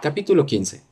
Capítulo 0.00 0.46
15 0.46 0.82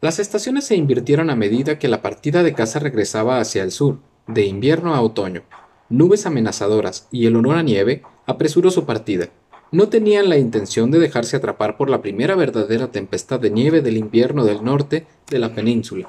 Las 0.00 0.20
estaciones 0.20 0.64
se 0.64 0.76
invirtieron 0.76 1.28
a 1.28 1.34
medida 1.34 1.76
que 1.76 1.88
la 1.88 2.02
partida 2.02 2.44
de 2.44 2.54
caza 2.54 2.78
regresaba 2.78 3.40
hacia 3.40 3.64
el 3.64 3.72
sur, 3.72 3.98
de 4.28 4.44
invierno 4.44 4.94
a 4.94 5.00
otoño. 5.00 5.42
Nubes 5.88 6.24
amenazadoras 6.24 7.08
y 7.10 7.26
el 7.26 7.34
olor 7.34 7.56
a 7.56 7.64
nieve 7.64 8.02
apresuró 8.26 8.70
su 8.70 8.86
partida. 8.86 9.30
No 9.72 9.88
tenían 9.88 10.28
la 10.28 10.38
intención 10.38 10.92
de 10.92 11.00
dejarse 11.00 11.36
atrapar 11.36 11.76
por 11.76 11.90
la 11.90 12.00
primera 12.00 12.36
verdadera 12.36 12.92
tempestad 12.92 13.40
de 13.40 13.50
nieve 13.50 13.82
del 13.82 13.96
invierno 13.96 14.44
del 14.44 14.62
norte 14.62 15.04
de 15.28 15.38
la 15.40 15.52
península. 15.52 16.08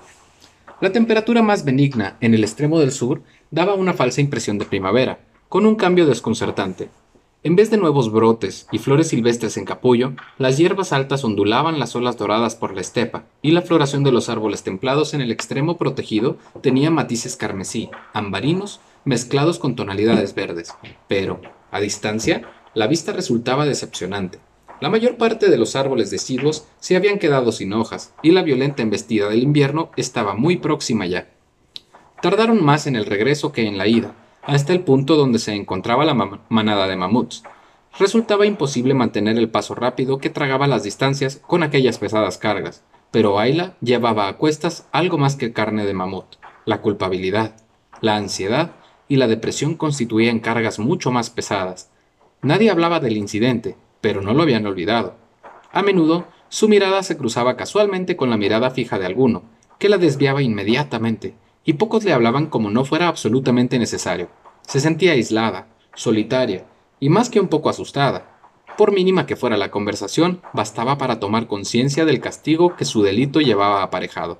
La 0.81 0.91
temperatura 0.91 1.41
más 1.41 1.65
benigna 1.65 2.17
en 2.21 2.35
el 2.35 2.43
extremo 2.43 2.79
del 2.79 2.91
sur 2.91 3.23
daba 3.49 3.73
una 3.73 3.93
falsa 3.93 4.21
impresión 4.21 4.59
de 4.59 4.65
primavera, 4.65 5.17
con 5.49 5.65
un 5.65 5.73
cambio 5.73 6.05
desconcertante. 6.05 6.89
En 7.41 7.55
vez 7.55 7.71
de 7.71 7.77
nuevos 7.77 8.11
brotes 8.11 8.67
y 8.69 8.79
flores 8.79 9.07
silvestres 9.07 9.55
en 9.55 9.63
capullo, 9.63 10.11
las 10.37 10.57
hierbas 10.57 10.91
altas 10.91 11.23
ondulaban 11.23 11.79
las 11.79 11.95
olas 11.95 12.17
doradas 12.17 12.55
por 12.55 12.75
la 12.75 12.81
estepa, 12.81 13.23
y 13.41 13.51
la 13.51 13.61
floración 13.61 14.03
de 14.03 14.11
los 14.11 14.27
árboles 14.27 14.63
templados 14.63 15.13
en 15.13 15.21
el 15.21 15.31
extremo 15.31 15.77
protegido 15.77 16.35
tenía 16.59 16.91
matices 16.91 17.37
carmesí, 17.37 17.89
ambarinos, 18.11 18.81
mezclados 19.05 19.57
con 19.57 19.77
tonalidades 19.77 20.35
verdes. 20.35 20.73
Pero, 21.07 21.39
a 21.71 21.79
distancia, 21.79 22.41
la 22.73 22.87
vista 22.87 23.13
resultaba 23.13 23.65
decepcionante. 23.65 24.39
La 24.81 24.89
mayor 24.89 25.15
parte 25.15 25.49
de 25.49 25.57
los 25.57 25.77
árboles 25.77 26.11
deciduos 26.11 26.65
se 26.81 26.97
habían 26.97 27.19
quedado 27.19 27.53
sin 27.53 27.71
hojas, 27.71 28.13
y 28.21 28.31
la 28.31 28.41
violenta 28.41 28.81
embestida 28.81 29.29
del 29.29 29.43
invierno 29.43 29.91
estaba 29.95 30.33
muy 30.33 30.57
próxima 30.57 31.05
ya. 31.05 31.29
Tardaron 32.21 32.61
más 32.65 32.85
en 32.85 32.97
el 32.97 33.05
regreso 33.05 33.53
que 33.53 33.65
en 33.65 33.77
la 33.77 33.87
ida, 33.87 34.13
hasta 34.49 34.73
el 34.73 34.81
punto 34.81 35.15
donde 35.15 35.39
se 35.39 35.53
encontraba 35.53 36.05
la 36.05 36.15
manada 36.49 36.87
de 36.87 36.95
mamuts. 36.95 37.43
Resultaba 37.99 38.45
imposible 38.45 38.93
mantener 38.93 39.37
el 39.37 39.49
paso 39.49 39.75
rápido 39.75 40.17
que 40.17 40.29
tragaba 40.29 40.67
las 40.67 40.83
distancias 40.83 41.41
con 41.45 41.63
aquellas 41.63 41.99
pesadas 41.99 42.37
cargas, 42.37 42.83
pero 43.11 43.39
Ayla 43.39 43.75
llevaba 43.81 44.27
a 44.27 44.37
cuestas 44.37 44.87
algo 44.91 45.17
más 45.17 45.35
que 45.35 45.53
carne 45.53 45.85
de 45.85 45.93
mamut. 45.93 46.25
La 46.65 46.81
culpabilidad, 46.81 47.55
la 48.01 48.15
ansiedad 48.15 48.71
y 49.07 49.17
la 49.17 49.27
depresión 49.27 49.75
constituían 49.75 50.39
cargas 50.39 50.79
mucho 50.79 51.11
más 51.11 51.29
pesadas. 51.29 51.91
Nadie 52.41 52.71
hablaba 52.71 52.99
del 52.99 53.17
incidente, 53.17 53.75
pero 54.01 54.21
no 54.21 54.33
lo 54.33 54.43
habían 54.43 54.65
olvidado. 54.65 55.15
A 55.71 55.83
menudo, 55.83 56.25
su 56.49 56.67
mirada 56.69 57.03
se 57.03 57.17
cruzaba 57.17 57.55
casualmente 57.55 58.15
con 58.15 58.29
la 58.29 58.37
mirada 58.37 58.71
fija 58.71 58.97
de 58.97 59.05
alguno, 59.05 59.43
que 59.77 59.89
la 59.89 59.97
desviaba 59.97 60.41
inmediatamente, 60.41 61.35
y 61.69 61.73
pocos 61.73 62.03
le 62.03 62.13
hablaban 62.13 62.47
como 62.47 62.71
no 62.71 62.83
fuera 62.83 63.07
absolutamente 63.07 63.77
necesario. 63.77 64.27
Se 64.65 64.79
sentía 64.79 65.11
aislada, 65.11 65.67
solitaria, 65.93 66.65
y 66.99 67.09
más 67.09 67.29
que 67.29 67.39
un 67.39 67.47
poco 67.47 67.69
asustada. 67.69 68.39
Por 68.75 68.91
mínima 68.91 69.27
que 69.27 69.35
fuera 69.35 69.55
la 69.55 69.69
conversación, 69.69 70.41
bastaba 70.51 70.97
para 70.97 71.19
tomar 71.19 71.45
conciencia 71.45 72.05
del 72.05 72.21
castigo 72.21 72.75
que 72.75 72.85
su 72.85 73.03
delito 73.03 73.39
llevaba 73.39 73.83
aparejado. 73.83 74.39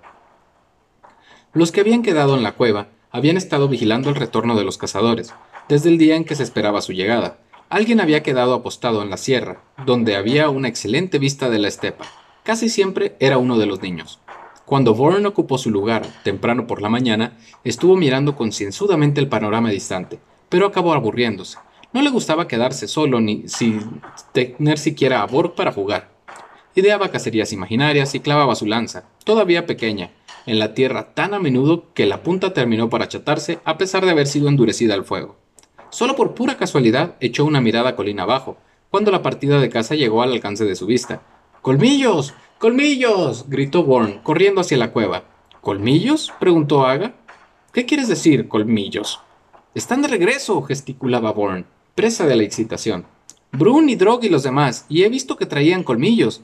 Los 1.54 1.72
que 1.72 1.82
habían 1.82 2.02
quedado 2.02 2.36
en 2.36 2.42
la 2.42 2.54
cueva 2.54 2.88
habían 3.12 3.38
estado 3.38 3.68
vigilando 3.68 4.10
el 4.10 4.16
retorno 4.16 4.56
de 4.56 4.64
los 4.64 4.80
cazadores, 4.80 5.32
desde 5.68 5.90
el 5.90 6.00
día 6.00 6.16
en 6.16 6.26
que 6.26 6.34
se 6.34 6.42
esperaba 6.42 6.82
su 6.82 6.94
llegada, 6.94 7.38
Alguien 7.70 8.02
había 8.02 8.24
quedado 8.24 8.56
apostado 8.56 9.04
en 9.04 9.12
la 9.12 9.18
sierra, 9.18 9.62
donde 9.86 10.16
había 10.16 10.50
una 10.50 10.68
excelente 10.68 11.20
vista 11.20 11.52
de 11.52 11.60
la 11.60 11.68
estepa. 11.68 12.06
Casi 12.42 12.68
siempre 12.68 13.16
era 13.20 13.38
uno 13.38 13.60
de 13.60 13.68
los 13.68 13.84
niños. 13.84 14.20
Cuando 14.70 14.94
Bourne 14.94 15.28
ocupó 15.28 15.58
su 15.58 15.72
lugar, 15.72 16.06
temprano 16.24 16.68
por 16.68 16.80
la 16.80 16.90
mañana, 16.90 17.36
estuvo 17.64 17.96
mirando 17.96 18.36
concienzudamente 18.36 19.20
el 19.20 19.28
panorama 19.28 19.72
distante, 19.72 20.20
pero 20.48 20.68
acabó 20.68 20.94
aburriéndose. 20.94 21.58
No 21.92 22.04
le 22.04 22.12
gustaba 22.12 22.48
quedarse 22.48 22.88
solo 22.88 23.20
ni 23.20 23.48
sin 23.48 24.00
tener 24.32 24.78
siquiera 24.78 25.24
a 25.24 25.26
Borg 25.26 25.56
para 25.56 25.72
jugar. 25.72 26.12
Ideaba 26.76 27.10
cacerías 27.10 27.52
imaginarias 27.52 28.14
y 28.14 28.20
clavaba 28.20 28.54
su 28.54 28.68
lanza, 28.68 29.06
todavía 29.24 29.66
pequeña, 29.66 30.12
en 30.46 30.60
la 30.60 30.76
tierra 30.76 31.16
tan 31.16 31.34
a 31.34 31.40
menudo 31.40 31.92
que 31.96 32.06
la 32.06 32.22
punta 32.22 32.54
terminó 32.54 32.92
por 32.92 33.02
achatarse 33.02 33.58
a 33.66 33.80
pesar 33.80 34.06
de 34.06 34.12
haber 34.12 34.28
sido 34.28 34.50
endurecida 34.50 34.94
al 34.94 35.04
fuego. 35.04 35.36
Solo 35.90 36.16
por 36.16 36.36
pura 36.36 36.58
casualidad 36.58 37.16
echó 37.22 37.44
una 37.44 37.60
mirada 37.60 37.96
colina 37.96 38.22
abajo, 38.22 38.58
cuando 38.92 39.10
la 39.10 39.24
partida 39.24 39.60
de 39.60 39.70
caza 39.70 39.96
llegó 39.96 40.22
al 40.22 40.32
alcance 40.32 40.64
de 40.64 40.76
su 40.76 40.86
vista. 40.86 41.24
¡Colmillos! 41.64 42.36
¡Colmillos! 42.60 43.46
gritó 43.48 43.86
Bourne, 43.86 44.20
corriendo 44.22 44.60
hacia 44.60 44.78
la 44.78 44.92
cueva. 44.92 45.24
¿Colmillos? 45.62 46.34
preguntó 46.42 46.86
Aga. 46.86 47.16
¿Qué 47.72 47.86
quieres 47.86 48.10
decir, 48.10 48.50
colmillos? 48.50 49.22
Están 49.76 50.02
de 50.02 50.10
regreso, 50.10 50.62
gesticulaba 50.64 51.32
Bourne, 51.32 51.64
presa 51.96 52.28
de 52.28 52.36
la 52.36 52.44
excitación. 52.44 53.06
Brun 53.54 53.88
y 53.88 53.96
Drog 53.96 54.26
y 54.26 54.30
los 54.30 54.44
demás, 54.44 54.86
y 54.90 55.04
he 55.04 55.10
visto 55.10 55.38
que 55.38 55.46
traían 55.46 55.84
colmillos. 55.86 56.42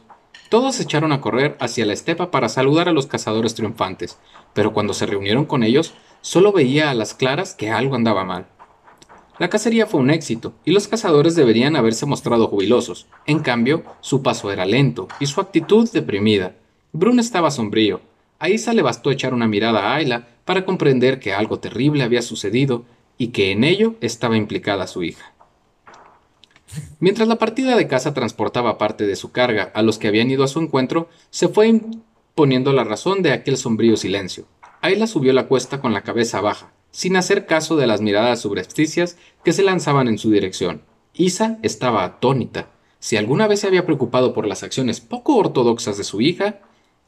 Todos 0.49 0.75
se 0.75 0.83
echaron 0.83 1.11
a 1.11 1.19
correr 1.19 1.57
hacia 1.59 1.85
la 1.85 1.91
estepa 1.91 2.31
para 2.31 2.47
saludar 2.47 2.87
a 2.87 2.93
los 2.93 3.07
cazadores 3.07 3.53
triunfantes, 3.53 4.17
pero 4.53 4.71
cuando 4.71 4.93
se 4.93 5.07
reunieron 5.07 5.43
con 5.43 5.63
ellos, 5.63 5.95
solo 6.21 6.53
veía 6.53 6.91
a 6.91 6.93
las 6.93 7.13
claras 7.13 7.53
que 7.55 7.71
algo 7.71 7.93
andaba 7.93 8.23
mal. 8.23 8.47
La 9.37 9.49
cacería 9.49 9.85
fue 9.85 9.99
un 9.99 10.11
éxito, 10.11 10.53
y 10.63 10.71
los 10.71 10.87
cazadores 10.87 11.35
deberían 11.35 11.75
haberse 11.75 12.05
mostrado 12.05 12.47
jubilosos. 12.47 13.07
En 13.25 13.39
cambio, 13.39 13.83
su 13.99 14.23
paso 14.23 14.51
era 14.51 14.65
lento, 14.65 15.09
y 15.19 15.25
su 15.25 15.41
actitud 15.41 15.89
deprimida. 15.91 16.55
Brun 16.93 17.19
estaba 17.19 17.51
sombrío. 17.51 17.99
A 18.39 18.47
Isa 18.47 18.73
le 18.73 18.81
bastó 18.81 19.11
echar 19.11 19.33
una 19.33 19.47
mirada 19.47 19.91
a 19.91 19.95
Ayla 19.95 20.27
para 20.45 20.63
comprender 20.63 21.19
que 21.19 21.33
algo 21.33 21.59
terrible 21.59 22.03
había 22.03 22.21
sucedido 22.21 22.85
y 23.17 23.29
que 23.29 23.51
en 23.51 23.65
ello 23.65 23.95
estaba 23.99 24.37
implicada 24.37 24.87
su 24.87 25.03
hija. 25.03 25.33
Mientras 26.99 27.27
la 27.27 27.37
partida 27.37 27.75
de 27.75 27.87
caza 27.87 28.13
transportaba 28.13 28.77
parte 28.77 29.05
de 29.05 29.15
su 29.15 29.31
carga 29.31 29.71
a 29.73 29.81
los 29.81 29.97
que 29.97 30.07
habían 30.07 30.31
ido 30.31 30.43
a 30.43 30.47
su 30.47 30.59
encuentro, 30.59 31.09
se 31.29 31.49
fue 31.49 31.67
imponiendo 31.67 32.71
la 32.71 32.83
razón 32.83 33.21
de 33.21 33.33
aquel 33.33 33.57
sombrío 33.57 33.97
silencio. 33.97 34.45
Ayla 34.81 35.07
subió 35.07 35.33
la 35.33 35.47
cuesta 35.47 35.81
con 35.81 35.93
la 35.93 36.01
cabeza 36.01 36.41
baja, 36.41 36.71
sin 36.95 37.17
hacer 37.17 37.45
caso 37.45 37.75
de 37.75 37.87
las 37.87 37.99
miradas 37.99 38.39
subrepticias 38.39 39.17
que 39.43 39.51
se 39.51 39.63
lanzaban 39.63 40.07
en 40.07 40.17
su 40.17 40.31
dirección. 40.31 40.81
Isa 41.13 41.59
estaba 41.61 42.05
atónita. 42.05 42.69
Si 42.99 43.17
alguna 43.17 43.47
vez 43.47 43.59
se 43.59 43.67
había 43.67 43.85
preocupado 43.85 44.33
por 44.33 44.47
las 44.47 44.63
acciones 44.63 45.01
poco 45.01 45.35
ortodoxas 45.35 45.97
de 45.97 46.05
su 46.05 46.21
hija, 46.21 46.61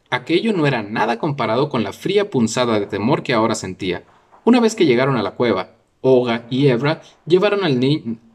aquello 0.10 0.52
no 0.52 0.68
era 0.68 0.84
nada 0.84 1.20
comparado 1.20 1.70
con 1.70 1.86
la 1.86 1.94
fría 1.94 2.30
punzada 2.30 2.82
de 2.82 2.86
temor 2.86 3.24
que 3.24 3.34
ahora 3.34 3.56
sentía. 3.56 4.04
Una 4.44 4.60
vez 4.60 4.76
que 4.76 4.86
llegaron 4.86 5.16
a 5.16 5.24
la 5.24 5.36
cueva, 5.36 5.76
Oga 6.02 6.48
y 6.50 6.68
Ebra 6.68 7.02
llevaron 7.26 7.64
al, 7.64 7.80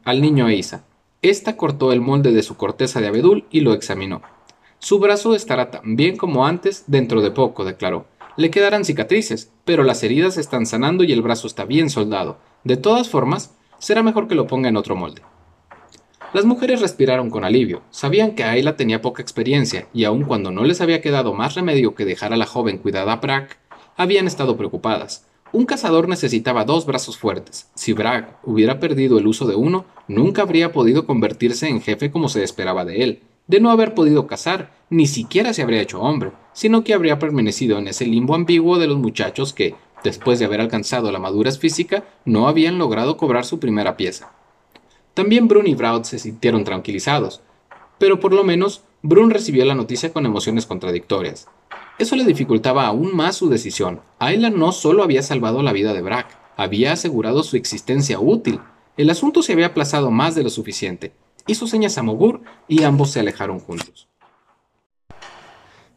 al 0.05 0.21
niño 0.23 0.47
a 0.47 0.53
Isa. 0.53 0.85
Esta 1.21 1.55
cortó 1.55 1.91
el 1.91 2.01
molde 2.01 2.31
de 2.31 2.41
su 2.41 2.57
corteza 2.57 2.99
de 2.99 3.09
abedul 3.09 3.45
y 3.51 3.59
lo 3.59 3.73
examinó. 3.73 4.23
Su 4.79 4.97
brazo 4.97 5.35
estará 5.35 5.69
tan 5.69 5.95
bien 5.95 6.17
como 6.17 6.47
antes 6.47 6.85
dentro 6.87 7.21
de 7.21 7.29
poco, 7.29 7.63
declaró. 7.63 8.07
Le 8.35 8.49
quedarán 8.49 8.83
cicatrices, 8.83 9.51
pero 9.63 9.83
las 9.83 10.03
heridas 10.03 10.37
están 10.37 10.65
sanando 10.65 11.03
y 11.03 11.11
el 11.11 11.21
brazo 11.21 11.45
está 11.45 11.65
bien 11.65 11.89
soldado. 11.89 12.39
De 12.63 12.77
todas 12.77 13.09
formas, 13.09 13.55
será 13.77 14.01
mejor 14.01 14.27
que 14.27 14.35
lo 14.35 14.47
ponga 14.47 14.69
en 14.69 14.77
otro 14.77 14.95
molde. 14.95 15.21
Las 16.33 16.45
mujeres 16.45 16.81
respiraron 16.81 17.29
con 17.29 17.43
alivio. 17.43 17.83
Sabían 17.91 18.33
que 18.33 18.43
Ayla 18.43 18.75
tenía 18.75 19.03
poca 19.03 19.21
experiencia 19.21 19.87
y 19.93 20.05
aun 20.05 20.23
cuando 20.23 20.49
no 20.49 20.63
les 20.63 20.81
había 20.81 20.99
quedado 20.99 21.33
más 21.35 21.53
remedio 21.53 21.93
que 21.93 22.05
dejar 22.05 22.33
a 22.33 22.37
la 22.37 22.47
joven 22.47 22.79
cuidada 22.79 23.13
a 23.13 23.17
Brack, 23.17 23.59
habían 23.97 24.25
estado 24.25 24.57
preocupadas. 24.57 25.27
Un 25.51 25.67
cazador 25.67 26.09
necesitaba 26.09 26.65
dos 26.65 26.87
brazos 26.87 27.19
fuertes. 27.19 27.69
Si 27.75 27.93
Brack 27.93 28.39
hubiera 28.43 28.79
perdido 28.79 29.19
el 29.19 29.27
uso 29.27 29.45
de 29.45 29.53
uno, 29.53 29.85
nunca 30.07 30.41
habría 30.41 30.71
podido 30.71 31.05
convertirse 31.05 31.67
en 31.67 31.81
jefe 31.81 32.09
como 32.09 32.29
se 32.29 32.43
esperaba 32.43 32.83
de 32.83 33.03
él. 33.03 33.21
De 33.47 33.59
no 33.59 33.71
haber 33.71 33.93
podido 33.93 34.27
cazar, 34.27 34.71
ni 34.89 35.07
siquiera 35.07 35.53
se 35.53 35.61
habría 35.61 35.81
hecho 35.81 36.01
hombre 36.01 36.31
sino 36.53 36.83
que 36.83 36.93
habría 36.93 37.19
permanecido 37.19 37.77
en 37.77 37.87
ese 37.87 38.05
limbo 38.05 38.35
ambiguo 38.35 38.77
de 38.77 38.87
los 38.87 38.97
muchachos 38.97 39.53
que, 39.53 39.75
después 40.03 40.39
de 40.39 40.45
haber 40.45 40.61
alcanzado 40.61 41.11
la 41.11 41.19
madurez 41.19 41.59
física, 41.59 42.05
no 42.25 42.47
habían 42.47 42.77
logrado 42.77 43.17
cobrar 43.17 43.43
su 43.43 43.59
primera 43.59 43.97
pieza. 43.97 44.31
También 45.13 45.47
Brun 45.47 45.67
y 45.67 45.75
Braud 45.75 46.03
se 46.03 46.19
sintieron 46.19 46.63
tranquilizados, 46.63 47.41
pero 47.99 48.19
por 48.19 48.33
lo 48.33 48.43
menos 48.43 48.83
Brun 49.01 49.31
recibió 49.31 49.65
la 49.65 49.75
noticia 49.75 50.13
con 50.13 50.25
emociones 50.25 50.65
contradictorias. 50.65 51.47
Eso 51.99 52.15
le 52.15 52.23
dificultaba 52.23 52.87
aún 52.87 53.15
más 53.15 53.35
su 53.35 53.49
decisión. 53.49 54.01
Ayla 54.17 54.49
no 54.49 54.71
solo 54.71 55.03
había 55.03 55.21
salvado 55.21 55.61
la 55.61 55.73
vida 55.73 55.93
de 55.93 56.01
Brack, 56.01 56.37
había 56.55 56.93
asegurado 56.93 57.43
su 57.43 57.57
existencia 57.57 58.19
útil. 58.19 58.59
El 58.97 59.09
asunto 59.09 59.41
se 59.41 59.53
había 59.53 59.67
aplazado 59.67 60.09
más 60.09 60.35
de 60.35 60.43
lo 60.43 60.49
suficiente. 60.49 61.13
Hizo 61.45 61.67
señas 61.67 61.97
a 61.97 62.03
Mogur 62.03 62.41
y 62.67 62.83
ambos 62.83 63.11
se 63.11 63.19
alejaron 63.19 63.59
juntos. 63.59 64.07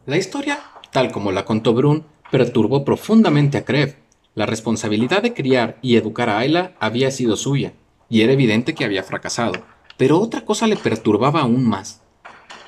La 0.05 0.17
historia, 0.17 0.61
tal 0.93 1.13
como 1.13 1.31
la 1.31 1.45
contó 1.45 1.73
Brun, 1.73 2.05
perturbó 2.31 2.85
profundamente 2.85 3.59
a 3.59 3.65
Krev. 3.65 3.97
La 4.35 4.47
responsabilidad 4.47 5.23
de 5.23 5.35
criar 5.35 5.79
y 5.83 5.97
educar 5.97 6.29
a 6.29 6.39
Ayla 6.39 6.75
había 6.81 7.11
sido 7.11 7.37
suya, 7.37 7.75
y 8.09 8.23
era 8.23 8.33
evidente 8.33 8.75
que 8.75 8.85
había 8.85 9.03
fracasado. 9.03 9.55
Pero 9.97 10.21
otra 10.21 10.45
cosa 10.45 10.67
le 10.67 10.77
perturbaba 10.77 11.41
aún 11.41 11.65
más. 11.65 12.03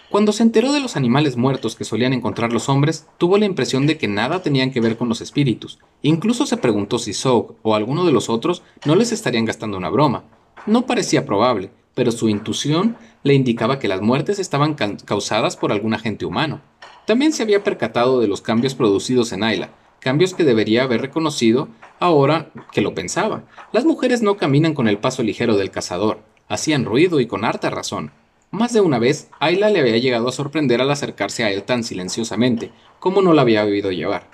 Cuando 0.08 0.32
se 0.32 0.42
enteró 0.42 0.72
de 0.72 0.80
los 0.80 0.96
animales 0.96 1.36
muertos 1.36 1.76
que 1.76 1.84
solían 1.84 2.14
encontrar 2.14 2.52
los 2.52 2.70
hombres, 2.70 3.06
tuvo 3.18 3.36
la 3.36 3.44
impresión 3.44 3.86
de 3.86 3.98
que 3.98 4.08
nada 4.08 4.42
tenían 4.42 4.70
que 4.70 4.80
ver 4.80 4.96
con 4.96 5.08
los 5.08 5.20
espíritus. 5.20 5.78
Incluso 6.00 6.46
se 6.46 6.56
preguntó 6.56 6.98
si 6.98 7.12
Zog 7.12 7.56
o 7.62 7.74
alguno 7.74 8.06
de 8.06 8.12
los 8.12 8.30
otros 8.30 8.62
no 8.86 8.94
les 8.94 9.12
estarían 9.12 9.44
gastando 9.44 9.76
una 9.76 9.90
broma. 9.90 10.24
No 10.64 10.86
parecía 10.86 11.26
probable, 11.26 11.70
pero 11.98 12.12
su 12.12 12.28
intuición 12.28 12.96
le 13.24 13.34
indicaba 13.34 13.80
que 13.80 13.88
las 13.88 14.00
muertes 14.00 14.38
estaban 14.38 14.74
causadas 15.04 15.56
por 15.56 15.72
algún 15.72 15.94
agente 15.94 16.26
humano. 16.26 16.60
También 17.06 17.32
se 17.32 17.42
había 17.42 17.64
percatado 17.64 18.20
de 18.20 18.28
los 18.28 18.40
cambios 18.40 18.76
producidos 18.76 19.32
en 19.32 19.42
Ayla, 19.42 19.70
cambios 19.98 20.32
que 20.32 20.44
debería 20.44 20.84
haber 20.84 21.00
reconocido 21.00 21.66
ahora 21.98 22.52
que 22.70 22.82
lo 22.82 22.94
pensaba. 22.94 23.42
Las 23.72 23.84
mujeres 23.84 24.22
no 24.22 24.36
caminan 24.36 24.74
con 24.74 24.86
el 24.86 24.98
paso 24.98 25.24
ligero 25.24 25.56
del 25.56 25.72
cazador, 25.72 26.20
hacían 26.48 26.84
ruido 26.84 27.18
y 27.18 27.26
con 27.26 27.44
harta 27.44 27.68
razón. 27.68 28.12
Más 28.52 28.72
de 28.72 28.80
una 28.80 29.00
vez, 29.00 29.28
Ayla 29.40 29.68
le 29.68 29.80
había 29.80 29.98
llegado 29.98 30.28
a 30.28 30.32
sorprender 30.32 30.80
al 30.80 30.92
acercarse 30.92 31.42
a 31.42 31.50
él 31.50 31.64
tan 31.64 31.82
silenciosamente, 31.82 32.70
como 33.00 33.22
no 33.22 33.34
la 33.34 33.42
había 33.42 33.64
oído 33.64 33.90
llevar. 33.90 34.28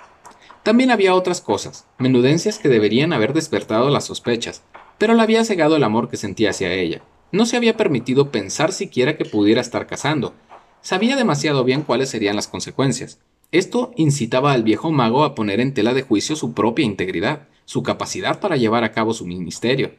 También 0.61 0.91
había 0.91 1.15
otras 1.15 1.41
cosas, 1.41 1.87
menudencias 1.97 2.59
que 2.59 2.69
deberían 2.69 3.11
haber 3.11 3.33
despertado 3.33 3.89
las 3.89 4.05
sospechas, 4.05 4.61
pero 4.99 5.15
la 5.15 5.23
había 5.23 5.43
cegado 5.43 5.77
el 5.77 5.83
amor 5.83 6.09
que 6.09 6.17
sentía 6.17 6.51
hacia 6.51 6.71
ella. 6.71 7.01
No 7.35 7.45
se 7.45 7.57
había 7.57 7.75
permitido 7.75 8.31
pensar 8.31 8.71
siquiera 8.71 9.17
que 9.17 9.25
pudiera 9.25 9.59
estar 9.59 9.87
casando. 9.87 10.33
Sabía 10.79 11.17
demasiado 11.17 11.65
bien 11.65 11.81
cuáles 11.81 12.07
serían 12.07 12.37
las 12.37 12.47
consecuencias. 12.47 13.19
Esto 13.51 13.91
incitaba 13.97 14.53
al 14.53 14.63
viejo 14.63 14.89
mago 14.89 15.25
a 15.25 15.35
poner 15.35 15.59
en 15.59 15.73
tela 15.73 15.93
de 15.93 16.01
juicio 16.01 16.37
su 16.37 16.53
propia 16.53 16.85
integridad, 16.85 17.49
su 17.65 17.83
capacidad 17.83 18.39
para 18.39 18.55
llevar 18.55 18.85
a 18.85 18.93
cabo 18.93 19.13
su 19.13 19.25
ministerio. 19.25 19.95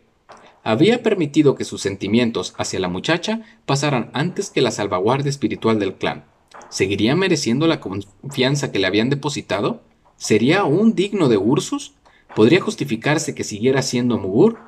Había 0.65 1.03
permitido 1.03 1.57
que 1.57 1.67
sus 1.67 1.83
sentimientos 1.83 2.55
hacia 2.57 2.81
la 2.81 2.89
muchacha 2.89 3.43
pasaran 3.67 4.09
antes 4.15 4.49
que 4.49 4.63
la 4.63 4.71
salvaguardia 4.71 5.29
espiritual 5.29 5.79
del 5.79 5.93
clan. 5.93 6.25
¿Seguiría 6.71 7.17
mereciendo 7.17 7.67
la 7.67 7.81
confianza 7.81 8.73
que 8.73 8.79
le 8.79 8.87
habían 8.87 9.11
depositado? 9.11 9.83
¿Sería 10.17 10.61
aún 10.61 10.95
digno 10.95 11.29
de 11.29 11.37
Ursus? 11.37 11.93
¿Podría 12.35 12.63
justificarse 12.63 13.35
que 13.35 13.45
siguiera 13.45 13.83
siendo 13.83 14.17
Mugur? 14.17 14.59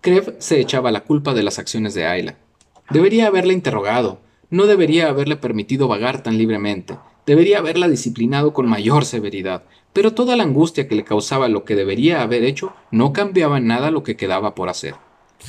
Krev 0.00 0.36
se 0.38 0.60
echaba 0.60 0.90
la 0.90 1.02
culpa 1.02 1.34
de 1.34 1.42
las 1.42 1.58
acciones 1.58 1.92
de 1.92 2.06
Ayla. 2.06 2.36
Debería 2.88 3.26
haberla 3.26 3.52
interrogado, 3.52 4.20
no 4.48 4.66
debería 4.66 5.08
haberle 5.08 5.36
permitido 5.36 5.88
vagar 5.88 6.22
tan 6.22 6.38
libremente, 6.38 6.96
debería 7.26 7.58
haberla 7.58 7.86
disciplinado 7.86 8.54
con 8.54 8.66
mayor 8.66 9.04
severidad, 9.04 9.64
pero 9.92 10.14
toda 10.14 10.36
la 10.36 10.44
angustia 10.44 10.88
que 10.88 10.94
le 10.94 11.04
causaba 11.04 11.48
lo 11.48 11.64
que 11.64 11.76
debería 11.76 12.22
haber 12.22 12.44
hecho 12.44 12.72
no 12.90 13.12
cambiaba 13.12 13.58
en 13.58 13.66
nada 13.66 13.90
lo 13.90 14.02
que 14.02 14.16
quedaba 14.16 14.54
por 14.54 14.70
hacer. 14.70 14.94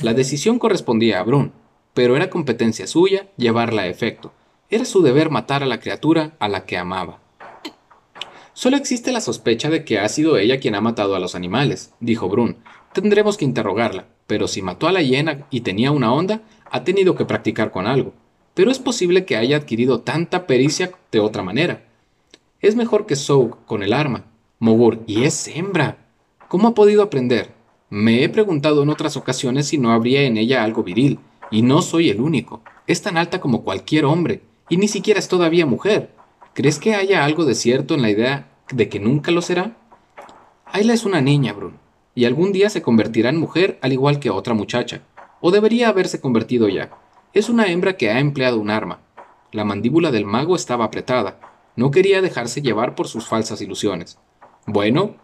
La 0.02 0.12
decisión 0.12 0.58
correspondía 0.58 1.20
a 1.20 1.22
Brun, 1.22 1.52
pero 1.94 2.14
era 2.14 2.28
competencia 2.28 2.86
suya 2.86 3.28
llevarla 3.38 3.82
a 3.82 3.88
efecto. 3.88 4.32
Era 4.68 4.84
su 4.84 5.02
deber 5.02 5.30
matar 5.30 5.62
a 5.62 5.66
la 5.66 5.80
criatura 5.80 6.36
a 6.38 6.48
la 6.48 6.66
que 6.66 6.76
amaba. 6.76 7.20
Solo 8.52 8.76
existe 8.76 9.12
la 9.12 9.22
sospecha 9.22 9.70
de 9.70 9.82
que 9.84 9.98
ha 9.98 10.08
sido 10.10 10.36
ella 10.36 10.60
quien 10.60 10.74
ha 10.74 10.82
matado 10.82 11.14
a 11.14 11.20
los 11.20 11.34
animales, 11.34 11.94
dijo 12.00 12.28
Brun. 12.28 12.58
Tendremos 12.92 13.38
que 13.38 13.46
interrogarla, 13.46 14.06
pero 14.32 14.48
si 14.48 14.62
mató 14.62 14.88
a 14.88 14.92
la 14.92 15.02
hiena 15.02 15.46
y 15.50 15.60
tenía 15.60 15.90
una 15.90 16.10
onda, 16.10 16.40
ha 16.70 16.84
tenido 16.84 17.14
que 17.14 17.26
practicar 17.26 17.70
con 17.70 17.86
algo. 17.86 18.14
Pero 18.54 18.70
es 18.70 18.78
posible 18.78 19.26
que 19.26 19.36
haya 19.36 19.58
adquirido 19.58 20.00
tanta 20.00 20.46
pericia 20.46 20.90
de 21.10 21.20
otra 21.20 21.42
manera. 21.42 21.84
Es 22.58 22.74
mejor 22.74 23.04
que 23.04 23.14
Souk 23.14 23.66
con 23.66 23.82
el 23.82 23.92
arma. 23.92 24.24
Mogur, 24.58 25.00
y 25.06 25.24
es 25.24 25.48
hembra. 25.48 25.98
¿Cómo 26.48 26.68
ha 26.68 26.74
podido 26.74 27.02
aprender? 27.02 27.52
Me 27.90 28.24
he 28.24 28.30
preguntado 28.30 28.82
en 28.82 28.88
otras 28.88 29.18
ocasiones 29.18 29.66
si 29.66 29.76
no 29.76 29.92
habría 29.92 30.22
en 30.22 30.38
ella 30.38 30.64
algo 30.64 30.82
viril, 30.82 31.18
y 31.50 31.60
no 31.60 31.82
soy 31.82 32.08
el 32.08 32.22
único. 32.22 32.62
Es 32.86 33.02
tan 33.02 33.18
alta 33.18 33.38
como 33.38 33.64
cualquier 33.64 34.06
hombre, 34.06 34.40
y 34.70 34.78
ni 34.78 34.88
siquiera 34.88 35.20
es 35.20 35.28
todavía 35.28 35.66
mujer. 35.66 36.08
¿Crees 36.54 36.78
que 36.78 36.94
haya 36.94 37.22
algo 37.22 37.44
de 37.44 37.54
cierto 37.54 37.92
en 37.92 38.00
la 38.00 38.08
idea 38.08 38.48
de 38.72 38.88
que 38.88 38.98
nunca 38.98 39.30
lo 39.30 39.42
será? 39.42 39.76
Ayla 40.64 40.94
es 40.94 41.04
una 41.04 41.20
niña, 41.20 41.52
Brun, 41.52 41.76
y 42.14 42.24
algún 42.24 42.52
día 42.52 42.70
se 42.70 42.82
convertirá 42.82 43.30
en 43.30 43.38
mujer 43.38 43.78
al 43.82 43.92
igual 43.92 44.18
que 44.18 44.30
otra 44.30 44.54
muchacha, 44.54 45.02
o 45.40 45.50
debería 45.50 45.88
haberse 45.88 46.20
convertido 46.20 46.68
ya. 46.68 46.90
Es 47.32 47.48
una 47.48 47.66
hembra 47.66 47.96
que 47.96 48.10
ha 48.10 48.20
empleado 48.20 48.58
un 48.58 48.70
arma. 48.70 49.00
La 49.52 49.64
mandíbula 49.64 50.10
del 50.10 50.24
mago 50.24 50.54
estaba 50.54 50.84
apretada. 50.84 51.40
No 51.76 51.90
quería 51.90 52.20
dejarse 52.20 52.62
llevar 52.62 52.94
por 52.94 53.08
sus 53.08 53.26
falsas 53.26 53.60
ilusiones. 53.60 54.18
Bueno, 54.66 55.16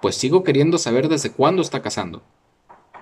pues 0.00 0.16
sigo 0.16 0.42
queriendo 0.42 0.78
saber 0.78 1.08
desde 1.08 1.30
cuándo 1.30 1.62
está 1.62 1.82
casando. 1.82 2.22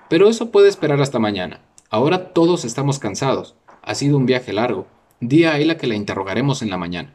Pero 0.09 0.27
eso 0.27 0.51
puede 0.51 0.69
esperar 0.69 1.01
hasta 1.01 1.19
mañana. 1.19 1.61
Ahora 1.89 2.33
todos 2.33 2.65
estamos 2.65 2.99
cansados. 2.99 3.55
Ha 3.81 3.95
sido 3.95 4.17
un 4.17 4.25
viaje 4.25 4.53
largo. 4.53 4.87
Di 5.21 5.45
a 5.45 5.53
Ayla 5.53 5.77
que 5.77 5.87
la 5.87 5.95
interrogaremos 5.95 6.61
en 6.61 6.69
la 6.69 6.77
mañana. 6.77 7.13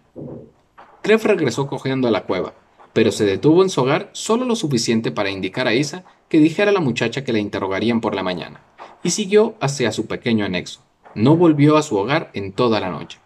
Kref 1.03 1.25
regresó 1.27 1.67
cojeando 1.67 2.09
a 2.09 2.11
la 2.11 2.25
cueva, 2.25 2.55
pero 2.95 3.13
se 3.13 3.27
detuvo 3.27 3.63
en 3.63 3.69
su 3.69 3.83
hogar 3.83 4.09
solo 4.13 4.47
lo 4.47 4.57
suficiente 4.57 5.11
para 5.11 5.29
indicar 5.29 5.69
a 5.69 5.75
Isa 5.75 6.05
que 6.31 6.39
dijera 6.39 6.71
a 6.71 6.75
la 6.75 6.81
muchacha 6.81 7.25
que 7.25 7.33
la 7.35 7.41
interrogarían 7.41 8.01
por 8.01 8.15
la 8.15 8.23
mañana, 8.23 8.63
y 9.03 9.11
siguió 9.11 9.57
hacia 9.61 9.93
su 9.93 10.07
pequeño 10.07 10.47
anexo. 10.47 10.81
No 11.15 11.37
volvió 11.37 11.77
a 11.77 11.83
su 11.83 11.97
hogar 11.97 12.31
en 12.33 12.53
toda 12.53 12.81
la 12.81 12.91
noche. 12.91 13.19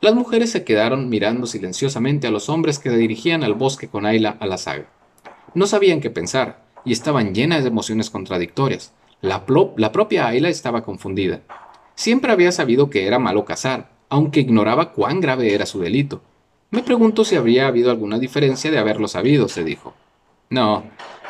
Las 0.00 0.14
mujeres 0.14 0.50
se 0.50 0.64
quedaron 0.64 1.08
mirando 1.08 1.46
silenciosamente 1.46 2.26
a 2.26 2.30
los 2.30 2.48
hombres 2.48 2.78
que 2.78 2.90
dirigían 2.90 3.44
al 3.44 3.54
bosque 3.54 3.88
con 3.88 4.06
Ayla 4.06 4.36
a 4.40 4.46
la 4.46 4.58
saga. 4.58 4.86
No 5.54 5.66
sabían 5.66 6.00
qué 6.00 6.10
pensar, 6.10 6.64
y 6.84 6.92
estaban 6.92 7.34
llenas 7.34 7.62
de 7.62 7.68
emociones 7.68 8.10
contradictorias. 8.10 8.92
La, 9.20 9.44
la 9.76 9.92
propia 9.92 10.26
Ayla 10.26 10.48
estaba 10.48 10.82
confundida. 10.82 11.42
Siempre 11.94 12.32
había 12.32 12.50
sabido 12.50 12.90
que 12.90 13.06
era 13.06 13.18
malo 13.18 13.44
cazar, 13.44 13.90
aunque 14.08 14.40
ignoraba 14.40 14.92
cuán 14.92 15.20
grave 15.20 15.54
era 15.54 15.66
su 15.66 15.80
delito. 15.80 16.22
Me 16.70 16.84
pregunto 16.84 17.24
si 17.24 17.34
habría 17.34 17.66
habido 17.66 17.90
alguna 17.90 18.18
diferencia 18.18 18.70
de 18.70 18.78
haberlo 18.78 19.08
sabido, 19.08 19.48
se 19.48 19.64
dijo. 19.64 19.94
No, 20.50 20.84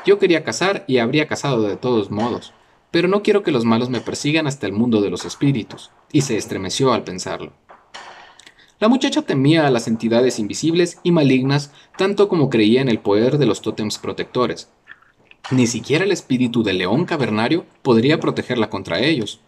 yo 0.04 0.19
quería 0.19 0.44
casar 0.44 0.84
y 0.87 0.98
habría 0.98 1.26
casado 1.26 1.62
de 1.62 1.76
todos 1.76 2.10
modos, 2.10 2.52
pero 2.90 3.08
no 3.08 3.22
quiero 3.22 3.42
que 3.42 3.50
los 3.50 3.64
malos 3.64 3.88
me 3.88 4.00
persigan 4.00 4.46
hasta 4.46 4.66
el 4.66 4.72
mundo 4.72 5.00
de 5.00 5.08
los 5.08 5.25
espíritus, 5.25 5.90
y 6.12 6.22
se 6.22 6.37
estremeció 6.37 6.92
al 6.92 7.04
pensarlo. 7.04 7.52
La 8.81 8.88
muchacha 8.88 9.22
temía 9.22 9.66
a 9.66 9.70
las 9.70 9.88
entidades 9.88 10.38
invisibles 10.38 10.98
y 11.02 11.12
malignas 11.12 11.72
tanto 11.96 12.28
como 12.28 12.50
creía 12.50 12.81
en 12.81 12.88
el 12.88 12.98
poder 12.98 13.38
de 13.38 13.46
los 13.46 13.62
tótems 13.62 13.98
protectores. 13.98 14.70
Ni 15.50 15.66
siquiera 15.66 16.04
el 16.04 16.12
espíritu 16.12 16.62
del 16.62 16.78
león 16.78 17.04
cavernario 17.04 17.64
podría 17.82 18.20
protegerla 18.20 18.70
contra 18.70 19.00
ellos. 19.00 19.40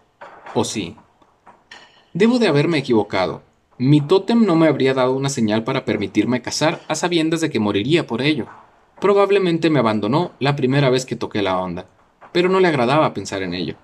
¿O 0.54 0.64
sí? 0.64 0.96
Debo 2.12 2.38
de 2.38 2.48
haberme 2.48 2.78
equivocado, 2.78 3.42
mi 3.78 4.00
tótem 4.00 4.44
no 4.44 4.54
me 4.54 4.69
habría 4.69 4.94
dado 4.94 5.12
una 5.12 5.28
señal 5.28 5.64
para 5.64 5.84
permitirme 5.84 6.42
cazar 6.42 6.80
a 6.88 6.94
sabiendas 6.94 7.40
de 7.40 7.50
que 7.50 7.58
moriría 7.58 8.06
por 8.06 8.20
ello. 8.20 8.46
Probablemente 9.00 9.70
me 9.70 9.78
abandonó 9.78 10.32
la 10.38 10.54
primera 10.54 10.90
vez 10.90 11.06
que 11.06 11.16
toqué 11.16 11.42
la 11.42 11.58
onda, 11.58 11.86
pero 12.32 12.48
no 12.48 12.60
le 12.60 12.69
agradaba 12.69 13.14
pensar 13.14 13.42
en 13.42 13.54
ello. 13.54 13.74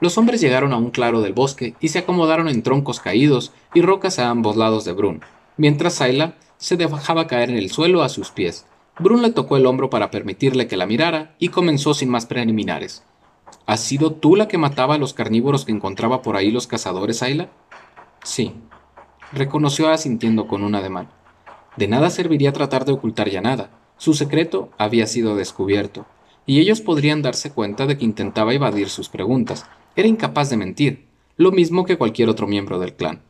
Los 0.00 0.18
hombres 0.18 0.40
llegaron 0.40 0.72
a 0.72 0.76
un 0.76 0.90
claro 0.90 1.20
del 1.20 1.32
bosque 1.32 1.74
y 1.80 1.88
se 1.88 2.00
acomodaron 2.00 2.48
en 2.48 2.64
troncos 2.64 2.98
caídos 2.98 3.52
y 3.72 3.82
rocas 3.82 4.18
a 4.18 4.28
ambos 4.28 4.56
lados 4.56 4.84
de 4.84 4.92
Brun, 4.92 5.22
mientras 5.56 5.94
Sayla 5.94 6.34
se 6.58 6.76
dejaba 6.76 7.28
caer 7.28 7.50
en 7.50 7.56
el 7.56 7.70
suelo 7.70 8.02
a 8.02 8.08
sus 8.08 8.30
pies. 8.30 8.66
Brun 8.98 9.22
le 9.22 9.30
tocó 9.30 9.56
el 9.56 9.66
hombro 9.66 9.88
para 9.88 10.10
permitirle 10.10 10.66
que 10.66 10.76
la 10.76 10.86
mirara 10.86 11.36
y 11.38 11.48
comenzó 11.48 11.94
sin 11.94 12.08
más 12.08 12.26
preliminares. 12.26 13.04
¿Has 13.64 13.80
sido 13.80 14.12
tú 14.12 14.34
la 14.34 14.48
que 14.48 14.58
mataba 14.58 14.96
a 14.96 14.98
los 14.98 15.14
carnívoros 15.14 15.64
que 15.64 15.72
encontraba 15.72 16.20
por 16.20 16.36
ahí 16.36 16.50
los 16.50 16.66
cazadores, 16.66 17.22
Ayla? 17.22 17.48
Sí, 18.24 18.54
reconoció 19.32 19.88
asintiendo 19.90 20.46
con 20.46 20.62
un 20.62 20.74
ademán. 20.74 21.08
De 21.76 21.88
nada 21.88 22.10
serviría 22.10 22.52
tratar 22.52 22.84
de 22.84 22.92
ocultar 22.92 23.28
ya 23.28 23.40
nada. 23.40 23.70
Su 23.96 24.14
secreto 24.14 24.70
había 24.78 25.06
sido 25.06 25.36
descubierto, 25.36 26.06
y 26.44 26.60
ellos 26.60 26.80
podrían 26.80 27.22
darse 27.22 27.52
cuenta 27.52 27.86
de 27.86 27.96
que 27.96 28.04
intentaba 28.04 28.52
evadir 28.52 28.88
sus 28.88 29.08
preguntas. 29.08 29.64
Era 29.96 30.08
incapaz 30.08 30.50
de 30.50 30.56
mentir, 30.56 31.06
lo 31.36 31.52
mismo 31.52 31.84
que 31.84 31.96
cualquier 31.96 32.28
otro 32.28 32.46
miembro 32.46 32.78
del 32.78 32.94
clan. 32.94 33.22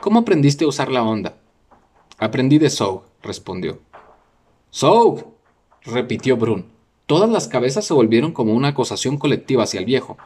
¿Cómo 0.00 0.20
aprendiste 0.20 0.64
a 0.64 0.68
usar 0.68 0.90
la 0.90 1.02
onda? 1.02 1.36
Aprendí 2.18 2.58
de 2.58 2.70
Soug, 2.70 3.02
respondió. 3.22 3.80
¡Soug! 4.70 5.24
repitió 5.82 6.36
Brun. 6.36 6.66
Todas 7.06 7.30
las 7.30 7.48
cabezas 7.48 7.84
se 7.84 7.94
volvieron 7.94 8.32
como 8.32 8.52
una 8.54 8.68
acusación 8.68 9.16
colectiva 9.16 9.62
hacia 9.62 9.80
el 9.80 9.86
viejo. 9.86 10.18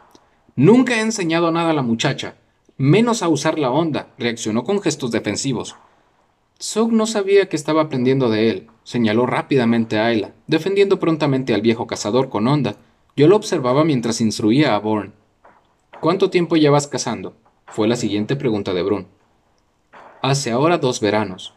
Nunca 0.56 0.96
he 0.96 1.00
enseñado 1.00 1.52
nada 1.52 1.70
a 1.70 1.74
la 1.74 1.82
muchacha 1.82 2.36
menos 2.80 3.22
a 3.22 3.28
usar 3.28 3.58
la 3.58 3.70
onda, 3.70 4.08
reaccionó 4.16 4.64
con 4.64 4.80
gestos 4.80 5.10
defensivos. 5.10 5.76
Zog 6.58 6.90
no 6.94 7.04
sabía 7.04 7.46
que 7.46 7.56
estaba 7.56 7.82
aprendiendo 7.82 8.30
de 8.30 8.48
él, 8.48 8.68
señaló 8.84 9.26
rápidamente 9.26 9.98
a 9.98 10.06
Ayla, 10.06 10.32
defendiendo 10.46 10.98
prontamente 10.98 11.52
al 11.52 11.60
viejo 11.60 11.86
cazador 11.86 12.30
con 12.30 12.48
onda. 12.48 12.76
Yo 13.16 13.28
lo 13.28 13.36
observaba 13.36 13.84
mientras 13.84 14.22
instruía 14.22 14.74
a 14.74 14.78
Born. 14.78 15.12
¿Cuánto 16.00 16.30
tiempo 16.30 16.56
llevas 16.56 16.86
cazando? 16.86 17.36
fue 17.66 17.86
la 17.86 17.96
siguiente 17.96 18.34
pregunta 18.34 18.72
de 18.72 18.82
Brun. 18.82 19.08
Hace 20.22 20.50
ahora 20.50 20.78
dos 20.78 21.00
veranos. 21.00 21.52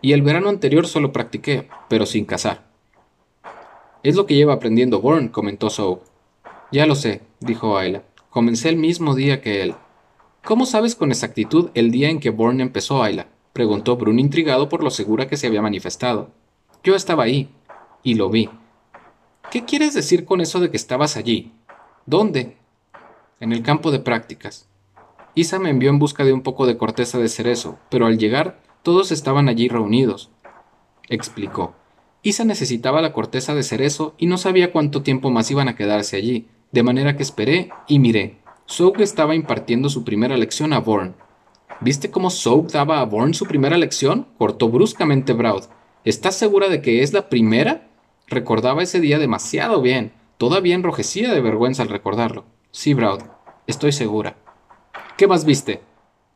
Y 0.00 0.14
el 0.14 0.22
verano 0.22 0.48
anterior 0.48 0.86
solo 0.86 1.12
practiqué, 1.12 1.68
pero 1.90 2.06
sin 2.06 2.24
cazar. 2.24 2.64
Es 4.02 4.16
lo 4.16 4.24
que 4.24 4.34
lleva 4.34 4.54
aprendiendo 4.54 5.02
Born, 5.02 5.28
comentó 5.28 5.68
Zog. 5.68 6.00
Ya 6.72 6.86
lo 6.86 6.94
sé, 6.94 7.20
dijo 7.40 7.76
Ayla. 7.76 8.04
Comencé 8.30 8.70
el 8.70 8.76
mismo 8.78 9.14
día 9.14 9.42
que 9.42 9.62
él. 9.62 9.74
¿Cómo 10.46 10.64
sabes 10.64 10.94
con 10.94 11.10
exactitud 11.10 11.70
el 11.74 11.90
día 11.90 12.08
en 12.08 12.20
que 12.20 12.30
Bourne 12.30 12.62
empezó, 12.62 13.02
Ayla? 13.02 13.26
preguntó 13.52 13.96
Brun 13.96 14.20
intrigado 14.20 14.68
por 14.68 14.84
lo 14.84 14.90
segura 14.90 15.26
que 15.26 15.36
se 15.36 15.48
había 15.48 15.60
manifestado. 15.60 16.30
Yo 16.84 16.94
estaba 16.94 17.24
ahí, 17.24 17.48
y 18.04 18.14
lo 18.14 18.30
vi. 18.30 18.48
¿Qué 19.50 19.64
quieres 19.64 19.92
decir 19.92 20.24
con 20.24 20.40
eso 20.40 20.60
de 20.60 20.70
que 20.70 20.76
estabas 20.76 21.16
allí? 21.16 21.52
¿Dónde? 22.06 22.58
En 23.40 23.52
el 23.52 23.64
campo 23.64 23.90
de 23.90 23.98
prácticas. 23.98 24.68
Isa 25.34 25.58
me 25.58 25.70
envió 25.70 25.90
en 25.90 25.98
busca 25.98 26.24
de 26.24 26.32
un 26.32 26.42
poco 26.42 26.64
de 26.66 26.76
corteza 26.76 27.18
de 27.18 27.28
cerezo, 27.28 27.80
pero 27.90 28.06
al 28.06 28.16
llegar 28.16 28.60
todos 28.84 29.10
estaban 29.10 29.48
allí 29.48 29.66
reunidos. 29.66 30.30
Explicó. 31.08 31.74
Isa 32.22 32.44
necesitaba 32.44 33.02
la 33.02 33.12
corteza 33.12 33.56
de 33.56 33.64
cerezo 33.64 34.14
y 34.16 34.26
no 34.26 34.38
sabía 34.38 34.70
cuánto 34.70 35.02
tiempo 35.02 35.28
más 35.32 35.50
iban 35.50 35.66
a 35.66 35.74
quedarse 35.74 36.16
allí, 36.16 36.46
de 36.70 36.84
manera 36.84 37.16
que 37.16 37.24
esperé 37.24 37.70
y 37.88 37.98
miré. 37.98 38.45
Soap 38.68 39.00
estaba 39.00 39.36
impartiendo 39.36 39.88
su 39.88 40.02
primera 40.02 40.36
lección 40.36 40.72
a 40.72 40.80
Born. 40.80 41.14
¿Viste 41.80 42.10
cómo 42.10 42.30
Soap 42.30 42.72
daba 42.72 43.00
a 43.00 43.04
Born 43.04 43.32
su 43.32 43.46
primera 43.46 43.78
lección? 43.78 44.26
cortó 44.38 44.68
bruscamente 44.68 45.34
Broud. 45.34 45.62
¿Estás 46.04 46.34
segura 46.36 46.68
de 46.68 46.82
que 46.82 47.02
es 47.02 47.12
la 47.12 47.28
primera? 47.28 47.88
Recordaba 48.26 48.82
ese 48.82 48.98
día 48.98 49.20
demasiado 49.20 49.80
bien. 49.82 50.12
Todavía 50.36 50.74
enrojecía 50.74 51.32
de 51.32 51.40
vergüenza 51.40 51.84
al 51.84 51.90
recordarlo. 51.90 52.44
Sí, 52.72 52.92
Broud, 52.92 53.20
estoy 53.68 53.92
segura. 53.92 54.36
¿Qué 55.16 55.28
más 55.28 55.44
viste? 55.44 55.80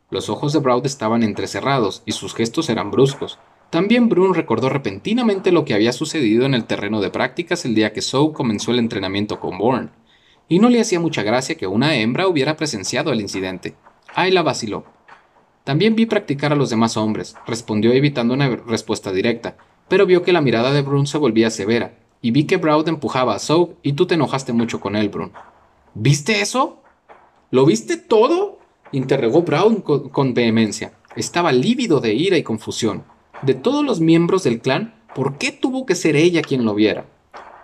Los 0.08 0.30
ojos 0.30 0.52
de 0.52 0.60
Broud 0.60 0.86
estaban 0.86 1.24
entrecerrados 1.24 2.04
y 2.06 2.12
sus 2.12 2.34
gestos 2.34 2.70
eran 2.70 2.92
bruscos. 2.92 3.40
También 3.70 4.08
Brun 4.08 4.34
recordó 4.34 4.68
repentinamente 4.68 5.50
lo 5.50 5.64
que 5.64 5.74
había 5.74 5.92
sucedido 5.92 6.46
en 6.46 6.54
el 6.54 6.64
terreno 6.64 7.00
de 7.00 7.10
prácticas 7.10 7.64
el 7.64 7.74
día 7.74 7.92
que 7.92 8.02
Soap 8.02 8.34
comenzó 8.34 8.70
el 8.70 8.78
entrenamiento 8.78 9.40
con 9.40 9.58
Bourne 9.58 9.90
y 10.50 10.58
no 10.58 10.68
le 10.68 10.80
hacía 10.80 10.98
mucha 10.98 11.22
gracia 11.22 11.54
que 11.54 11.68
una 11.68 11.94
hembra 11.94 12.26
hubiera 12.26 12.56
presenciado 12.56 13.12
el 13.12 13.20
incidente. 13.20 13.76
Ayla 14.16 14.42
vaciló. 14.42 14.84
También 15.62 15.94
vi 15.94 16.06
practicar 16.06 16.52
a 16.52 16.56
los 16.56 16.70
demás 16.70 16.96
hombres, 16.96 17.36
respondió 17.46 17.92
evitando 17.92 18.34
una 18.34 18.48
respuesta 18.48 19.12
directa, 19.12 19.56
pero 19.88 20.06
vio 20.06 20.24
que 20.24 20.32
la 20.32 20.40
mirada 20.40 20.72
de 20.72 20.82
Brun 20.82 21.06
se 21.06 21.18
volvía 21.18 21.50
severa, 21.50 21.94
y 22.20 22.32
vi 22.32 22.44
que 22.44 22.56
Brown 22.56 22.88
empujaba 22.88 23.36
a 23.36 23.38
Soap 23.38 23.74
y 23.84 23.92
tú 23.92 24.06
te 24.06 24.16
enojaste 24.16 24.52
mucho 24.52 24.80
con 24.80 24.96
él, 24.96 25.08
Brun. 25.08 25.30
¿Viste 25.94 26.40
eso? 26.40 26.82
¿Lo 27.52 27.64
viste 27.64 27.96
todo? 27.96 28.58
interrogó 28.90 29.42
Brown 29.42 29.76
con, 29.76 30.08
con 30.08 30.34
vehemencia. 30.34 30.94
Estaba 31.14 31.52
lívido 31.52 32.00
de 32.00 32.14
ira 32.14 32.36
y 32.36 32.42
confusión. 32.42 33.04
De 33.42 33.54
todos 33.54 33.84
los 33.84 34.00
miembros 34.00 34.42
del 34.42 34.60
clan, 34.60 34.94
¿por 35.14 35.38
qué 35.38 35.52
tuvo 35.52 35.86
que 35.86 35.94
ser 35.94 36.16
ella 36.16 36.42
quien 36.42 36.64
lo 36.64 36.74
viera? 36.74 37.06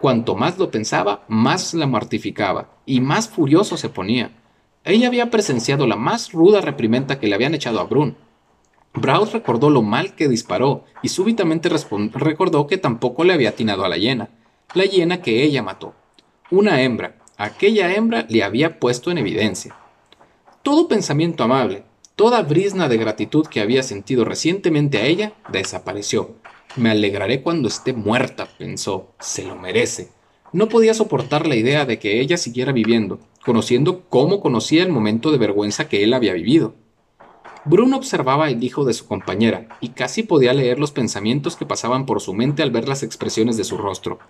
Cuanto 0.00 0.34
más 0.34 0.58
lo 0.58 0.70
pensaba, 0.70 1.24
más 1.28 1.72
la 1.74 1.86
mortificaba 1.86 2.68
y 2.84 3.00
más 3.00 3.28
furioso 3.28 3.76
se 3.76 3.88
ponía. 3.88 4.30
Ella 4.84 5.08
había 5.08 5.30
presenciado 5.30 5.86
la 5.86 5.96
más 5.96 6.32
ruda 6.32 6.60
reprimenda 6.60 7.18
que 7.18 7.26
le 7.26 7.34
habían 7.34 7.54
echado 7.54 7.80
a 7.80 7.84
Brun. 7.84 8.16
Braud 8.94 9.30
recordó 9.32 9.68
lo 9.68 9.82
mal 9.82 10.14
que 10.14 10.28
disparó 10.28 10.84
y 11.02 11.08
súbitamente 11.08 11.70
recordó 12.14 12.66
que 12.66 12.78
tampoco 12.78 13.24
le 13.24 13.32
había 13.32 13.50
atinado 13.50 13.84
a 13.84 13.88
la 13.88 13.96
hiena, 13.96 14.30
la 14.74 14.84
hiena 14.84 15.22
que 15.22 15.42
ella 15.42 15.62
mató. 15.62 15.94
Una 16.50 16.82
hembra, 16.82 17.16
aquella 17.36 17.94
hembra 17.94 18.26
le 18.28 18.42
había 18.42 18.78
puesto 18.78 19.10
en 19.10 19.18
evidencia. 19.18 19.76
Todo 20.62 20.88
pensamiento 20.88 21.44
amable, 21.44 21.84
toda 22.14 22.42
brisna 22.42 22.88
de 22.88 22.96
gratitud 22.96 23.46
que 23.46 23.60
había 23.60 23.82
sentido 23.82 24.24
recientemente 24.24 24.98
a 24.98 25.04
ella, 25.04 25.32
desapareció, 25.50 26.36
me 26.76 26.90
alegraré 26.90 27.42
cuando 27.42 27.68
esté 27.68 27.92
muerta, 27.92 28.46
pensó. 28.58 29.14
Se 29.18 29.44
lo 29.44 29.56
merece. 29.56 30.10
No 30.52 30.68
podía 30.68 30.94
soportar 30.94 31.46
la 31.46 31.56
idea 31.56 31.86
de 31.86 31.98
que 31.98 32.20
ella 32.20 32.36
siguiera 32.36 32.72
viviendo, 32.72 33.18
conociendo 33.44 34.04
cómo 34.08 34.40
conocía 34.40 34.82
el 34.82 34.90
momento 34.90 35.32
de 35.32 35.38
vergüenza 35.38 35.88
que 35.88 36.04
él 36.04 36.14
había 36.14 36.34
vivido. 36.34 36.74
Bruno 37.64 37.96
observaba 37.96 38.48
el 38.48 38.62
hijo 38.62 38.84
de 38.84 38.92
su 38.92 39.08
compañera 39.08 39.66
y 39.80 39.88
casi 39.88 40.22
podía 40.22 40.52
leer 40.52 40.78
los 40.78 40.92
pensamientos 40.92 41.56
que 41.56 41.66
pasaban 41.66 42.06
por 42.06 42.20
su 42.20 42.32
mente 42.32 42.62
al 42.62 42.70
ver 42.70 42.86
las 42.86 43.02
expresiones 43.02 43.56
de 43.56 43.64
su 43.64 43.76
rostro. 43.76 44.20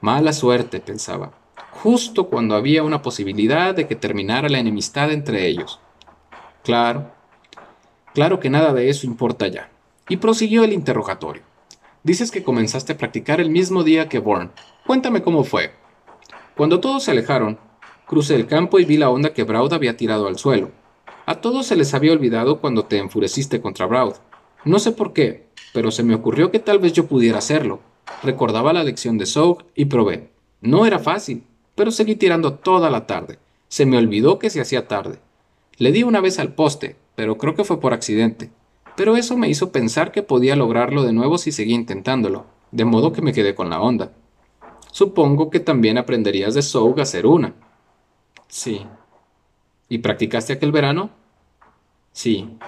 Mala 0.00 0.32
suerte, 0.32 0.78
pensaba, 0.78 1.32
justo 1.72 2.28
cuando 2.28 2.54
había 2.54 2.84
una 2.84 3.02
posibilidad 3.02 3.74
de 3.74 3.88
que 3.88 3.96
terminara 3.96 4.48
la 4.48 4.60
enemistad 4.60 5.10
entre 5.10 5.48
ellos. 5.48 5.80
Claro, 6.62 7.10
claro 8.14 8.38
que 8.38 8.50
nada 8.50 8.72
de 8.72 8.90
eso 8.90 9.06
importa 9.06 9.48
ya. 9.48 9.70
Y 10.08 10.18
prosiguió 10.18 10.62
el 10.62 10.72
interrogatorio. 10.72 11.47
Dices 12.04 12.30
que 12.30 12.44
comenzaste 12.44 12.92
a 12.92 12.96
practicar 12.96 13.40
el 13.40 13.50
mismo 13.50 13.82
día 13.82 14.08
que 14.08 14.20
Bourne. 14.20 14.50
Cuéntame 14.86 15.22
cómo 15.22 15.42
fue. 15.42 15.72
Cuando 16.56 16.80
todos 16.80 17.02
se 17.02 17.10
alejaron, 17.10 17.58
crucé 18.06 18.36
el 18.36 18.46
campo 18.46 18.78
y 18.78 18.84
vi 18.84 18.96
la 18.96 19.10
onda 19.10 19.34
que 19.34 19.42
Braud 19.42 19.72
había 19.72 19.96
tirado 19.96 20.28
al 20.28 20.38
suelo. 20.38 20.70
A 21.26 21.40
todos 21.40 21.66
se 21.66 21.76
les 21.76 21.94
había 21.94 22.12
olvidado 22.12 22.60
cuando 22.60 22.84
te 22.84 22.98
enfureciste 22.98 23.60
contra 23.60 23.86
Braud. 23.86 24.14
No 24.64 24.78
sé 24.78 24.92
por 24.92 25.12
qué, 25.12 25.48
pero 25.74 25.90
se 25.90 26.04
me 26.04 26.14
ocurrió 26.14 26.50
que 26.50 26.60
tal 26.60 26.78
vez 26.78 26.92
yo 26.92 27.06
pudiera 27.06 27.38
hacerlo. 27.38 27.80
Recordaba 28.22 28.72
la 28.72 28.84
lección 28.84 29.18
de 29.18 29.26
Soak 29.26 29.64
y 29.74 29.86
probé. 29.86 30.30
No 30.60 30.86
era 30.86 31.00
fácil, 31.00 31.44
pero 31.74 31.90
seguí 31.90 32.14
tirando 32.14 32.54
toda 32.54 32.90
la 32.90 33.06
tarde. 33.06 33.38
Se 33.68 33.86
me 33.86 33.98
olvidó 33.98 34.38
que 34.38 34.50
se 34.50 34.60
hacía 34.60 34.88
tarde. 34.88 35.18
Le 35.76 35.92
di 35.92 36.04
una 36.04 36.20
vez 36.20 36.38
al 36.38 36.54
poste, 36.54 36.96
pero 37.16 37.38
creo 37.38 37.54
que 37.54 37.64
fue 37.64 37.80
por 37.80 37.92
accidente 37.92 38.50
pero 38.98 39.16
eso 39.16 39.36
me 39.36 39.48
hizo 39.48 39.70
pensar 39.70 40.10
que 40.10 40.24
podía 40.24 40.56
lograrlo 40.56 41.04
de 41.04 41.12
nuevo 41.12 41.38
si 41.38 41.52
seguía 41.52 41.76
intentándolo, 41.76 42.46
de 42.72 42.84
modo 42.84 43.12
que 43.12 43.22
me 43.22 43.32
quedé 43.32 43.54
con 43.54 43.70
la 43.70 43.80
onda. 43.80 44.10
Supongo 44.90 45.50
que 45.50 45.60
también 45.60 45.98
aprenderías 45.98 46.52
de 46.54 46.62
Soug 46.62 46.98
a 46.98 47.04
hacer 47.04 47.24
una. 47.24 47.54
Sí. 48.48 48.84
¿Y 49.88 49.98
practicaste 49.98 50.52
aquel 50.52 50.72
verano? 50.72 51.10
Sí. 52.10 52.58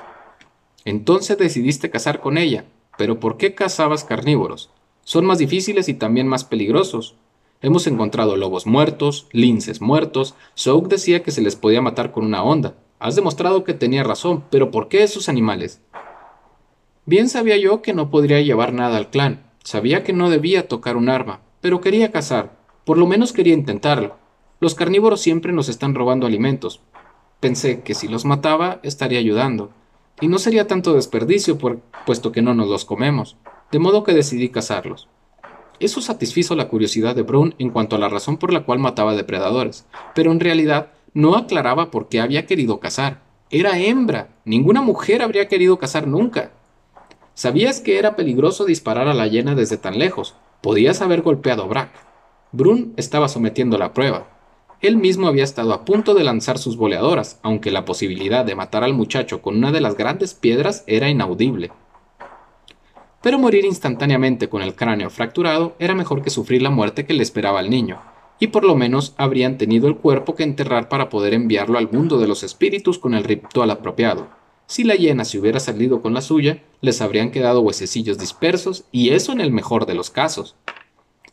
Entonces 0.84 1.36
decidiste 1.36 1.90
cazar 1.90 2.20
con 2.20 2.38
ella, 2.38 2.64
pero 2.96 3.18
¿por 3.18 3.36
qué 3.36 3.56
cazabas 3.56 4.04
carnívoros? 4.04 4.70
Son 5.02 5.26
más 5.26 5.38
difíciles 5.38 5.88
y 5.88 5.94
también 5.94 6.28
más 6.28 6.44
peligrosos. 6.44 7.16
Hemos 7.60 7.88
encontrado 7.88 8.36
lobos 8.36 8.68
muertos, 8.68 9.26
linces 9.32 9.80
muertos. 9.80 10.36
Soug 10.54 10.86
decía 10.86 11.24
que 11.24 11.32
se 11.32 11.42
les 11.42 11.56
podía 11.56 11.82
matar 11.82 12.12
con 12.12 12.24
una 12.24 12.44
onda. 12.44 12.76
Has 13.00 13.16
demostrado 13.16 13.64
que 13.64 13.74
tenía 13.74 14.04
razón, 14.04 14.44
pero 14.48 14.70
¿por 14.70 14.86
qué 14.86 15.02
esos 15.02 15.28
animales? 15.28 15.80
Bien 17.10 17.28
sabía 17.28 17.56
yo 17.56 17.82
que 17.82 17.92
no 17.92 18.08
podría 18.08 18.40
llevar 18.40 18.72
nada 18.72 18.96
al 18.96 19.10
clan, 19.10 19.42
sabía 19.64 20.04
que 20.04 20.12
no 20.12 20.30
debía 20.30 20.68
tocar 20.68 20.96
un 20.96 21.08
arma, 21.08 21.40
pero 21.60 21.80
quería 21.80 22.12
cazar, 22.12 22.52
por 22.84 22.98
lo 22.98 23.06
menos 23.08 23.32
quería 23.32 23.52
intentarlo. 23.52 24.14
Los 24.60 24.76
carnívoros 24.76 25.20
siempre 25.20 25.52
nos 25.52 25.68
están 25.68 25.96
robando 25.96 26.28
alimentos. 26.28 26.82
Pensé 27.40 27.80
que 27.80 27.94
si 27.94 28.06
los 28.06 28.24
mataba 28.24 28.78
estaría 28.84 29.18
ayudando, 29.18 29.72
y 30.20 30.28
no 30.28 30.38
sería 30.38 30.68
tanto 30.68 30.94
desperdicio 30.94 31.58
puesto 32.06 32.30
que 32.30 32.42
no 32.42 32.54
nos 32.54 32.68
los 32.68 32.84
comemos, 32.84 33.36
de 33.72 33.80
modo 33.80 34.04
que 34.04 34.14
decidí 34.14 34.48
cazarlos. 34.50 35.08
Eso 35.80 36.00
satisfizo 36.02 36.54
la 36.54 36.68
curiosidad 36.68 37.16
de 37.16 37.22
Brun 37.22 37.56
en 37.58 37.70
cuanto 37.70 37.96
a 37.96 37.98
la 37.98 38.08
razón 38.08 38.36
por 38.36 38.52
la 38.52 38.62
cual 38.62 38.78
mataba 38.78 39.16
depredadores, 39.16 39.84
pero 40.14 40.30
en 40.30 40.38
realidad 40.38 40.92
no 41.12 41.34
aclaraba 41.34 41.90
por 41.90 42.08
qué 42.08 42.20
había 42.20 42.46
querido 42.46 42.78
cazar. 42.78 43.20
Era 43.50 43.80
hembra, 43.80 44.28
ninguna 44.44 44.80
mujer 44.80 45.22
habría 45.22 45.48
querido 45.48 45.76
cazar 45.76 46.06
nunca. 46.06 46.52
Sabías 47.40 47.80
que 47.80 47.98
era 47.98 48.16
peligroso 48.16 48.66
disparar 48.66 49.08
a 49.08 49.14
la 49.14 49.26
hiena 49.26 49.54
desde 49.54 49.78
tan 49.78 49.98
lejos. 49.98 50.34
Podías 50.60 51.00
haber 51.00 51.22
golpeado 51.22 51.62
a 51.62 51.66
Brack. 51.68 51.88
Brun 52.52 52.92
estaba 52.98 53.28
sometiendo 53.28 53.78
la 53.78 53.94
prueba. 53.94 54.28
Él 54.82 54.98
mismo 54.98 55.26
había 55.26 55.44
estado 55.44 55.72
a 55.72 55.86
punto 55.86 56.12
de 56.12 56.22
lanzar 56.22 56.58
sus 56.58 56.76
boleadoras, 56.76 57.40
aunque 57.42 57.70
la 57.70 57.86
posibilidad 57.86 58.44
de 58.44 58.56
matar 58.56 58.84
al 58.84 58.92
muchacho 58.92 59.40
con 59.40 59.56
una 59.56 59.72
de 59.72 59.80
las 59.80 59.96
grandes 59.96 60.34
piedras 60.34 60.84
era 60.86 61.08
inaudible. 61.08 61.72
Pero 63.22 63.38
morir 63.38 63.64
instantáneamente 63.64 64.50
con 64.50 64.60
el 64.60 64.74
cráneo 64.74 65.08
fracturado 65.08 65.76
era 65.78 65.94
mejor 65.94 66.20
que 66.20 66.28
sufrir 66.28 66.60
la 66.60 66.68
muerte 66.68 67.06
que 67.06 67.14
le 67.14 67.22
esperaba 67.22 67.60
al 67.60 67.70
niño, 67.70 68.02
y 68.38 68.48
por 68.48 68.64
lo 68.64 68.76
menos 68.76 69.14
habrían 69.16 69.56
tenido 69.56 69.88
el 69.88 69.96
cuerpo 69.96 70.34
que 70.34 70.42
enterrar 70.42 70.90
para 70.90 71.08
poder 71.08 71.32
enviarlo 71.32 71.78
al 71.78 71.90
mundo 71.90 72.18
de 72.18 72.28
los 72.28 72.42
espíritus 72.42 72.98
con 72.98 73.14
el 73.14 73.24
ritual 73.24 73.70
apropiado. 73.70 74.39
Si 74.70 74.84
la 74.84 74.94
hiena 74.94 75.24
se 75.24 75.36
hubiera 75.36 75.58
salido 75.58 76.00
con 76.00 76.14
la 76.14 76.20
suya, 76.20 76.62
les 76.80 77.00
habrían 77.00 77.32
quedado 77.32 77.60
huesecillos 77.60 78.18
dispersos, 78.18 78.84
y 78.92 79.10
eso 79.10 79.32
en 79.32 79.40
el 79.40 79.50
mejor 79.50 79.84
de 79.84 79.94
los 79.94 80.10
casos. 80.10 80.54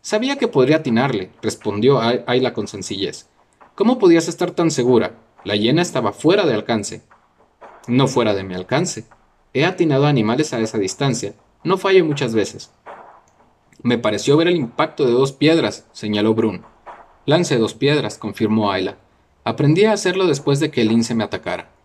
Sabía 0.02 0.38
que 0.38 0.48
podría 0.48 0.78
atinarle, 0.78 1.30
respondió 1.44 2.00
Ayla 2.02 2.54
con 2.56 2.68
sencillez. 2.68 3.28
¿Cómo 3.76 4.00
podías 4.00 4.28
estar 4.28 4.50
tan 4.50 4.72
segura? 4.72 5.20
La 5.44 5.56
hiena 5.56 5.84
estaba 5.84 6.14
fuera 6.14 6.48
de 6.48 6.56
alcance. 6.56 7.04
No 7.86 8.08
fuera 8.08 8.34
de 8.34 8.44
mi 8.44 8.56
alcance. 8.56 9.06
He 9.54 9.66
atinado 9.66 10.08
a 10.08 10.10
animales 10.10 10.52
a 10.54 10.60
esa 10.60 10.80
distancia. 10.80 11.36
No 11.64 11.78
fallo 11.78 12.04
muchas 12.06 12.34
veces. 12.34 12.72
Me 13.84 14.00
pareció 14.00 14.36
ver 14.36 14.48
el 14.48 14.56
impacto 14.56 15.06
de 15.06 15.12
dos 15.12 15.32
piedras, 15.32 15.86
señaló 15.92 16.34
Brun. 16.34 16.64
Lance 17.28 17.60
dos 17.60 17.76
piedras, 17.76 18.18
confirmó 18.18 18.72
Ayla. 18.72 18.98
Aprendí 19.44 19.86
a 19.86 19.94
hacerlo 19.94 20.26
después 20.26 20.60
de 20.60 20.72
que 20.72 20.82
el 20.82 20.88
lince 20.88 21.14
me 21.14 21.24
atacara. 21.24 21.77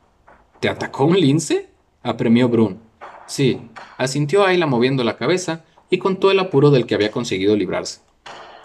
¿Te 0.62 0.68
atacó 0.68 1.06
un 1.06 1.18
lince? 1.18 1.70
apremió 2.04 2.48
Brun. 2.48 2.78
Sí, 3.26 3.60
asintió 3.98 4.46
Ayla 4.46 4.64
moviendo 4.64 5.02
la 5.02 5.16
cabeza 5.16 5.64
y 5.90 5.98
con 5.98 6.20
todo 6.20 6.30
el 6.30 6.38
apuro 6.38 6.70
del 6.70 6.86
que 6.86 6.94
había 6.94 7.10
conseguido 7.10 7.56
librarse. 7.56 7.98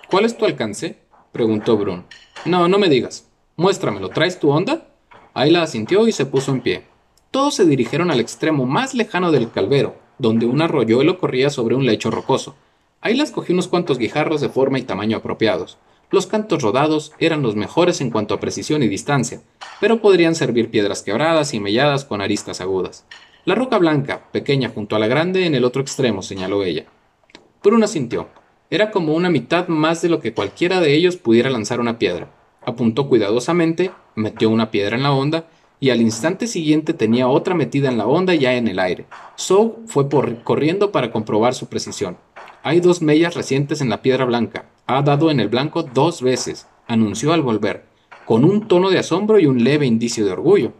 ¿Cuál 0.07 0.25
es 0.25 0.37
tu 0.37 0.45
alcance? 0.45 0.99
preguntó 1.31 1.75
Brun. 1.75 2.05
No, 2.45 2.67
no 2.67 2.77
me 2.77 2.87
digas. 2.87 3.27
Muéstramelo, 3.55 4.09
¿traes 4.09 4.39
tu 4.39 4.51
onda? 4.51 4.89
Ayla 5.33 5.63
asintió 5.63 6.07
y 6.07 6.11
se 6.11 6.27
puso 6.27 6.51
en 6.51 6.61
pie. 6.61 6.83
Todos 7.31 7.55
se 7.55 7.65
dirigieron 7.65 8.11
al 8.11 8.19
extremo 8.19 8.67
más 8.67 8.93
lejano 8.93 9.31
del 9.31 9.49
calvero, 9.49 9.95
donde 10.19 10.45
un 10.45 10.61
arroyuelo 10.61 11.17
corría 11.17 11.49
sobre 11.49 11.73
un 11.73 11.87
lecho 11.87 12.11
rocoso. 12.11 12.55
Ayla 13.01 13.23
escogió 13.23 13.53
unos 13.53 13.67
cuantos 13.67 13.97
guijarros 13.97 14.39
de 14.39 14.49
forma 14.49 14.77
y 14.77 14.83
tamaño 14.83 15.17
apropiados. 15.17 15.79
Los 16.09 16.25
cantos 16.25 16.61
rodados 16.61 17.11
eran 17.19 17.41
los 17.41 17.55
mejores 17.55 17.99
en 17.99 18.11
cuanto 18.11 18.33
a 18.33 18.39
precisión 18.39 18.81
y 18.81 18.87
distancia, 18.87 19.41
pero 19.81 20.01
podrían 20.01 20.35
servir 20.35 20.69
piedras 20.69 21.03
quebradas 21.03 21.53
y 21.53 21.59
melladas 21.59 22.05
con 22.05 22.21
aristas 22.21 22.61
agudas. 22.61 23.05
La 23.43 23.55
roca 23.55 23.77
blanca, 23.77 24.29
pequeña 24.31 24.69
junto 24.69 24.95
a 24.95 24.99
la 24.99 25.07
grande 25.07 25.45
en 25.45 25.55
el 25.55 25.65
otro 25.65 25.81
extremo, 25.81 26.21
señaló 26.21 26.63
ella. 26.63 26.85
Bruna 27.61 27.87
sintió. 27.87 28.29
Era 28.69 28.91
como 28.91 29.13
una 29.13 29.29
mitad 29.29 29.67
más 29.67 30.01
de 30.01 30.09
lo 30.09 30.19
que 30.21 30.33
cualquiera 30.33 30.79
de 30.79 30.93
ellos 30.93 31.17
pudiera 31.17 31.49
lanzar 31.49 31.79
una 31.79 31.99
piedra. 31.99 32.29
Apuntó 32.65 33.09
cuidadosamente, 33.09 33.91
metió 34.15 34.49
una 34.49 34.71
piedra 34.71 34.95
en 34.95 35.03
la 35.03 35.11
onda 35.11 35.47
y 35.79 35.89
al 35.89 36.01
instante 36.01 36.47
siguiente 36.47 36.93
tenía 36.93 37.27
otra 37.27 37.53
metida 37.53 37.89
en 37.89 37.97
la 37.97 38.07
onda 38.07 38.33
ya 38.33 38.55
en 38.55 38.67
el 38.67 38.79
aire. 38.79 39.05
Sow 39.35 39.83
fue 39.87 40.07
corriendo 40.43 40.91
para 40.91 41.11
comprobar 41.11 41.53
su 41.53 41.67
precisión. 41.67 42.17
Hay 42.63 42.79
dos 42.79 43.01
mellas 43.01 43.35
recientes 43.35 43.81
en 43.81 43.89
la 43.89 44.01
piedra 44.01 44.25
blanca. 44.25 44.65
Ha 44.89 45.01
dado 45.01 45.29
en 45.31 45.41
el 45.41 45.49
blanco 45.49 45.83
dos 45.83 46.21
veces, 46.21 46.65
anunció 46.87 47.33
al 47.33 47.41
volver, 47.41 47.83
con 48.25 48.45
un 48.45 48.69
tono 48.69 48.89
de 48.89 48.99
asombro 48.99 49.37
y 49.37 49.45
un 49.45 49.61
leve 49.61 49.85
indicio 49.85 50.25
de 50.25 50.31
orgullo. 50.31 50.71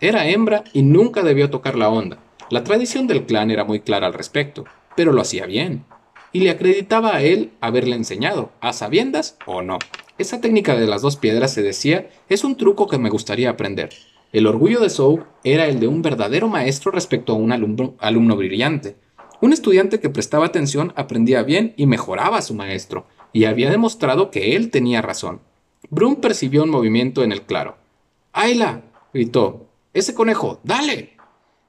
Era 0.00 0.28
hembra 0.28 0.62
y 0.72 0.82
nunca 0.82 1.24
debió 1.24 1.50
tocar 1.50 1.76
la 1.76 1.88
onda. 1.88 2.18
La 2.48 2.62
tradición 2.62 3.08
del 3.08 3.26
clan 3.26 3.50
era 3.50 3.64
muy 3.64 3.80
clara 3.80 4.06
al 4.06 4.14
respecto, 4.14 4.66
pero 4.94 5.12
lo 5.12 5.20
hacía 5.20 5.46
bien. 5.46 5.84
Y 6.30 6.40
le 6.40 6.50
acreditaba 6.50 7.16
a 7.16 7.22
él 7.22 7.50
haberle 7.60 7.96
enseñado, 7.96 8.52
a 8.60 8.72
sabiendas 8.72 9.36
o 9.46 9.62
no. 9.62 9.80
Esa 10.16 10.40
técnica 10.40 10.76
de 10.76 10.86
las 10.86 11.02
dos 11.02 11.16
piedras, 11.16 11.52
se 11.52 11.62
decía, 11.62 12.08
es 12.28 12.44
un 12.44 12.56
truco 12.56 12.86
que 12.86 12.98
me 12.98 13.10
gustaría 13.10 13.50
aprender. 13.50 13.90
El 14.32 14.46
orgullo 14.46 14.78
de 14.78 14.90
Sow 14.90 15.24
era 15.42 15.66
el 15.66 15.80
de 15.80 15.88
un 15.88 16.02
verdadero 16.02 16.46
maestro 16.46 16.92
respecto 16.92 17.32
a 17.32 17.36
un 17.36 17.50
alumno, 17.50 18.36
brillante. 18.36 18.96
Un 19.40 19.52
estudiante 19.52 19.98
que 19.98 20.08
prestaba 20.08 20.46
atención 20.46 20.92
aprendía 20.94 21.42
bien 21.42 21.74
y 21.76 21.86
mejoraba 21.86 22.38
a 22.38 22.42
su 22.42 22.54
maestro, 22.54 23.06
y 23.32 23.44
había 23.44 23.70
demostrado 23.70 24.30
que 24.30 24.56
él 24.56 24.70
tenía 24.70 25.02
razón. 25.02 25.40
Brum 25.90 26.16
percibió 26.16 26.62
un 26.62 26.70
movimiento 26.70 27.22
en 27.22 27.32
el 27.32 27.42
claro. 27.42 27.76
¡Ayla! 28.32 28.82
gritó. 29.12 29.66
¡Ese 29.94 30.14
conejo! 30.14 30.60
¡Dale! 30.64 31.16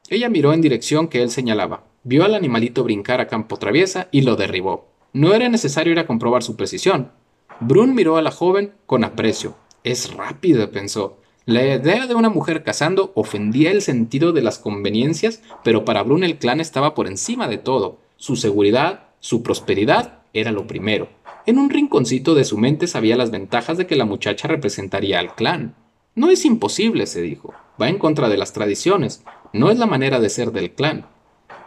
Ella 0.09 0.29
miró 0.29 0.53
en 0.53 0.61
dirección 0.61 1.07
que 1.07 1.21
él 1.21 1.29
señalaba, 1.29 1.83
vio 2.03 2.23
al 2.23 2.35
animalito 2.35 2.83
brincar 2.83 3.21
a 3.21 3.27
campo 3.27 3.57
traviesa 3.57 4.07
y 4.11 4.21
lo 4.21 4.35
derribó. 4.35 4.87
No 5.13 5.33
era 5.33 5.49
necesario 5.49 5.93
ir 5.93 5.99
a 5.99 6.07
comprobar 6.07 6.43
su 6.43 6.55
precisión. 6.55 7.11
Brun 7.59 7.95
miró 7.95 8.17
a 8.17 8.21
la 8.21 8.31
joven 8.31 8.73
con 8.85 9.03
aprecio. 9.03 9.55
Es 9.83 10.13
rápida, 10.13 10.71
pensó. 10.71 11.17
La 11.45 11.63
idea 11.65 12.07
de 12.07 12.15
una 12.15 12.29
mujer 12.29 12.63
cazando 12.63 13.11
ofendía 13.15 13.71
el 13.71 13.81
sentido 13.81 14.33
de 14.33 14.41
las 14.41 14.59
conveniencias, 14.59 15.41
pero 15.63 15.85
para 15.85 16.03
Brun 16.03 16.23
el 16.23 16.37
clan 16.37 16.59
estaba 16.59 16.93
por 16.93 17.07
encima 17.07 17.47
de 17.47 17.57
todo. 17.57 17.99
Su 18.17 18.35
seguridad, 18.35 19.09
su 19.19 19.43
prosperidad 19.43 20.19
era 20.33 20.51
lo 20.51 20.67
primero. 20.67 21.09
En 21.47 21.57
un 21.57 21.71
rinconcito 21.71 22.35
de 22.35 22.43
su 22.43 22.59
mente 22.59 22.85
sabía 22.85 23.17
las 23.17 23.31
ventajas 23.31 23.79
de 23.79 23.87
que 23.87 23.95
la 23.95 24.05
muchacha 24.05 24.47
representaría 24.47 25.19
al 25.19 25.33
clan. 25.33 25.73
No 26.13 26.29
es 26.29 26.45
imposible, 26.45 27.07
se 27.07 27.21
dijo. 27.21 27.53
Va 27.81 27.89
en 27.89 27.97
contra 27.97 28.29
de 28.29 28.37
las 28.37 28.53
tradiciones. 28.53 29.23
No 29.53 29.71
es 29.71 29.79
la 29.79 29.87
manera 29.87 30.19
de 30.19 30.29
ser 30.29 30.51
del 30.51 30.71
clan. 30.71 31.07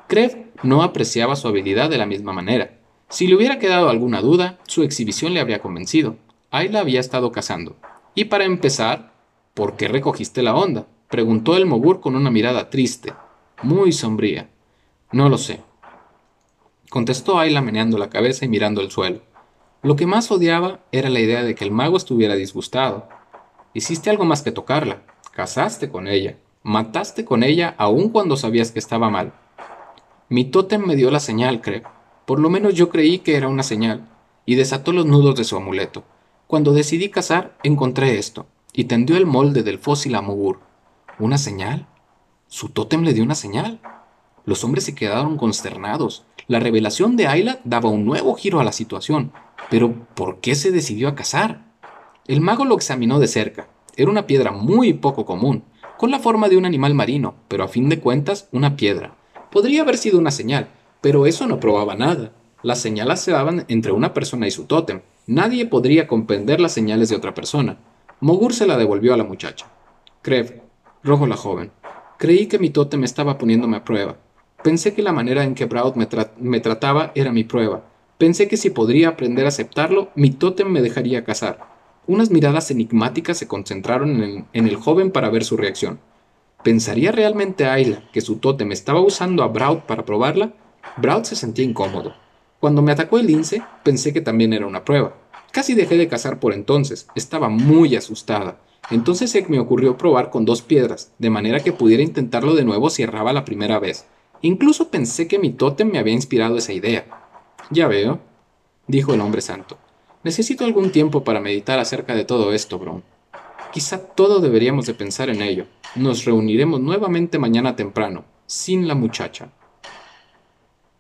Krev 0.07 0.53
no 0.63 0.83
apreciaba 0.83 1.35
su 1.35 1.49
habilidad 1.49 1.91
de 1.91 1.99
la 1.99 2.07
misma 2.07 2.33
manera. 2.33 2.79
Si 3.09 3.27
le 3.27 3.35
hubiera 3.35 3.59
quedado 3.59 3.89
alguna 3.89 4.21
duda, 4.21 4.61
su 4.69 4.85
exhibición 4.85 5.35
le 5.35 5.41
habría 5.41 5.61
convencido. 5.61 6.17
Ayla 6.53 6.81
había 6.81 7.01
estado 7.01 7.33
cazando. 7.33 7.77
Y 8.15 8.27
para 8.27 8.45
empezar, 8.45 9.11
¿Por 9.55 9.77
qué 9.77 9.89
recogiste 9.89 10.43
la 10.43 10.55
onda? 10.55 10.87
preguntó 11.09 11.57
el 11.57 11.67
mogur 11.67 12.01
con 12.01 12.15
una 12.15 12.31
mirada 12.31 12.71
triste, 12.71 13.13
muy 13.63 13.93
sombría. 13.93 14.49
No 15.11 15.29
lo 15.29 15.39
sé. 15.39 15.61
Contestó 16.89 17.39
Ayla 17.39 17.61
meneando 17.61 17.99
la 17.99 18.11
cabeza 18.11 18.45
y 18.45 18.49
mirando 18.49 18.81
el 18.81 18.91
suelo. 18.91 19.21
Lo 19.83 19.97
que 19.97 20.07
más 20.07 20.31
odiaba 20.31 20.81
era 20.93 21.09
la 21.09 21.21
idea 21.21 21.43
de 21.43 21.55
que 21.55 21.65
el 21.65 21.71
mago 21.71 21.97
estuviera 21.97 22.35
disgustado. 22.35 23.09
Hiciste 23.73 24.11
algo 24.11 24.25
más 24.25 24.43
que 24.43 24.53
tocarla. 24.53 25.03
Casaste 25.33 25.91
con 25.91 26.07
ella. 26.07 26.37
Mataste 26.63 27.25
con 27.25 27.43
ella 27.43 27.75
aun 27.79 28.11
cuando 28.11 28.37
sabías 28.37 28.73
que 28.73 28.79
estaba 28.79 29.09
mal. 29.09 29.33
Mi 30.29 30.45
tótem 30.45 30.85
me 30.85 30.97
dio 30.97 31.11
la 31.11 31.21
señal, 31.21 31.63
creo. 31.63 31.83
Por 32.27 32.39
lo 32.39 32.51
menos 32.51 32.75
yo 32.75 32.91
creí 32.91 33.21
que 33.21 33.37
era 33.37 33.49
una 33.49 33.63
señal, 33.63 34.07
y 34.47 34.55
desató 34.55 34.93
los 34.93 35.07
nudos 35.07 35.35
de 35.35 35.45
su 35.45 35.57
amuleto. 35.57 36.05
Cuando 36.47 36.73
decidí 36.73 37.09
cazar, 37.09 37.57
encontré 37.63 38.19
esto 38.19 38.47
y 38.73 38.85
tendió 38.85 39.17
el 39.17 39.27
molde 39.27 39.63
del 39.63 39.79
fósil 39.79 40.15
a 40.15 40.21
Mugur. 40.21 40.61
¿Una 41.19 41.39
señal? 41.39 41.87
Su 42.47 42.69
tótem 42.69 43.03
le 43.03 43.15
dio 43.15 43.25
una 43.25 43.35
señal. 43.35 43.81
Los 44.51 44.65
hombres 44.65 44.83
se 44.83 44.97
quedaron 44.97 45.37
consternados. 45.37 46.25
La 46.49 46.59
revelación 46.59 47.17
de 47.17 47.29
Ayla 47.29 47.61
daba 47.63 47.89
un 47.89 48.05
nuevo 48.05 48.35
giro 48.35 48.59
a 48.59 48.65
la 48.65 48.73
situación. 48.73 49.31
Pero, 49.71 49.95
¿por 50.17 50.41
qué 50.41 50.57
se 50.57 50.73
decidió 50.73 51.07
a 51.07 51.15
cazar? 51.15 51.67
El 52.27 52.41
mago 52.41 52.65
lo 52.65 52.75
examinó 52.75 53.21
de 53.21 53.29
cerca. 53.29 53.69
Era 53.97 54.11
una 54.11 54.27
piedra 54.27 54.51
muy 54.51 54.93
poco 54.93 55.25
común, 55.25 55.63
con 55.97 56.11
la 56.11 56.19
forma 56.19 56.49
de 56.49 56.57
un 56.57 56.65
animal 56.65 56.95
marino, 56.95 57.37
pero 57.47 57.63
a 57.63 57.69
fin 57.69 57.89
de 57.89 58.01
cuentas 58.01 58.49
una 58.51 58.75
piedra. 58.75 59.15
Podría 59.53 59.83
haber 59.83 59.97
sido 59.97 60.19
una 60.19 60.33
señal, 60.33 60.67
pero 61.01 61.27
eso 61.27 61.47
no 61.47 61.61
probaba 61.61 61.95
nada. 61.95 62.33
Las 62.65 62.81
señales 62.81 63.21
se 63.21 63.31
daban 63.31 63.67
entre 63.69 63.93
una 63.93 64.13
persona 64.13 64.49
y 64.49 64.51
su 64.51 64.65
tótem. 64.65 65.03
Nadie 65.29 65.67
podría 65.67 66.09
comprender 66.09 66.61
las 66.61 66.73
señales 66.73 67.09
de 67.09 67.15
otra 67.15 67.35
persona. 67.35 67.79
Mogur 68.19 68.53
se 68.53 68.67
la 68.67 68.77
devolvió 68.77 69.15
a 69.15 69.17
la 69.17 69.23
muchacha. 69.23 69.67
Krev, 70.23 70.61
rojo 71.05 71.29
la 71.29 71.37
joven, 71.37 71.71
creí 72.19 72.49
que 72.49 72.59
mi 72.59 72.71
tótem 72.71 73.05
estaba 73.05 73.39
poniéndome 73.39 73.77
a 73.77 73.85
prueba. 73.85 74.17
Pensé 74.63 74.93
que 74.93 75.03
la 75.03 75.13
manera 75.13 75.45
en 75.45 75.55
que 75.55 75.65
Braud 75.65 75.95
me, 75.95 76.61
trataba 76.61 77.13
era 77.15 77.33
mi 77.33 77.45
prueba. 77.45 77.83
Pensé 78.19 78.47
que 78.47 78.59
si 78.59 78.69
podría 78.69 79.09
aprender 79.09 79.47
a 79.47 79.49
aceptarlo, 79.49 80.11
mi 80.15 80.31
tótem 80.31 80.69
me 80.69 80.83
dejaría 80.83 81.25
casar. 81.25 81.61
Unas 82.07 82.31
miradas 82.31 82.71
enigmáticas 82.71 83.39
se 83.39 83.49
concentraron 83.49 84.47
en 84.53 84.67
el, 84.67 84.77
joven 84.77 85.13
para 85.13 85.31
ver 85.31 85.45
su 85.45 85.57
reacción. 85.57 85.99
¿Pensaría 86.63 87.11
realmente 87.11 87.65
Ayla 87.65 88.03
que 88.13 88.21
su 88.21 88.37
tótem 88.37 88.71
estaba 88.73 89.01
usando 89.01 89.43
a 89.43 89.49
Braud 89.49 89.79
para 89.87 90.05
probarla? 90.05 90.53
Braud 90.99 91.25
se 91.25 91.37
sentía 91.37 91.65
incómodo. 91.65 92.15
Cuando 92.59 92.83
me 92.83 92.93
atacó 92.93 93.19
el 93.19 93.29
lince, 93.29 93.63
pensé 93.83 94.13
que 94.13 94.21
también 94.21 94.53
era 94.53 94.67
una 94.67 94.85
prueba. 94.85 95.15
Casi 95.53 95.75
dejé 95.75 95.97
de 95.97 96.09
cazar 96.09 96.39
por 96.39 96.53
entonces, 96.53 97.09
estaba 97.15 97.49
muy 97.49 97.97
asustada. 97.97 98.59
Entonces 98.91 99.31
se 99.31 99.47
me 99.49 99.59
ocurrió 99.59 99.97
probar 99.97 100.29
con 100.29 100.45
dos 100.45 100.61
piedras, 100.61 101.13
de 101.19 101.31
manera 101.31 101.61
que 101.61 101.73
pudiera 101.73 102.03
intentarlo 102.03 102.55
de 102.55 102.65
nuevo 102.65 102.91
si 102.91 103.03
erraba 103.03 103.33
la 103.33 103.47
primera 103.47 103.79
vez. 103.79 104.05
Incluso 104.43 104.89
pensé 104.89 105.29
que 105.29 105.39
mi 105.39 105.51
tótem 105.51 105.91
me 105.91 105.99
había 105.99 106.15
inspirado 106.15 106.57
esa 106.57 106.73
idea. 106.73 107.07
Ya 107.71 107.89
veo, 107.89 108.21
dijo 108.87 109.13
el 109.13 109.21
hombre 109.21 109.43
santo. 109.43 109.77
Necesito 110.23 110.65
algún 110.65 110.93
tiempo 110.93 111.25
para 111.25 111.41
meditar 111.41 111.79
acerca 111.79 112.15
de 112.15 112.25
todo 112.25 112.53
esto, 112.53 112.79
Bron. 112.79 113.03
Quizá 113.73 113.99
todo 113.99 114.41
deberíamos 114.41 114.87
de 114.87 114.95
pensar 114.95 115.31
en 115.31 115.43
ello. 115.43 115.67
Nos 115.95 116.25
reuniremos 116.25 116.81
nuevamente 116.81 117.39
mañana 117.39 117.77
temprano, 117.77 118.25
sin 118.47 118.89
la 118.89 118.95
muchacha. 118.95 119.51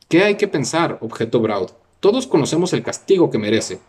¿Qué 0.08 0.22
hay 0.24 0.36
que 0.36 0.48
pensar? 0.48 0.98
objetó 1.00 1.40
Braud. 1.40 1.70
Todos 2.00 2.26
conocemos 2.26 2.72
el 2.72 2.82
castigo 2.82 3.30
que 3.30 3.38
merece. 3.38 3.80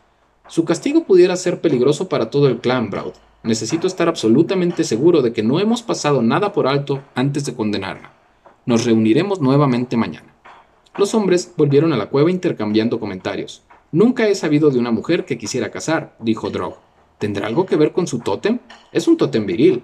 Su 0.47 0.65
castigo 0.65 1.03
pudiera 1.03 1.35
ser 1.35 1.61
peligroso 1.61 2.09
para 2.09 2.29
todo 2.29 2.47
el 2.47 2.59
clan 2.59 2.89
Braud. 2.89 3.13
Necesito 3.43 3.87
estar 3.87 4.07
absolutamente 4.07 4.83
seguro 4.83 5.21
de 5.21 5.33
que 5.33 5.43
no 5.43 5.59
hemos 5.59 5.81
pasado 5.81 6.21
nada 6.21 6.53
por 6.53 6.67
alto 6.67 7.01
antes 7.15 7.45
de 7.45 7.55
condenarla. 7.55 8.20
Nos 8.65 8.85
reuniremos 8.85 9.41
nuevamente 9.41 9.97
mañana. 9.97 10.33
Los 10.97 11.13
hombres 11.13 11.53
volvieron 11.57 11.93
a 11.93 11.97
la 11.97 12.09
cueva 12.09 12.31
intercambiando 12.31 12.99
comentarios. 12.99 13.63
Nunca 13.91 14.27
he 14.27 14.35
sabido 14.35 14.69
de 14.69 14.79
una 14.79 14.91
mujer 14.91 15.25
que 15.25 15.37
quisiera 15.37 15.71
casar, 15.71 16.15
dijo 16.19 16.49
Drog. 16.49 16.75
¿Tendrá 17.17 17.47
algo 17.47 17.65
que 17.65 17.75
ver 17.75 17.91
con 17.91 18.07
su 18.07 18.19
tótem? 18.19 18.59
Es 18.91 19.07
un 19.07 19.17
tótem 19.17 19.45
viril. 19.45 19.83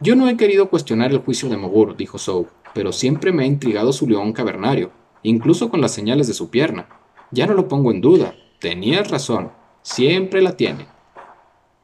Yo 0.00 0.14
no 0.16 0.28
he 0.28 0.36
querido 0.36 0.68
cuestionar 0.68 1.10
el 1.12 1.18
juicio 1.18 1.48
de 1.48 1.56
Mogur, 1.56 1.96
dijo 1.96 2.18
Sow, 2.18 2.48
pero 2.74 2.92
siempre 2.92 3.32
me 3.32 3.44
ha 3.44 3.46
intrigado 3.46 3.92
su 3.92 4.06
león 4.06 4.32
cavernario, 4.32 4.90
incluso 5.22 5.70
con 5.70 5.80
las 5.80 5.92
señales 5.92 6.26
de 6.26 6.34
su 6.34 6.50
pierna. 6.50 6.88
Ya 7.30 7.46
no 7.46 7.54
lo 7.54 7.68
pongo 7.68 7.90
en 7.90 8.00
duda, 8.00 8.34
Tenías 8.58 9.10
razón, 9.10 9.52
siempre 9.82 10.40
la 10.40 10.56
tiene. 10.56 10.86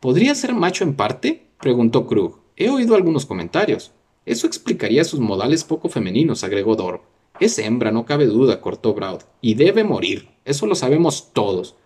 ¿Podría 0.00 0.34
ser 0.34 0.54
macho 0.54 0.84
en 0.84 0.94
parte? 0.94 1.50
preguntó 1.60 2.06
Krug. 2.06 2.40
He 2.56 2.70
oído 2.70 2.94
algunos 2.94 3.26
comentarios. 3.26 3.92
Eso 4.24 4.46
explicaría 4.46 5.04
sus 5.04 5.20
modales 5.20 5.64
poco 5.64 5.88
femeninos, 5.88 6.44
agregó 6.44 6.76
Dor. 6.76 7.02
Es 7.40 7.58
hembra, 7.58 7.90
no 7.90 8.06
cabe 8.06 8.26
duda, 8.26 8.60
cortó 8.60 8.94
Braud. 8.94 9.22
Y 9.40 9.54
debe 9.54 9.82
morir. 9.84 10.28
Eso 10.44 10.66
lo 10.66 10.74
sabemos 10.74 11.32
todos. 11.32 11.76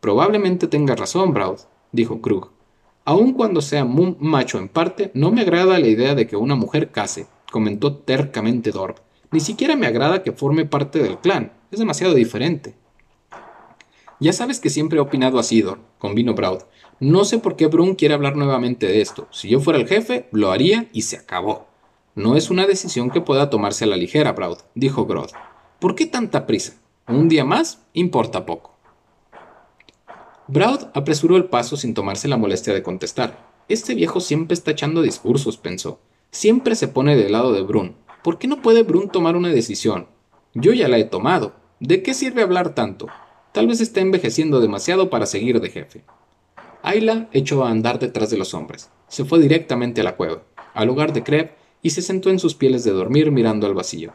Probablemente 0.00 0.66
tenga 0.66 0.96
razón, 0.96 1.32
Braud, 1.32 1.60
dijo 1.92 2.20
Krug. 2.20 2.50
Aun 3.04 3.32
cuando 3.34 3.60
sea 3.60 3.84
un 3.84 4.16
macho 4.18 4.58
en 4.58 4.68
parte, 4.68 5.10
no 5.14 5.30
me 5.30 5.42
agrada 5.42 5.78
la 5.78 5.86
idea 5.86 6.14
de 6.14 6.26
que 6.26 6.36
una 6.36 6.56
mujer 6.56 6.90
case, 6.90 7.26
comentó 7.52 7.96
tercamente 7.96 8.70
Dorp. 8.70 8.98
Ni 9.30 9.40
siquiera 9.40 9.76
me 9.76 9.86
agrada 9.86 10.22
que 10.22 10.32
forme 10.32 10.64
parte 10.64 11.02
del 11.02 11.18
clan. 11.18 11.52
Es 11.70 11.78
demasiado 11.78 12.14
diferente. 12.14 12.74
Ya 14.20 14.32
sabes 14.32 14.58
que 14.58 14.70
siempre 14.70 14.98
he 14.98 15.02
opinado 15.02 15.38
así, 15.38 15.60
Dor, 15.60 15.80
convino 15.98 16.34
Braud. 16.34 16.62
No 16.98 17.24
sé 17.24 17.38
por 17.38 17.56
qué 17.56 17.66
Brun 17.66 17.94
quiere 17.94 18.14
hablar 18.14 18.36
nuevamente 18.36 18.86
de 18.86 19.00
esto. 19.00 19.28
Si 19.30 19.48
yo 19.48 19.60
fuera 19.60 19.78
el 19.78 19.86
jefe, 19.86 20.28
lo 20.32 20.50
haría 20.50 20.88
y 20.92 21.02
se 21.02 21.16
acabó. 21.16 21.66
No 22.16 22.36
es 22.36 22.48
una 22.48 22.66
decisión 22.66 23.10
que 23.10 23.20
pueda 23.20 23.50
tomarse 23.50 23.84
a 23.84 23.86
la 23.88 23.96
ligera, 23.96 24.32
Braud, 24.32 24.58
dijo 24.76 25.04
Grodd. 25.04 25.30
¿Por 25.80 25.96
qué 25.96 26.06
tanta 26.06 26.46
prisa? 26.46 26.74
Un 27.08 27.28
día 27.28 27.44
más 27.44 27.80
importa 27.92 28.46
poco. 28.46 28.74
Braud 30.46 30.86
apresuró 30.94 31.36
el 31.36 31.46
paso 31.46 31.76
sin 31.76 31.92
tomarse 31.92 32.28
la 32.28 32.36
molestia 32.36 32.72
de 32.72 32.84
contestar. 32.84 33.50
Este 33.68 33.94
viejo 33.94 34.20
siempre 34.20 34.54
está 34.54 34.70
echando 34.70 35.02
discursos, 35.02 35.56
pensó. 35.56 35.98
Siempre 36.30 36.76
se 36.76 36.86
pone 36.86 37.16
del 37.16 37.32
lado 37.32 37.52
de 37.52 37.62
Brun. 37.62 37.96
¿Por 38.22 38.38
qué 38.38 38.46
no 38.46 38.62
puede 38.62 38.84
Brun 38.84 39.08
tomar 39.08 39.36
una 39.36 39.48
decisión? 39.48 40.06
Yo 40.54 40.72
ya 40.72 40.86
la 40.86 40.98
he 40.98 41.04
tomado. 41.04 41.54
¿De 41.80 42.02
qué 42.02 42.14
sirve 42.14 42.42
hablar 42.42 42.76
tanto? 42.76 43.08
Tal 43.50 43.66
vez 43.66 43.80
esté 43.80 44.00
envejeciendo 44.00 44.60
demasiado 44.60 45.10
para 45.10 45.26
seguir 45.26 45.60
de 45.60 45.70
jefe. 45.70 46.04
Ayla 46.82 47.28
echó 47.32 47.64
a 47.64 47.70
andar 47.70 47.98
detrás 47.98 48.30
de 48.30 48.36
los 48.36 48.54
hombres. 48.54 48.90
Se 49.08 49.24
fue 49.24 49.40
directamente 49.40 50.02
a 50.02 50.04
la 50.04 50.16
cueva, 50.16 50.42
al 50.74 50.90
hogar 50.90 51.12
de 51.12 51.24
Kreb, 51.24 51.52
y 51.84 51.90
se 51.90 52.00
sentó 52.00 52.30
en 52.30 52.38
sus 52.38 52.54
pieles 52.54 52.82
de 52.82 52.92
dormir 52.92 53.30
mirando 53.30 53.66
al 53.66 53.74
vacío. 53.74 54.14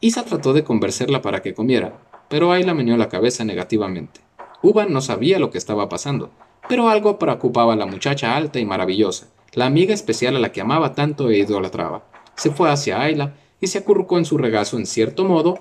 Isa 0.00 0.24
trató 0.24 0.52
de 0.52 0.64
convencerla 0.64 1.22
para 1.22 1.42
que 1.42 1.54
comiera, 1.54 1.96
pero 2.28 2.50
Ayla 2.50 2.74
meneó 2.74 2.96
la 2.96 3.08
cabeza 3.08 3.44
negativamente. 3.44 4.20
Uva 4.62 4.84
no 4.86 5.00
sabía 5.00 5.38
lo 5.38 5.52
que 5.52 5.58
estaba 5.58 5.88
pasando, 5.88 6.30
pero 6.68 6.88
algo 6.88 7.20
preocupaba 7.20 7.74
a 7.74 7.76
la 7.76 7.86
muchacha 7.86 8.36
alta 8.36 8.58
y 8.58 8.64
maravillosa, 8.64 9.28
la 9.52 9.66
amiga 9.66 9.94
especial 9.94 10.34
a 10.34 10.40
la 10.40 10.50
que 10.50 10.60
amaba 10.60 10.96
tanto 10.96 11.30
e 11.30 11.38
idolatraba. 11.38 12.02
Se 12.34 12.50
fue 12.50 12.68
hacia 12.68 13.00
Ayla 13.00 13.34
y 13.60 13.68
se 13.68 13.78
acurrucó 13.78 14.18
en 14.18 14.24
su 14.24 14.36
regazo 14.36 14.76
en 14.76 14.84
cierto 14.84 15.24
modo. 15.24 15.60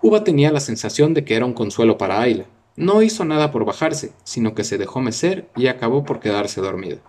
Uva 0.00 0.24
tenía 0.24 0.50
la 0.52 0.60
sensación 0.60 1.12
de 1.12 1.22
que 1.26 1.34
era 1.34 1.44
un 1.44 1.52
consuelo 1.52 1.98
para 1.98 2.22
Ayla. 2.22 2.46
No 2.76 3.02
hizo 3.02 3.26
nada 3.26 3.52
por 3.52 3.66
bajarse, 3.66 4.12
sino 4.24 4.54
que 4.54 4.64
se 4.64 4.78
dejó 4.78 5.02
mecer 5.02 5.50
y 5.54 5.66
acabó 5.66 6.04
por 6.04 6.18
quedarse 6.18 6.62
dormida. 6.62 7.02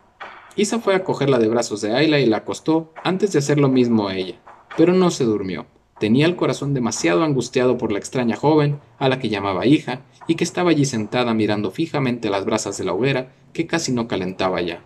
Isa 0.58 0.80
fue 0.80 0.96
a 0.96 1.04
cogerla 1.04 1.38
de 1.38 1.48
brazos 1.48 1.82
de 1.82 1.96
Ayla 1.96 2.20
y 2.20 2.26
la 2.26 2.38
acostó 2.38 2.91
antes 3.04 3.32
de 3.32 3.38
hacer 3.38 3.60
lo 3.60 3.70
mismo 3.70 4.08
a 4.08 4.15
ella, 4.15 4.41
pero 4.76 4.91
no 4.91 5.12
se 5.12 5.24
durmió. 5.24 5.67
Tenía 6.00 6.26
el 6.26 6.36
corazón 6.36 6.74
demasiado 6.74 7.24
angustiado 7.24 7.78
por 7.78 7.91
la 7.91 8.00
extraña 8.00 8.36
joven, 8.36 8.80
a 8.98 9.08
la 9.08 9.20
que 9.20 9.30
llamaba 9.30 9.67
hija, 9.67 10.02
y 10.28 10.34
que 10.34 10.43
estaba 10.43 10.72
allí 10.72 10.86
sentada 10.86 11.36
mirando 11.36 11.70
fijamente 11.70 12.32
las 12.32 12.43
brasas 12.43 12.76
de 12.80 12.86
la 12.86 12.93
hoguera, 12.93 13.34
que 13.54 13.67
casi 13.67 13.91
no 13.91 14.08
calentaba 14.08 14.60
ya. 14.62 14.82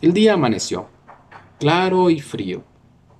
El 0.00 0.12
día 0.12 0.34
amaneció, 0.34 0.86
claro 1.58 2.10
y 2.10 2.20
frío. 2.20 2.62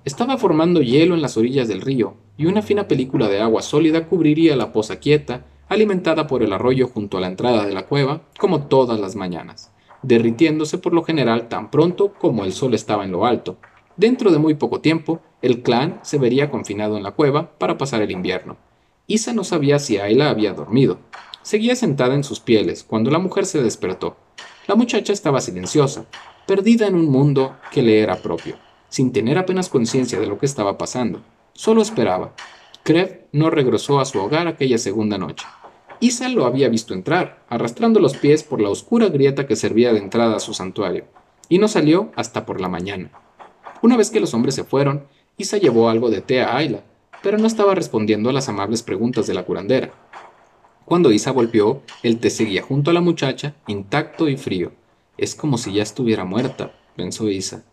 Estaba 0.05 0.37
formando 0.37 0.81
hielo 0.81 1.15
en 1.15 1.21
las 1.21 1.35
orillas 1.35 1.67
del 1.67 1.81
río, 1.81 2.15
y 2.37 2.45
una 2.45 2.61
fina 2.61 2.87
película 2.87 3.27
de 3.27 3.41
agua 3.41 3.61
sólida 3.61 4.07
cubriría 4.07 4.55
la 4.55 4.71
poza 4.71 5.01
quieta, 5.01 5.45
alimentada 5.67 6.27
por 6.27 6.43
el 6.43 6.53
arroyo 6.53 6.87
junto 6.87 7.17
a 7.17 7.21
la 7.21 7.27
entrada 7.27 7.65
de 7.65 7.73
la 7.73 7.87
cueva, 7.87 8.21
como 8.37 8.67
todas 8.67 9.01
las 9.01 9.17
mañanas, 9.17 9.73
derritiéndose 10.01 10.77
por 10.77 10.93
lo 10.93 11.03
general 11.03 11.49
tan 11.49 11.71
pronto 11.71 12.13
como 12.13 12.43
el 12.43 12.53
sol 12.53 12.73
estaba 12.73 13.03
en 13.03 13.11
lo 13.11 13.25
alto, 13.25 13.57
Dentro 13.99 14.31
de 14.31 14.37
muy 14.37 14.53
poco 14.53 14.79
tiempo, 14.79 15.19
el 15.41 15.61
clan 15.61 15.99
se 16.03 16.17
vería 16.17 16.49
confinado 16.49 16.95
en 16.95 17.03
la 17.03 17.11
cueva 17.11 17.51
para 17.57 17.77
pasar 17.77 18.01
el 18.01 18.11
invierno. 18.11 18.55
Isa 19.07 19.33
no 19.33 19.43
sabía 19.43 19.77
si 19.77 19.97
Ayla 19.97 20.29
había 20.29 20.53
dormido. 20.53 20.99
Seguía 21.41 21.75
sentada 21.75 22.15
en 22.15 22.23
sus 22.23 22.39
pieles 22.39 22.85
cuando 22.85 23.11
la 23.11 23.19
mujer 23.19 23.45
se 23.45 23.61
despertó. 23.61 24.15
La 24.67 24.75
muchacha 24.75 25.11
estaba 25.11 25.41
silenciosa, 25.41 26.05
perdida 26.47 26.87
en 26.87 26.95
un 26.95 27.07
mundo 27.07 27.57
que 27.73 27.81
le 27.81 27.99
era 27.99 28.15
propio, 28.15 28.55
sin 28.87 29.11
tener 29.11 29.37
apenas 29.37 29.67
conciencia 29.67 30.17
de 30.17 30.27
lo 30.27 30.39
que 30.39 30.45
estaba 30.45 30.77
pasando. 30.77 31.21
Solo 31.51 31.81
esperaba. 31.81 32.33
Krev 32.83 33.27
no 33.33 33.49
regresó 33.49 33.99
a 33.99 34.05
su 34.05 34.17
hogar 34.19 34.47
aquella 34.47 34.77
segunda 34.77 35.17
noche. 35.17 35.45
Isa 36.01 36.29
lo 36.29 36.45
había 36.45 36.69
visto 36.69 36.93
entrar, 36.93 37.43
arrastrando 37.49 37.99
los 37.99 38.15
pies 38.15 38.43
por 38.43 38.61
la 38.61 38.69
oscura 38.69 39.09
grieta 39.09 39.47
que 39.47 39.57
servía 39.57 39.91
de 39.91 39.99
entrada 39.99 40.37
a 40.37 40.39
su 40.39 40.53
santuario, 40.53 41.05
y 41.49 41.59
no 41.59 41.67
salió 41.67 42.11
hasta 42.15 42.45
por 42.45 42.61
la 42.61 42.69
mañana. 42.69 43.11
Una 43.81 43.97
vez 43.97 44.09
que 44.09 44.21
los 44.21 44.33
hombres 44.33 44.55
se 44.55 44.63
fueron, 44.63 45.03
Isa 45.37 45.57
llevó 45.57 45.89
algo 45.89 46.09
de 46.09 46.21
té 46.21 46.41
a 46.41 46.55
Ayla, 46.55 46.83
pero 47.21 47.37
no 47.37 47.47
estaba 47.47 47.75
respondiendo 47.75 48.29
a 48.29 48.33
las 48.33 48.47
amables 48.47 48.81
preguntas 48.81 49.27
de 49.27 49.33
la 49.33 49.43
curandera. 49.43 49.91
Cuando 50.85 51.11
Isa 51.11 51.31
volvió, 51.31 51.81
el 52.01 52.19
té 52.19 52.29
seguía 52.29 52.61
junto 52.61 52.91
a 52.91 52.93
la 52.93 53.01
muchacha, 53.01 53.55
intacto 53.67 54.29
y 54.29 54.37
frío. 54.37 54.71
Es 55.17 55.35
como 55.35 55.57
si 55.57 55.73
ya 55.73 55.83
estuviera 55.83 56.23
muerta, 56.23 56.71
pensó 56.95 57.29
Isa. 57.29 57.63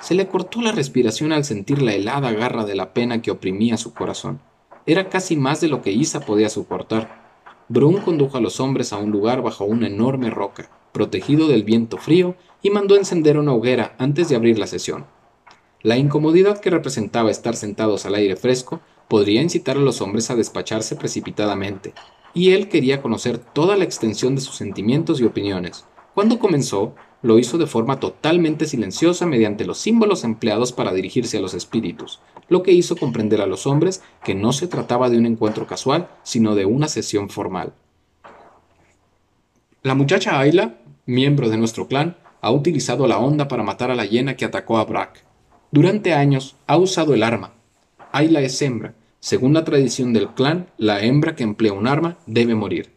Se 0.00 0.14
le 0.14 0.28
cortó 0.28 0.60
la 0.60 0.72
respiración 0.72 1.32
al 1.32 1.44
sentir 1.44 1.82
la 1.82 1.94
helada 1.94 2.32
garra 2.32 2.64
de 2.64 2.74
la 2.74 2.94
pena 2.94 3.22
que 3.22 3.30
oprimía 3.30 3.76
su 3.76 3.92
corazón. 3.92 4.40
Era 4.86 5.08
casi 5.08 5.36
más 5.36 5.60
de 5.60 5.68
lo 5.68 5.82
que 5.82 5.92
Isa 5.92 6.20
podía 6.20 6.48
soportar. 6.48 7.21
Brun 7.72 8.02
condujo 8.02 8.36
a 8.36 8.42
los 8.42 8.60
hombres 8.60 8.92
a 8.92 8.98
un 8.98 9.10
lugar 9.10 9.40
bajo 9.40 9.64
una 9.64 9.86
enorme 9.86 10.28
roca, 10.28 10.68
protegido 10.92 11.48
del 11.48 11.64
viento 11.64 11.96
frío, 11.96 12.34
y 12.60 12.68
mandó 12.68 12.96
encender 12.96 13.38
una 13.38 13.54
hoguera 13.54 13.94
antes 13.96 14.28
de 14.28 14.36
abrir 14.36 14.58
la 14.58 14.66
sesión. 14.66 15.06
La 15.80 15.96
incomodidad 15.96 16.60
que 16.60 16.68
representaba 16.68 17.30
estar 17.30 17.56
sentados 17.56 18.04
al 18.04 18.14
aire 18.14 18.36
fresco 18.36 18.82
podría 19.08 19.40
incitar 19.40 19.78
a 19.78 19.80
los 19.80 20.02
hombres 20.02 20.30
a 20.30 20.36
despacharse 20.36 20.96
precipitadamente, 20.96 21.94
y 22.34 22.50
él 22.50 22.68
quería 22.68 23.00
conocer 23.00 23.38
toda 23.38 23.78
la 23.78 23.84
extensión 23.84 24.34
de 24.34 24.42
sus 24.42 24.56
sentimientos 24.56 25.18
y 25.22 25.24
opiniones. 25.24 25.86
Cuando 26.12 26.38
comenzó, 26.38 26.94
lo 27.22 27.38
hizo 27.38 27.56
de 27.56 27.66
forma 27.66 28.00
totalmente 28.00 28.66
silenciosa 28.66 29.24
mediante 29.24 29.64
los 29.64 29.78
símbolos 29.78 30.24
empleados 30.24 30.72
para 30.72 30.92
dirigirse 30.92 31.38
a 31.38 31.40
los 31.40 31.54
espíritus, 31.54 32.20
lo 32.52 32.62
que 32.62 32.72
hizo 32.72 32.96
comprender 32.96 33.40
a 33.40 33.46
los 33.46 33.66
hombres 33.66 34.02
que 34.22 34.34
no 34.34 34.52
se 34.52 34.68
trataba 34.68 35.10
de 35.10 35.18
un 35.18 35.26
encuentro 35.26 35.66
casual, 35.66 36.08
sino 36.22 36.54
de 36.54 36.66
una 36.66 36.86
sesión 36.86 37.28
formal. 37.28 37.72
La 39.82 39.94
muchacha 39.94 40.38
Ayla, 40.38 40.78
miembro 41.06 41.48
de 41.48 41.56
nuestro 41.56 41.88
clan, 41.88 42.16
ha 42.40 42.52
utilizado 42.52 43.06
la 43.06 43.18
onda 43.18 43.48
para 43.48 43.62
matar 43.62 43.90
a 43.90 43.96
la 43.96 44.04
hiena 44.04 44.36
que 44.36 44.44
atacó 44.44 44.78
a 44.78 44.84
Brack. 44.84 45.24
Durante 45.72 46.12
años 46.12 46.54
ha 46.66 46.76
usado 46.76 47.14
el 47.14 47.22
arma. 47.22 47.54
Ayla 48.12 48.40
es 48.40 48.60
hembra. 48.62 48.94
Según 49.20 49.54
la 49.54 49.64
tradición 49.64 50.12
del 50.12 50.28
clan, 50.28 50.68
la 50.76 51.00
hembra 51.00 51.34
que 51.34 51.44
emplea 51.44 51.72
un 51.72 51.86
arma 51.86 52.18
debe 52.26 52.54
morir. 52.54 52.92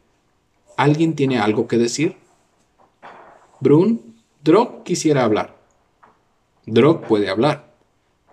¿Alguien 0.77 1.15
tiene 1.15 1.39
algo 1.39 1.67
que 1.67 1.77
decir? 1.77 2.17
Brun, 3.61 4.15
Drog 4.43 4.83
quisiera 4.83 5.23
hablar. 5.23 5.55
Drog 6.65 7.01
puede 7.01 7.29
hablar. 7.29 7.64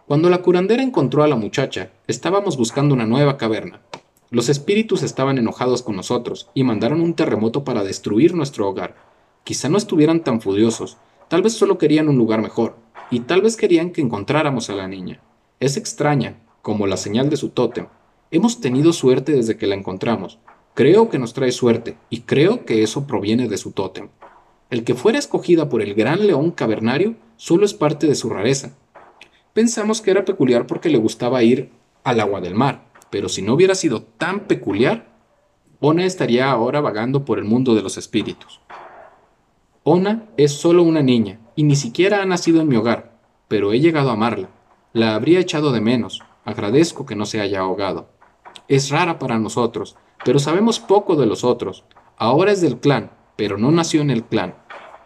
Cuando 0.06 0.28
la 0.30 0.42
curandera 0.42 0.82
encontró 0.82 1.22
a 1.22 1.28
la 1.28 1.36
muchacha, 1.36 1.92
estábamos 2.08 2.56
buscando 2.56 2.92
una 2.92 3.06
nueva 3.06 3.36
caverna. 3.36 3.82
Los 4.30 4.48
espíritus 4.48 5.02
estaban 5.02 5.38
enojados 5.38 5.82
con 5.82 5.94
nosotros 5.94 6.50
y 6.54 6.64
mandaron 6.64 7.00
un 7.00 7.14
terremoto 7.14 7.64
para 7.64 7.84
destruir 7.84 8.34
nuestro 8.34 8.68
hogar. 8.68 8.96
Quizá 9.44 9.68
no 9.68 9.78
estuvieran 9.78 10.24
tan 10.24 10.40
furiosos, 10.40 10.96
tal 11.28 11.42
vez 11.42 11.52
solo 11.52 11.78
querían 11.78 12.08
un 12.08 12.16
lugar 12.16 12.42
mejor 12.42 12.76
y 13.10 13.20
tal 13.20 13.42
vez 13.42 13.56
querían 13.56 13.90
que 13.90 14.00
encontráramos 14.00 14.70
a 14.70 14.74
la 14.74 14.88
niña. 14.88 15.20
Es 15.60 15.76
extraña, 15.76 16.40
como 16.62 16.86
la 16.86 16.96
señal 16.96 17.30
de 17.30 17.36
su 17.36 17.50
tótem. 17.50 17.86
Hemos 18.30 18.60
tenido 18.60 18.92
suerte 18.92 19.32
desde 19.32 19.56
que 19.56 19.66
la 19.66 19.74
encontramos. 19.76 20.38
Creo 20.74 21.10
que 21.10 21.18
nos 21.18 21.34
trae 21.34 21.52
suerte, 21.52 21.96
y 22.08 22.22
creo 22.22 22.64
que 22.64 22.82
eso 22.82 23.06
proviene 23.06 23.48
de 23.48 23.58
su 23.58 23.72
tótem. 23.72 24.08
El 24.70 24.84
que 24.84 24.94
fuera 24.94 25.18
escogida 25.18 25.68
por 25.68 25.82
el 25.82 25.94
gran 25.94 26.26
león 26.26 26.50
cavernario 26.50 27.14
solo 27.36 27.66
es 27.66 27.74
parte 27.74 28.06
de 28.06 28.14
su 28.14 28.30
rareza. 28.30 28.72
Pensamos 29.52 30.00
que 30.00 30.10
era 30.10 30.24
peculiar 30.24 30.66
porque 30.66 30.88
le 30.88 30.98
gustaba 30.98 31.42
ir 31.42 31.70
al 32.04 32.20
agua 32.20 32.40
del 32.40 32.54
mar, 32.54 32.86
pero 33.10 33.28
si 33.28 33.42
no 33.42 33.52
hubiera 33.52 33.74
sido 33.74 34.02
tan 34.02 34.40
peculiar, 34.40 35.12
Ona 35.80 36.04
estaría 36.04 36.50
ahora 36.50 36.80
vagando 36.80 37.24
por 37.24 37.38
el 37.38 37.44
mundo 37.44 37.74
de 37.74 37.82
los 37.82 37.98
espíritus. 37.98 38.60
Ona 39.84 40.28
es 40.36 40.52
solo 40.52 40.82
una 40.82 41.02
niña, 41.02 41.40
y 41.54 41.64
ni 41.64 41.76
siquiera 41.76 42.22
ha 42.22 42.24
nacido 42.24 42.60
en 42.60 42.68
mi 42.68 42.76
hogar, 42.76 43.18
pero 43.48 43.72
he 43.72 43.80
llegado 43.80 44.10
a 44.10 44.14
amarla. 44.14 44.48
La 44.92 45.14
habría 45.14 45.40
echado 45.40 45.72
de 45.72 45.80
menos. 45.80 46.22
Agradezco 46.44 47.04
que 47.04 47.16
no 47.16 47.26
se 47.26 47.40
haya 47.40 47.60
ahogado. 47.60 48.08
Es 48.68 48.90
rara 48.90 49.18
para 49.18 49.38
nosotros, 49.38 49.96
pero 50.24 50.38
sabemos 50.38 50.80
poco 50.80 51.16
de 51.16 51.26
los 51.26 51.44
otros. 51.44 51.84
Ahora 52.16 52.52
es 52.52 52.60
del 52.60 52.78
clan, 52.78 53.10
pero 53.36 53.58
no 53.58 53.70
nació 53.70 54.00
en 54.00 54.10
el 54.10 54.24
clan. 54.24 54.54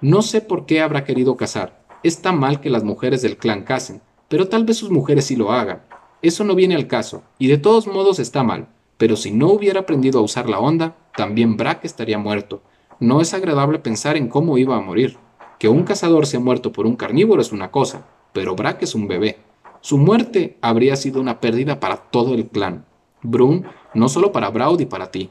No 0.01 0.23
sé 0.23 0.41
por 0.41 0.67
qué 0.67 0.83
habrá 0.83 1.05
querido 1.05 1.37
casar. 1.37 1.85
Está 2.03 2.33
mal 2.33 2.61
que 2.61 2.71
las 2.71 2.85
mujeres 2.85 3.23
del 3.23 3.39
clan 3.39 3.63
casen, 3.63 4.03
pero 4.29 4.49
tal 4.49 4.65
vez 4.65 4.79
sus 4.79 4.91
mujeres 4.91 5.27
sí 5.27 5.37
lo 5.37 5.53
hagan. 5.53 5.83
Eso 6.23 6.45
no 6.45 6.55
viene 6.55 6.75
al 6.75 6.87
caso, 6.87 7.23
y 7.39 7.49
de 7.49 7.59
todos 7.59 7.87
modos 7.87 8.19
está 8.19 8.43
mal. 8.43 8.69
Pero 8.97 9.17
si 9.17 9.31
no 9.31 9.49
hubiera 9.49 9.81
aprendido 9.81 10.19
a 10.19 10.23
usar 10.23 10.49
la 10.49 10.59
onda, 10.59 10.97
también 11.17 11.57
Brack 11.57 11.85
estaría 11.85 12.19
muerto. 12.19 12.63
No 12.99 13.21
es 13.21 13.35
agradable 13.35 13.79
pensar 13.79 14.17
en 14.17 14.29
cómo 14.29 14.57
iba 14.59 14.77
a 14.77 14.81
morir. 14.81 15.19
Que 15.59 15.69
un 15.69 15.85
cazador 15.85 16.27
se 16.27 16.39
ha 16.39 16.41
muerto 16.41 16.73
por 16.73 16.87
un 16.87 16.97
carnívoro 16.97 17.43
es 17.43 17.53
una 17.53 17.71
cosa, 17.71 18.07
pero 18.33 18.57
Brack 18.57 18.83
es 18.83 18.95
un 18.95 19.07
bebé. 19.07 19.39
Su 19.81 19.99
muerte 19.99 20.57
habría 20.63 20.97
sido 20.97 21.21
una 21.21 21.41
pérdida 21.41 21.79
para 21.79 21.97
todo 21.97 22.35
el 22.35 22.47
clan. 22.49 22.85
Brun, 23.23 23.67
no 23.95 24.09
solo 24.09 24.33
para 24.33 24.51
Braud 24.51 24.81
y 24.81 24.87
para 24.87 25.11
ti. 25.11 25.31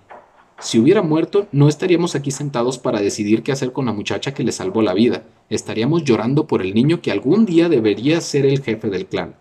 Si 0.60 0.80
hubiera 0.80 1.02
muerto, 1.02 1.48
no 1.52 1.68
estaríamos 1.68 2.16
aquí 2.16 2.32
sentados 2.32 2.78
para 2.78 3.02
decidir 3.02 3.44
qué 3.44 3.52
hacer 3.52 3.74
con 3.74 3.86
la 3.86 3.94
muchacha 3.94 4.34
que 4.34 4.44
le 4.44 4.52
salvó 4.52 4.82
la 4.82 4.94
vida. 4.94 5.24
Estaríamos 5.50 6.04
llorando 6.04 6.48
por 6.48 6.62
el 6.62 6.74
niño 6.74 7.02
que 7.02 7.12
algún 7.12 7.46
día 7.46 7.68
debería 7.68 8.22
ser 8.22 8.46
el 8.46 8.64
jefe 8.64 8.90
del 8.90 9.08
clan. 9.08 9.36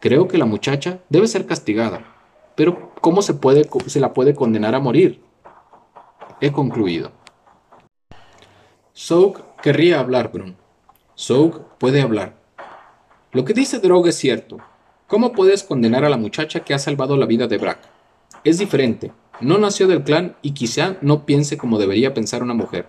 Creo 0.00 0.28
que 0.28 0.38
la 0.38 0.44
muchacha 0.44 1.00
debe 1.08 1.28
ser 1.28 1.46
castigada. 1.46 2.14
Pero, 2.56 2.92
¿cómo 3.00 3.22
se, 3.22 3.34
puede, 3.34 3.68
se 3.86 4.00
la 4.00 4.12
puede 4.12 4.34
condenar 4.34 4.74
a 4.74 4.80
morir? 4.80 5.20
He 6.40 6.50
concluido. 6.50 7.12
Soak 8.92 9.60
querría 9.62 10.00
hablar, 10.00 10.32
Brun. 10.32 10.56
Soak 11.14 11.76
puede 11.78 12.00
hablar. 12.00 12.36
Lo 13.32 13.44
que 13.44 13.52
dice 13.52 13.78
Drog 13.78 14.06
es 14.08 14.16
cierto. 14.16 14.58
¿Cómo 15.06 15.32
puedes 15.32 15.62
condenar 15.62 16.04
a 16.04 16.08
la 16.08 16.16
muchacha 16.16 16.60
que 16.60 16.74
ha 16.74 16.78
salvado 16.78 17.16
la 17.16 17.26
vida 17.26 17.46
de 17.46 17.58
Brack? 17.58 17.78
Es 18.42 18.58
diferente. 18.58 19.12
No 19.40 19.58
nació 19.58 19.86
del 19.86 20.02
clan 20.02 20.36
y 20.40 20.52
quizá 20.52 20.96
no 21.02 21.26
piense 21.26 21.58
como 21.58 21.78
debería 21.78 22.14
pensar 22.14 22.42
una 22.42 22.54
mujer. 22.54 22.88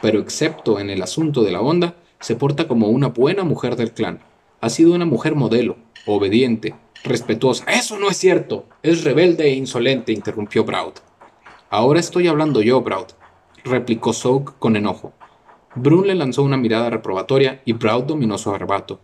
pero 0.00 0.20
excepto 0.20 0.78
en 0.78 0.90
el 0.90 1.02
asunto 1.02 1.42
de 1.42 1.50
la 1.50 1.60
onda, 1.60 1.96
se 2.20 2.36
porta 2.36 2.68
como 2.68 2.86
una 2.86 3.08
buena 3.08 3.42
mujer 3.42 3.74
del 3.74 3.90
clan. 3.90 4.20
Ha 4.60 4.70
sido 4.70 4.94
una 4.94 5.06
mujer 5.06 5.34
modelo, 5.34 5.76
obediente, 6.06 6.76
respetuosa. 7.02 7.64
Eso 7.64 7.98
no 7.98 8.08
es 8.08 8.16
cierto. 8.16 8.66
Es 8.84 9.02
rebelde 9.02 9.46
e 9.46 9.54
insolente, 9.54 10.12
interrumpió 10.12 10.64
Braud. 10.64 10.94
Ahora 11.68 11.98
estoy 11.98 12.28
hablando 12.28 12.62
yo, 12.62 12.80
Braud, 12.80 13.08
replicó 13.64 14.12
Soak 14.12 14.58
con 14.60 14.76
enojo. 14.76 15.12
Brun 15.74 16.06
le 16.06 16.14
lanzó 16.14 16.44
una 16.44 16.56
mirada 16.56 16.90
reprobatoria 16.90 17.60
y 17.64 17.72
Braud 17.72 18.04
dominó 18.04 18.38
su 18.38 18.50
arrebato. 18.50 19.00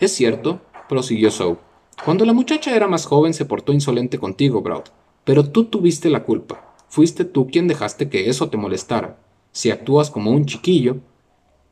Es 0.00 0.12
cierto, 0.12 0.60
prosiguió 0.88 1.30
Soak. 1.30 1.58
Cuando 2.04 2.24
la 2.24 2.32
muchacha 2.32 2.74
era 2.74 2.86
más 2.86 3.06
joven 3.06 3.32
se 3.32 3.44
portó 3.44 3.72
insolente 3.72 4.18
contigo, 4.18 4.60
Braud. 4.60 4.84
Pero 5.26 5.50
tú 5.50 5.64
tuviste 5.64 6.08
la 6.08 6.22
culpa. 6.22 6.76
Fuiste 6.88 7.24
tú 7.24 7.48
quien 7.48 7.66
dejaste 7.66 8.08
que 8.08 8.30
eso 8.30 8.48
te 8.48 8.56
molestara. 8.56 9.18
Si 9.50 9.72
actúas 9.72 10.08
como 10.08 10.30
un 10.30 10.46
chiquillo, 10.46 10.98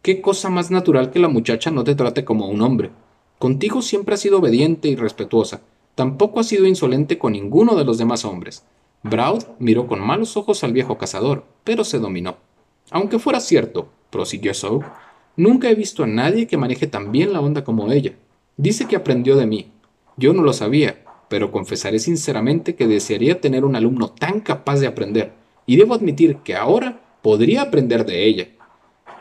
¿qué 0.02 0.20
cosa 0.20 0.50
más 0.50 0.72
natural 0.72 1.12
que 1.12 1.20
la 1.20 1.28
muchacha 1.28 1.70
no 1.70 1.84
te 1.84 1.94
trate 1.94 2.24
como 2.24 2.48
un 2.48 2.60
hombre? 2.62 2.90
Contigo 3.38 3.80
siempre 3.80 4.16
ha 4.16 4.18
sido 4.18 4.40
obediente 4.40 4.88
y 4.88 4.96
respetuosa. 4.96 5.60
Tampoco 5.94 6.40
ha 6.40 6.42
sido 6.42 6.66
insolente 6.66 7.16
con 7.16 7.34
ninguno 7.34 7.76
de 7.76 7.84
los 7.84 7.96
demás 7.96 8.24
hombres. 8.24 8.64
Braud 9.04 9.44
miró 9.60 9.86
con 9.86 10.00
malos 10.00 10.36
ojos 10.36 10.64
al 10.64 10.72
viejo 10.72 10.98
cazador, 10.98 11.44
pero 11.62 11.84
se 11.84 12.00
dominó. 12.00 12.38
Aunque 12.90 13.20
fuera 13.20 13.38
cierto, 13.38 13.88
prosiguió 14.10 14.52
Soap, 14.52 14.82
nunca 15.36 15.70
he 15.70 15.76
visto 15.76 16.02
a 16.02 16.08
nadie 16.08 16.48
que 16.48 16.56
maneje 16.56 16.88
tan 16.88 17.12
bien 17.12 17.32
la 17.32 17.40
onda 17.40 17.62
como 17.62 17.92
ella. 17.92 18.16
Dice 18.56 18.88
que 18.88 18.96
aprendió 18.96 19.36
de 19.36 19.46
mí. 19.46 19.70
Yo 20.16 20.32
no 20.32 20.42
lo 20.42 20.52
sabía, 20.52 21.03
pero 21.34 21.50
confesaré 21.50 21.98
sinceramente 21.98 22.76
que 22.76 22.86
desearía 22.86 23.40
tener 23.40 23.64
un 23.64 23.74
alumno 23.74 24.08
tan 24.08 24.38
capaz 24.38 24.78
de 24.78 24.86
aprender, 24.86 25.32
y 25.66 25.74
debo 25.74 25.94
admitir 25.94 26.36
que 26.44 26.54
ahora 26.54 27.00
podría 27.22 27.62
aprender 27.62 28.06
de 28.06 28.24
ella. 28.24 28.50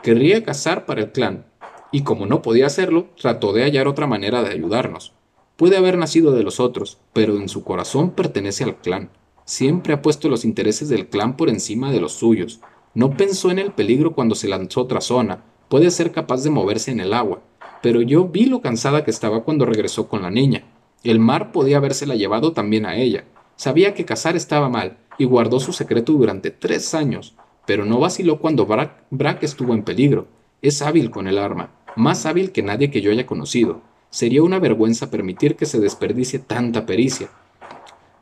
Querría 0.04 0.44
cazar 0.44 0.86
para 0.86 1.00
el 1.00 1.10
clan, 1.10 1.44
y 1.90 2.02
como 2.02 2.26
no 2.26 2.40
podía 2.40 2.66
hacerlo, 2.66 3.08
trató 3.20 3.52
de 3.52 3.64
hallar 3.64 3.88
otra 3.88 4.06
manera 4.06 4.44
de 4.44 4.52
ayudarnos. 4.52 5.12
Puede 5.56 5.76
haber 5.76 5.98
nacido 5.98 6.30
de 6.30 6.44
los 6.44 6.60
otros, 6.60 6.98
pero 7.12 7.36
en 7.36 7.48
su 7.48 7.64
corazón 7.64 8.12
pertenece 8.12 8.62
al 8.62 8.76
clan. 8.76 9.10
Siempre 9.44 9.92
ha 9.92 10.00
puesto 10.00 10.28
los 10.28 10.44
intereses 10.44 10.88
del 10.88 11.08
clan 11.08 11.36
por 11.36 11.48
encima 11.48 11.90
de 11.90 12.00
los 12.00 12.12
suyos. 12.12 12.60
No 12.94 13.16
pensó 13.16 13.50
en 13.50 13.58
el 13.58 13.72
peligro 13.72 14.14
cuando 14.14 14.36
se 14.36 14.46
lanzó 14.46 14.78
a 14.78 14.84
otra 14.84 15.00
zona. 15.00 15.42
Puede 15.68 15.90
ser 15.90 16.12
capaz 16.12 16.44
de 16.44 16.50
moverse 16.50 16.92
en 16.92 17.00
el 17.00 17.12
agua. 17.12 17.42
Pero 17.82 18.02
yo 18.02 18.28
vi 18.28 18.44
lo 18.44 18.60
cansada 18.60 19.02
que 19.02 19.10
estaba 19.10 19.42
cuando 19.42 19.66
regresó 19.66 20.06
con 20.08 20.22
la 20.22 20.30
niña. 20.30 20.62
El 21.04 21.20
mar 21.20 21.52
podía 21.52 21.76
habérsela 21.76 22.16
llevado 22.16 22.52
también 22.52 22.86
a 22.86 22.96
ella. 22.96 23.24
Sabía 23.54 23.94
que 23.94 24.04
cazar 24.04 24.34
estaba 24.34 24.68
mal 24.68 24.98
y 25.18 25.24
guardó 25.24 25.60
su 25.60 25.72
secreto 25.72 26.12
durante 26.14 26.50
tres 26.50 26.94
años, 26.94 27.36
pero 27.66 27.84
no 27.84 28.00
vaciló 28.00 28.40
cuando 28.40 28.66
Brack 28.66 29.42
estuvo 29.42 29.74
en 29.74 29.84
peligro. 29.84 30.26
Es 30.62 30.82
hábil 30.82 31.10
con 31.10 31.28
el 31.28 31.38
arma 31.38 31.70
más 31.96 32.26
hábil 32.26 32.52
que 32.52 32.62
nadie 32.62 32.90
que 32.90 33.00
yo 33.00 33.10
haya 33.10 33.26
conocido. 33.26 33.82
Sería 34.10 34.42
una 34.42 34.58
vergüenza 34.58 35.10
permitir 35.10 35.56
que 35.56 35.66
se 35.66 35.80
desperdicie 35.80 36.38
tanta 36.38 36.86
pericia. 36.86 37.28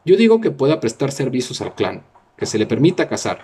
Yo 0.04 0.16
digo 0.16 0.40
que 0.40 0.50
pueda 0.50 0.80
prestar 0.80 1.12
servicios 1.12 1.60
al 1.60 1.74
clan, 1.74 2.02
que 2.36 2.46
se 2.46 2.58
le 2.58 2.66
permita 2.66 3.08
cazar. 3.08 3.40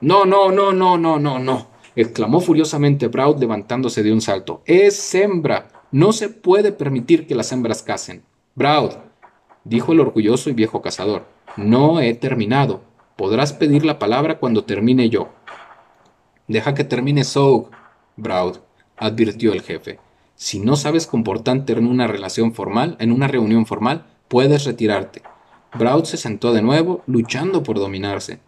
No, 0.00 0.24
no, 0.24 0.50
no, 0.50 0.72
no, 0.72 0.96
no, 0.96 1.18
no, 1.18 1.38
no, 1.38 1.66
exclamó 1.94 2.40
furiosamente 2.40 3.08
Braud 3.08 3.38
levantándose 3.38 4.02
de 4.02 4.12
un 4.12 4.20
salto. 4.20 4.62
Es 4.64 5.14
hembra. 5.14 5.68
No 5.92 6.12
se 6.12 6.28
puede 6.28 6.72
permitir 6.72 7.26
que 7.26 7.34
las 7.34 7.52
hembras 7.52 7.82
casen. 7.82 8.22
Braud, 8.54 8.92
dijo 9.64 9.92
el 9.92 10.00
orgulloso 10.00 10.50
y 10.50 10.54
viejo 10.54 10.82
cazador, 10.82 11.26
no 11.56 12.00
he 12.00 12.14
terminado. 12.14 12.82
Podrás 13.16 13.52
pedir 13.52 13.84
la 13.84 13.98
palabra 13.98 14.38
cuando 14.38 14.64
termine 14.64 15.08
yo. 15.08 15.28
Deja 16.48 16.74
que 16.74 16.84
termine 16.84 17.22
Soug, 17.22 17.70
Braud, 18.16 18.56
advirtió 18.96 19.52
el 19.52 19.62
jefe. 19.62 20.00
Si 20.34 20.58
no 20.58 20.74
sabes 20.74 21.06
comportarte 21.06 21.74
en 21.74 21.86
una 21.86 22.06
relación 22.06 22.54
formal, 22.54 22.96
en 22.98 23.12
una 23.12 23.28
reunión 23.28 23.66
formal, 23.66 24.06
puedes 24.26 24.64
retirarte. 24.64 25.22
Braud 25.74 26.04
se 26.04 26.16
sentó 26.16 26.52
de 26.52 26.62
nuevo, 26.62 27.02
luchando 27.06 27.62
por 27.62 27.78
dominarse. 27.78 28.40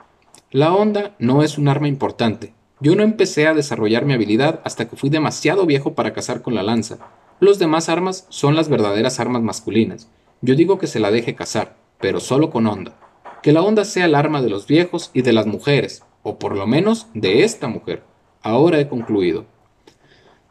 La 0.50 0.74
onda 0.74 1.14
no 1.18 1.42
es 1.42 1.58
un 1.58 1.68
arma 1.68 1.86
importante. 1.86 2.54
Yo 2.80 2.96
no 2.96 3.04
empecé 3.04 3.46
a 3.46 3.54
desarrollar 3.54 4.04
mi 4.04 4.14
habilidad 4.14 4.60
hasta 4.64 4.88
que 4.88 4.96
fui 4.96 5.10
demasiado 5.10 5.64
viejo 5.64 5.94
para 5.94 6.12
cazar 6.12 6.42
con 6.42 6.54
la 6.54 6.64
lanza. 6.64 6.98
Los 7.42 7.58
demás 7.58 7.88
armas 7.88 8.24
son 8.28 8.54
las 8.54 8.68
verdaderas 8.68 9.18
armas 9.18 9.42
masculinas. 9.42 10.06
Yo 10.42 10.54
digo 10.54 10.78
que 10.78 10.86
se 10.86 11.00
la 11.00 11.10
deje 11.10 11.34
cazar, 11.34 11.74
pero 12.00 12.20
solo 12.20 12.50
con 12.50 12.68
onda. 12.68 12.96
Que 13.42 13.50
la 13.50 13.62
onda 13.62 13.84
sea 13.84 14.04
el 14.04 14.14
arma 14.14 14.40
de 14.40 14.48
los 14.48 14.68
viejos 14.68 15.10
y 15.12 15.22
de 15.22 15.32
las 15.32 15.48
mujeres, 15.48 16.04
o 16.22 16.38
por 16.38 16.56
lo 16.56 16.68
menos 16.68 17.08
de 17.14 17.42
esta 17.42 17.66
mujer. 17.66 18.04
Ahora 18.42 18.78
he 18.78 18.88
concluido. 18.88 19.44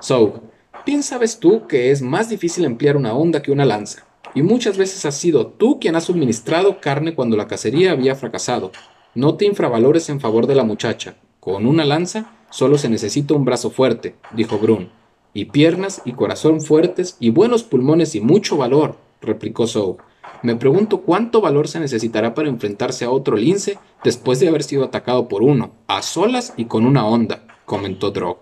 So, 0.02 0.44
bien 0.86 1.02
sabes 1.02 1.40
tú 1.40 1.66
que 1.66 1.92
es 1.92 2.02
más 2.02 2.28
difícil 2.28 2.66
emplear 2.66 2.98
una 2.98 3.14
onda 3.14 3.42
que 3.42 3.54
una 3.54 3.64
lanza, 3.64 4.06
y 4.36 4.42
muchas 4.42 4.78
veces 4.78 5.06
has 5.06 5.16
sido 5.16 5.48
tú 5.48 5.80
quien 5.80 5.96
ha 5.96 6.02
suministrado 6.02 6.82
carne 6.82 7.16
cuando 7.16 7.38
la 7.38 7.48
cacería 7.48 7.94
había 7.94 8.16
fracasado. 8.16 8.74
No 9.16 9.36
te 9.36 9.46
infravalores 9.46 10.10
en 10.10 10.20
favor 10.20 10.46
de 10.46 10.56
la 10.56 10.66
muchacha. 10.66 11.16
Con 11.40 11.68
una 11.68 11.86
lanza 11.86 12.34
solo 12.50 12.78
se 12.78 12.90
necesita 12.90 13.34
un 13.34 13.46
brazo 13.46 13.70
fuerte, 13.70 14.18
dijo 14.34 14.58
Brun, 14.58 14.90
y 15.34 15.46
piernas 15.46 16.02
y 16.06 16.14
corazón 16.14 16.62
fuertes 16.62 17.18
y 17.20 17.30
buenos 17.30 17.64
pulmones 17.64 18.16
y 18.16 18.22
mucho 18.22 18.58
valor, 18.58 18.98
replicó 19.22 19.68
Sow. 19.68 19.98
Me 20.44 20.56
pregunto 20.56 21.02
cuánto 21.02 21.42
valor 21.42 21.68
se 21.68 21.80
necesitará 21.80 22.34
para 22.34 22.50
enfrentarse 22.50 23.06
a 23.06 23.12
otro 23.12 23.38
lince 23.38 23.78
después 24.04 24.40
de 24.40 24.48
haber 24.48 24.64
sido 24.64 24.84
atacado 24.84 25.28
por 25.28 25.44
uno, 25.44 25.72
a 25.88 26.02
solas 26.02 26.54
y 26.58 26.66
con 26.66 26.86
una 26.86 27.06
onda, 27.06 27.46
comentó 27.66 28.12
Drog. 28.12 28.40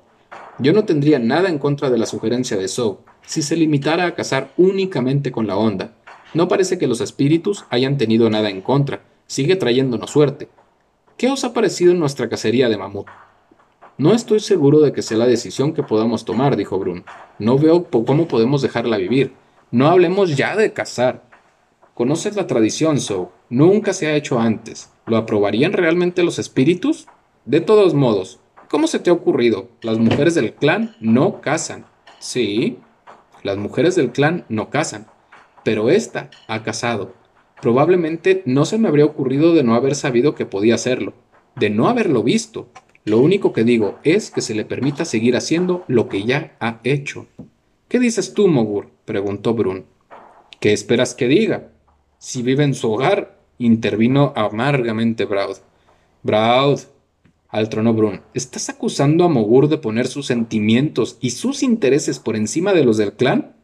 Yo 0.60 0.74
no 0.74 0.86
tendría 0.86 1.20
nada 1.20 1.50
en 1.50 1.60
contra 1.60 1.90
de 1.90 1.98
la 1.98 2.06
sugerencia 2.06 2.58
de 2.58 2.68
Sow 2.68 3.00
si 3.26 3.42
se 3.42 3.56
limitara 3.56 4.06
a 4.06 4.16
cazar 4.16 4.52
únicamente 4.58 5.32
con 5.32 5.46
la 5.46 5.58
onda. 5.58 5.94
No 6.34 6.48
parece 6.48 6.78
que 6.78 6.88
los 6.88 7.02
espíritus 7.02 7.66
hayan 7.70 7.98
tenido 7.98 8.30
nada 8.30 8.50
en 8.50 8.62
contra, 8.62 9.04
sigue 9.28 9.56
trayéndonos 9.56 10.12
suerte. 10.12 10.50
¿Qué 11.18 11.30
os 11.30 11.44
ha 11.44 11.54
parecido 11.54 11.94
nuestra 11.94 12.30
cacería 12.30 12.70
de 12.70 12.78
mamut? 12.78 13.08
No 14.00 14.14
estoy 14.14 14.40
seguro 14.40 14.80
de 14.80 14.92
que 14.92 15.04
sea 15.04 15.18
la 15.18 15.28
decisión 15.28 15.74
que 15.74 15.84
podamos 15.84 16.26
tomar, 16.26 16.56
dijo 16.56 16.80
Brun. 16.80 17.06
No 17.38 17.60
veo 17.60 17.84
cómo 17.84 18.28
podemos 18.28 18.64
dejarla 18.64 18.98
vivir. 18.98 19.34
No 19.70 19.88
hablemos 19.88 20.36
ya 20.36 20.56
de 20.56 20.74
cazar. 20.74 21.30
Conoces 21.94 22.36
la 22.36 22.48
tradición, 22.48 23.00
Sow. 23.00 23.30
Nunca 23.50 23.94
se 23.94 24.08
ha 24.08 24.16
hecho 24.16 24.40
antes. 24.40 24.90
¿Lo 25.06 25.18
aprobarían 25.18 25.74
realmente 25.74 26.24
los 26.24 26.40
espíritus? 26.40 27.06
De 27.46 27.62
todos 27.62 27.94
modos, 27.94 28.40
¿Cómo 28.70 28.86
se 28.86 29.00
te 29.00 29.10
ha 29.10 29.14
ocurrido? 29.14 29.68
Las 29.82 29.98
mujeres 29.98 30.36
del 30.36 30.54
clan 30.54 30.96
no 31.00 31.42
casan. 31.42 31.86
Sí, 32.20 32.78
las 33.42 33.58
mujeres 33.58 33.96
del 33.96 34.12
clan 34.12 34.46
no 34.48 34.70
casan, 34.70 35.08
pero 35.64 35.90
esta 35.90 36.30
ha 36.48 36.62
casado. 36.62 37.14
Probablemente 37.64 38.44
no 38.46 38.66
se 38.66 38.78
me 38.78 38.88
habría 38.88 39.06
ocurrido 39.06 39.56
de 39.56 39.64
no 39.64 39.74
haber 39.74 39.96
sabido 39.96 40.36
que 40.36 40.46
podía 40.46 40.76
hacerlo, 40.76 41.14
de 41.56 41.72
no 41.72 41.90
haberlo 41.90 42.22
visto. 42.22 42.68
Lo 43.10 43.18
único 43.18 43.54
que 43.54 43.64
digo 43.64 43.98
es 44.04 44.30
que 44.30 44.42
se 44.42 44.54
le 44.54 44.66
permita 44.66 45.04
seguir 45.04 45.36
haciendo 45.36 45.84
lo 45.88 46.08
que 46.10 46.26
ya 46.26 46.56
ha 46.60 46.80
hecho. 46.84 47.26
¿Qué 47.88 47.98
dices 47.98 48.36
tú, 48.36 48.48
Mogur? 48.48 48.92
preguntó 49.06 49.56
Brun. 49.56 49.86
¿Qué 50.60 50.74
esperas 50.74 51.16
que 51.16 51.28
diga? 51.28 51.72
Si 52.20 52.44
vive 52.44 52.64
en 52.66 52.76
su 52.76 52.92
hogar, 52.92 53.40
intervino 53.58 54.32
amargamente 54.36 55.26
Braud. 55.26 55.58
Braud, 56.22 56.82
altronó 57.48 57.96
Brun. 57.96 58.22
¿Estás 58.36 58.70
acusando 58.70 59.24
a 59.24 59.28
Mogur 59.28 59.70
de 59.70 59.80
poner 59.80 60.06
sus 60.06 60.28
sentimientos 60.28 61.18
y 61.20 61.32
sus 61.32 61.64
intereses 61.64 62.20
por 62.20 62.36
encima 62.36 62.74
de 62.74 62.86
los 62.86 62.98
del 62.98 63.14
clan? 63.14 63.56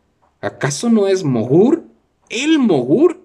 ¿Acaso 0.41 0.89
no 0.89 1.05
es 1.05 1.23
Mogur? 1.23 1.83
¿El 2.29 2.57
Mogur? 2.57 3.21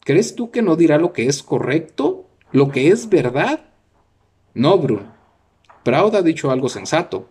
¿Crees 0.00 0.34
tú 0.34 0.50
que 0.50 0.62
no 0.62 0.76
dirá 0.76 0.96
lo 0.96 1.12
que 1.12 1.26
es 1.26 1.42
correcto? 1.42 2.26
¿Lo 2.52 2.70
que 2.70 2.88
es 2.88 3.10
verdad? 3.10 3.66
No, 4.54 4.78
Brun. 4.78 5.17
Proud 5.88 6.16
ha 6.16 6.20
dicho 6.20 6.50
algo 6.50 6.68
sensato. 6.68 7.28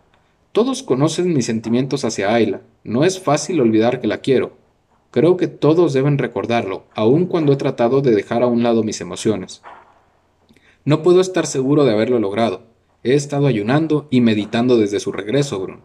Todos 0.51 0.81
conocen 0.81 1.31
mis 1.31 1.45
sentimientos 1.45 2.03
hacia 2.03 2.33
Ayla. 2.33 2.61
No 2.83 3.03
es 3.03 3.19
fácil 3.19 3.61
olvidar 3.61 4.01
que 4.01 4.07
la 4.07 4.17
quiero. 4.17 4.53
Creo 5.11 5.37
que 5.37 5.47
todos 5.47 5.93
deben 5.93 6.17
recordarlo, 6.17 6.85
aun 6.95 7.27
cuando 7.27 7.53
he 7.53 7.55
tratado 7.55 8.01
de 8.01 8.15
dejar 8.15 8.41
a 8.41 8.47
un 8.47 8.63
lado 8.63 8.81
mis 8.81 8.99
emociones. 8.99 9.61
No 10.85 11.03
puedo 11.03 11.21
estar 11.21 11.45
seguro 11.45 11.85
de 11.85 11.91
haberlo 11.91 12.17
logrado. 12.17 12.63
He 13.03 13.13
estado 13.13 13.45
ayunando 13.45 14.07
y 14.09 14.21
meditando 14.21 14.75
desde 14.75 14.99
su 14.99 15.11
regreso, 15.11 15.59
Brun. 15.59 15.81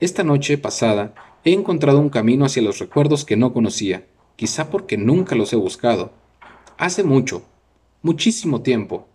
Esta 0.00 0.24
noche 0.24 0.58
pasada 0.58 1.14
he 1.44 1.52
encontrado 1.52 2.00
un 2.00 2.10
camino 2.10 2.44
hacia 2.44 2.60
los 2.60 2.80
recuerdos 2.80 3.24
que 3.24 3.36
no 3.36 3.52
conocía, 3.52 4.04
quizá 4.34 4.68
porque 4.68 4.96
nunca 4.96 5.36
los 5.36 5.52
he 5.52 5.56
buscado. 5.56 6.10
Hace 6.76 7.04
mucho, 7.04 7.44
muchísimo 8.02 8.62
tiempo, 8.62 9.06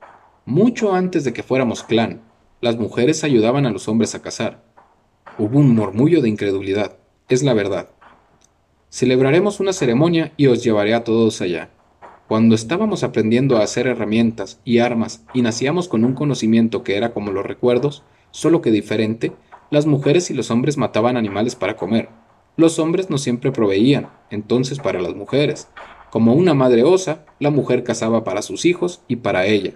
mucho 0.46 0.94
antes 0.94 1.26
de 1.26 1.34
que 1.34 1.44
fuéramos 1.44 1.84
clan, 1.84 2.22
las 2.66 2.78
mujeres 2.78 3.24
ayudaban 3.24 3.68
a 3.68 3.70
los 3.70 3.88
hombres 3.88 4.16
a 4.16 4.24
cazar. 4.24 4.64
Hubo 5.38 5.60
un 5.60 5.76
murmullo 5.76 6.24
de 6.24 6.30
incredulidad, 6.30 6.98
es 7.30 7.44
la 7.44 7.54
verdad. 7.54 7.90
Celebraremos 8.90 9.60
una 9.60 9.72
ceremonia 9.72 10.34
y 10.36 10.48
os 10.48 10.64
llevaré 10.64 10.96
a 10.96 11.04
todos 11.04 11.42
allá. 11.42 11.70
Cuando 12.28 12.56
estábamos 12.56 13.04
aprendiendo 13.04 13.58
a 13.58 13.62
hacer 13.62 13.86
herramientas 13.86 14.60
y 14.66 14.80
armas 14.80 15.24
y 15.32 15.44
nacíamos 15.44 15.88
con 15.88 16.04
un 16.04 16.14
conocimiento 16.16 16.82
que 16.84 16.98
era 16.98 17.14
como 17.14 17.32
los 17.32 17.46
recuerdos, 17.46 18.02
solo 18.32 18.64
que 18.64 18.72
diferente, 18.72 19.32
las 19.70 19.86
mujeres 19.86 20.32
y 20.32 20.34
los 20.34 20.50
hombres 20.50 20.78
mataban 20.78 21.18
animales 21.18 21.54
para 21.54 21.76
comer. 21.76 22.10
Los 22.58 22.80
hombres 22.80 23.12
no 23.12 23.20
siempre 23.20 23.52
proveían, 23.52 24.10
entonces 24.32 24.80
para 24.80 25.00
las 25.00 25.14
mujeres. 25.14 25.68
Como 26.10 26.34
una 26.34 26.56
madre 26.56 26.82
osa, 26.82 27.26
la 27.38 27.52
mujer 27.52 27.84
cazaba 27.84 28.24
para 28.24 28.42
sus 28.42 28.66
hijos 28.66 29.04
y 29.08 29.18
para 29.18 29.46
ella. 29.46 29.76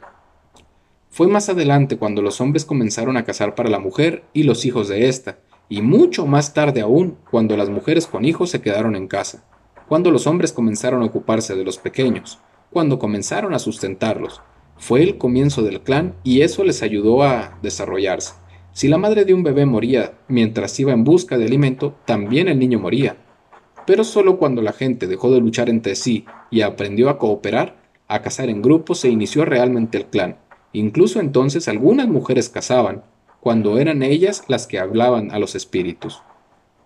Fue 1.10 1.28
más 1.28 1.50
adelante 1.50 1.98
cuando 1.98 2.22
los 2.22 2.40
hombres 2.40 2.66
comenzaron 2.66 3.18
a 3.18 3.24
cazar 3.24 3.56
para 3.56 3.70
la 3.70 3.80
mujer 3.80 4.24
y 4.32 4.44
los 4.44 4.66
hijos 4.66 4.88
de 4.88 5.10
ésta, 5.10 5.40
y 5.68 5.82
mucho 5.82 6.26
más 6.26 6.54
tarde 6.54 6.82
aún 6.82 7.18
cuando 7.30 7.58
las 7.58 7.70
mujeres 7.70 8.08
con 8.08 8.26
hijos 8.26 8.52
se 8.52 8.62
quedaron 8.62 8.96
en 8.96 9.08
casa, 9.08 9.44
cuando 9.88 10.12
los 10.12 10.28
hombres 10.28 10.54
comenzaron 10.54 11.02
a 11.02 11.06
ocuparse 11.06 11.56
de 11.56 11.64
los 11.64 11.78
pequeños, 11.78 12.40
cuando 12.72 13.00
comenzaron 13.00 13.54
a 13.54 13.60
sustentarlos. 13.60 14.42
Fue 14.78 15.04
el 15.04 15.18
comienzo 15.18 15.62
del 15.62 15.82
clan 15.82 16.16
y 16.24 16.42
eso 16.42 16.64
les 16.64 16.84
ayudó 16.84 17.24
a 17.24 17.60
desarrollarse. 17.62 18.34
Si 18.72 18.88
la 18.88 18.98
madre 18.98 19.26
de 19.26 19.34
un 19.34 19.44
bebé 19.44 19.66
moría 19.66 20.14
mientras 20.28 20.80
iba 20.80 20.94
en 20.94 21.04
busca 21.04 21.38
de 21.38 21.46
alimento, 21.46 21.96
también 22.06 22.48
el 22.48 22.60
niño 22.60 22.80
moría. 22.80 23.18
Pero 23.86 24.04
solo 24.04 24.38
cuando 24.38 24.62
la 24.62 24.72
gente 24.72 25.08
dejó 25.08 25.32
de 25.32 25.42
luchar 25.42 25.70
entre 25.70 25.96
sí 25.96 26.26
y 26.52 26.62
aprendió 26.62 27.10
a 27.10 27.18
cooperar, 27.18 27.78
a 28.08 28.22
cazar 28.22 28.50
en 28.50 28.62
grupo, 28.62 28.96
se 28.96 29.10
inició 29.10 29.44
realmente 29.44 29.98
el 29.98 30.06
clan. 30.06 30.38
Incluso 30.74 31.20
entonces 31.20 31.68
algunas 31.68 32.08
mujeres 32.08 32.50
cazaban, 32.50 33.04
cuando 33.40 33.80
eran 33.80 34.04
ellas 34.04 34.44
las 34.48 34.68
que 34.68 34.80
hablaban 34.80 35.32
a 35.32 35.40
los 35.40 35.56
espíritus. 35.56 36.22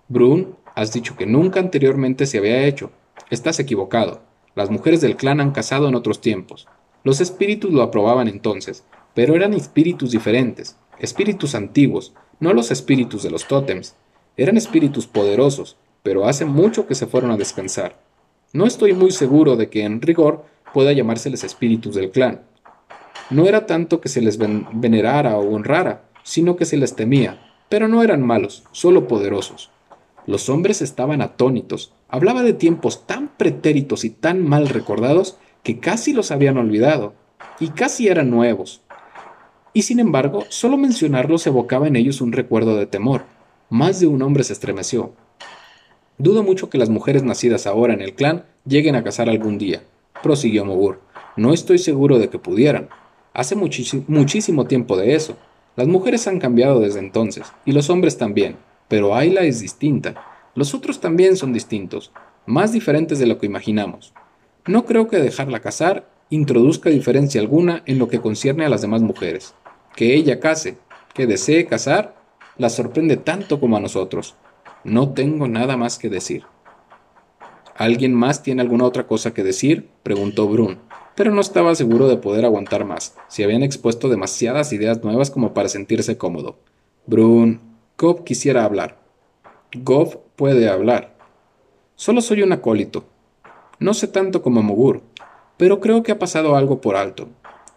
Brun, 0.07 0.55
has 0.75 0.93
dicho 0.93 1.15
que 1.15 1.25
nunca 1.25 1.59
anteriormente 1.59 2.25
se 2.25 2.37
había 2.37 2.65
hecho. 2.65 2.91
Estás 3.29 3.59
equivocado. 3.59 4.21
Las 4.55 4.69
mujeres 4.69 5.01
del 5.01 5.15
clan 5.15 5.41
han 5.41 5.51
cazado 5.51 5.87
en 5.87 5.95
otros 5.95 6.21
tiempos. 6.21 6.67
Los 7.03 7.19
espíritus 7.21 7.71
lo 7.71 7.81
aprobaban 7.81 8.27
entonces, 8.27 8.83
pero 9.13 9.35
eran 9.35 9.53
espíritus 9.53 10.11
diferentes, 10.11 10.77
espíritus 10.99 11.55
antiguos, 11.55 12.13
no 12.39 12.53
los 12.53 12.71
espíritus 12.71 13.23
de 13.23 13.31
los 13.31 13.47
tótems. 13.47 13.95
Eran 14.37 14.57
espíritus 14.57 15.07
poderosos, 15.07 15.77
pero 16.01 16.27
hace 16.27 16.45
mucho 16.45 16.87
que 16.87 16.95
se 16.95 17.07
fueron 17.07 17.31
a 17.31 17.37
descansar. 17.37 17.99
No 18.53 18.65
estoy 18.65 18.93
muy 18.93 19.11
seguro 19.11 19.55
de 19.55 19.69
que 19.69 19.83
en 19.83 20.01
rigor 20.01 20.45
pueda 20.73 20.93
llamárseles 20.93 21.43
espíritus 21.43 21.95
del 21.95 22.11
clan. 22.11 22.41
No 23.29 23.45
era 23.45 23.65
tanto 23.65 24.01
que 24.01 24.09
se 24.09 24.21
les 24.21 24.37
venerara 24.37 25.37
o 25.37 25.53
honrara, 25.53 26.03
sino 26.23 26.55
que 26.55 26.65
se 26.65 26.77
les 26.77 26.95
temía, 26.95 27.39
pero 27.69 27.87
no 27.87 28.03
eran 28.03 28.25
malos, 28.25 28.63
solo 28.71 29.07
poderosos. 29.07 29.71
Los 30.25 30.49
hombres 30.49 30.81
estaban 30.81 31.21
atónitos, 31.21 31.93
hablaba 32.07 32.43
de 32.43 32.53
tiempos 32.53 33.05
tan 33.05 33.29
pretéritos 33.29 34.05
y 34.05 34.09
tan 34.09 34.47
mal 34.47 34.69
recordados 34.69 35.37
que 35.63 35.79
casi 35.79 36.13
los 36.13 36.31
habían 36.31 36.57
olvidado, 36.57 37.13
y 37.59 37.69
casi 37.69 38.07
eran 38.07 38.29
nuevos. 38.29 38.81
Y 39.73 39.83
sin 39.83 39.99
embargo, 39.99 40.45
solo 40.49 40.77
mencionarlos 40.77 41.47
evocaba 41.47 41.87
en 41.87 41.95
ellos 41.95 42.21
un 42.21 42.31
recuerdo 42.31 42.75
de 42.77 42.85
temor. 42.85 43.23
Más 43.69 43.99
de 43.99 44.07
un 44.07 44.21
hombre 44.21 44.43
se 44.43 44.53
estremeció. 44.53 45.13
Dudo 46.17 46.43
mucho 46.43 46.69
que 46.69 46.77
las 46.77 46.89
mujeres 46.89 47.23
nacidas 47.23 47.65
ahora 47.65 47.93
en 47.93 48.01
el 48.01 48.13
clan 48.13 48.45
lleguen 48.65 48.95
a 48.95 49.03
casar 49.03 49.29
algún 49.29 49.57
día, 49.57 49.83
prosiguió 50.21 50.63
Mogur. 50.63 51.01
No 51.35 51.53
estoy 51.53 51.79
seguro 51.79 52.19
de 52.19 52.29
que 52.29 52.37
pudieran. 52.37 52.89
Hace 53.33 53.55
muchísimo 53.55 54.65
tiempo 54.65 54.95
de 54.95 55.15
eso. 55.15 55.35
Las 55.75 55.87
mujeres 55.87 56.27
han 56.27 56.39
cambiado 56.39 56.79
desde 56.79 56.99
entonces, 56.99 57.51
y 57.65 57.71
los 57.71 57.89
hombres 57.89 58.19
también, 58.19 58.57
pero 58.87 59.15
Ayla 59.15 59.41
es 59.41 59.59
distinta. 59.59 60.13
Los 60.53 60.75
otros 60.75 60.99
también 60.99 61.35
son 61.35 61.51
distintos, 61.51 62.11
más 62.45 62.71
diferentes 62.71 63.17
de 63.17 63.25
lo 63.25 63.39
que 63.39 63.47
imaginamos. 63.47 64.13
No 64.67 64.85
creo 64.85 65.07
que 65.07 65.17
dejarla 65.17 65.61
casar 65.61 66.07
introduzca 66.29 66.91
diferencia 66.91 67.41
alguna 67.41 67.81
en 67.87 67.97
lo 67.97 68.07
que 68.07 68.21
concierne 68.21 68.65
a 68.65 68.69
las 68.69 68.81
demás 68.81 69.01
mujeres. 69.01 69.55
Que 69.95 70.13
ella 70.13 70.39
case, 70.39 70.77
que 71.15 71.25
desee 71.25 71.65
casar, 71.65 72.15
la 72.57 72.69
sorprende 72.69 73.17
tanto 73.17 73.59
como 73.59 73.77
a 73.77 73.79
nosotros. 73.79 74.35
No 74.83 75.09
tengo 75.13 75.47
nada 75.47 75.75
más 75.75 75.97
que 75.97 76.09
decir. 76.09 76.43
¿Alguien 77.75 78.13
más 78.13 78.43
tiene 78.43 78.61
alguna 78.61 78.85
otra 78.85 79.07
cosa 79.07 79.33
que 79.33 79.43
decir? 79.43 79.89
preguntó 80.03 80.47
Brun 80.47 80.77
pero 81.15 81.31
no 81.31 81.41
estaba 81.41 81.75
seguro 81.75 82.07
de 82.07 82.17
poder 82.17 82.45
aguantar 82.45 82.85
más, 82.85 83.15
si 83.27 83.43
habían 83.43 83.63
expuesto 83.63 84.09
demasiadas 84.09 84.73
ideas 84.73 85.03
nuevas 85.03 85.29
como 85.29 85.53
para 85.53 85.69
sentirse 85.69 86.17
cómodo. 86.17 86.57
Brun, 87.05 87.59
Gob 87.97 88.23
quisiera 88.23 88.65
hablar. 88.65 88.97
Gob 89.73 90.19
puede 90.35 90.69
hablar. 90.69 91.15
Solo 91.95 92.21
soy 92.21 92.41
un 92.41 92.51
acólito. 92.51 93.05
No 93.79 93.93
sé 93.93 94.07
tanto 94.07 94.41
como 94.41 94.63
Mogur, 94.63 95.01
pero 95.57 95.79
creo 95.79 96.03
que 96.03 96.11
ha 96.11 96.19
pasado 96.19 96.55
algo 96.55 96.81
por 96.81 96.95
alto. 96.95 97.27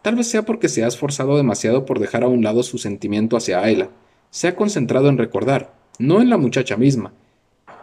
Tal 0.03 0.15
vez 0.15 0.29
sea 0.29 0.43
porque 0.43 0.69
se 0.69 0.85
ha 0.85 0.87
esforzado 0.87 1.37
demasiado 1.37 1.85
por 1.85 1.99
dejar 1.99 2.23
a 2.23 2.29
un 2.29 2.43
lado 2.43 2.63
su 2.63 2.79
sentimiento 2.79 3.37
hacia 3.37 3.61
Ayla. 3.61 3.91
Se 4.31 4.49
ha 4.49 4.57
concentrado 4.57 5.09
en 5.09 5.19
recordar, 5.19 5.75
no 5.99 6.21
en 6.21 6.31
la 6.31 6.37
muchacha 6.37 6.77
misma. 6.77 7.13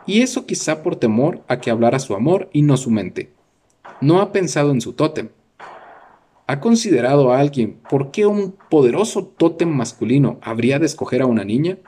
Y 0.06 0.22
eso 0.22 0.46
quizá 0.46 0.84
por 0.84 0.96
temor 0.96 1.42
a 1.48 1.60
que 1.60 1.70
hablara 1.70 2.00
su 2.00 2.16
amor 2.16 2.50
y 2.54 2.62
no 2.62 2.78
su 2.78 2.92
mente. 2.92 3.32
No 4.02 4.22
ha 4.22 4.32
pensado 4.32 4.72
en 4.72 4.82
su 4.82 4.94
tótem, 4.94 5.30
¿Ha 6.54 6.60
considerado 6.60 7.34
a 7.34 7.39
alguien 7.39 7.80
por 7.89 8.12
qué 8.12 8.28
un 8.28 8.56
poderoso 8.70 9.26
tótem 9.26 9.70
masculino 9.70 10.38
habría 10.44 10.78
de 10.78 10.86
escoger 10.86 11.24
a 11.24 11.26
una 11.26 11.44
niña? 11.44 11.80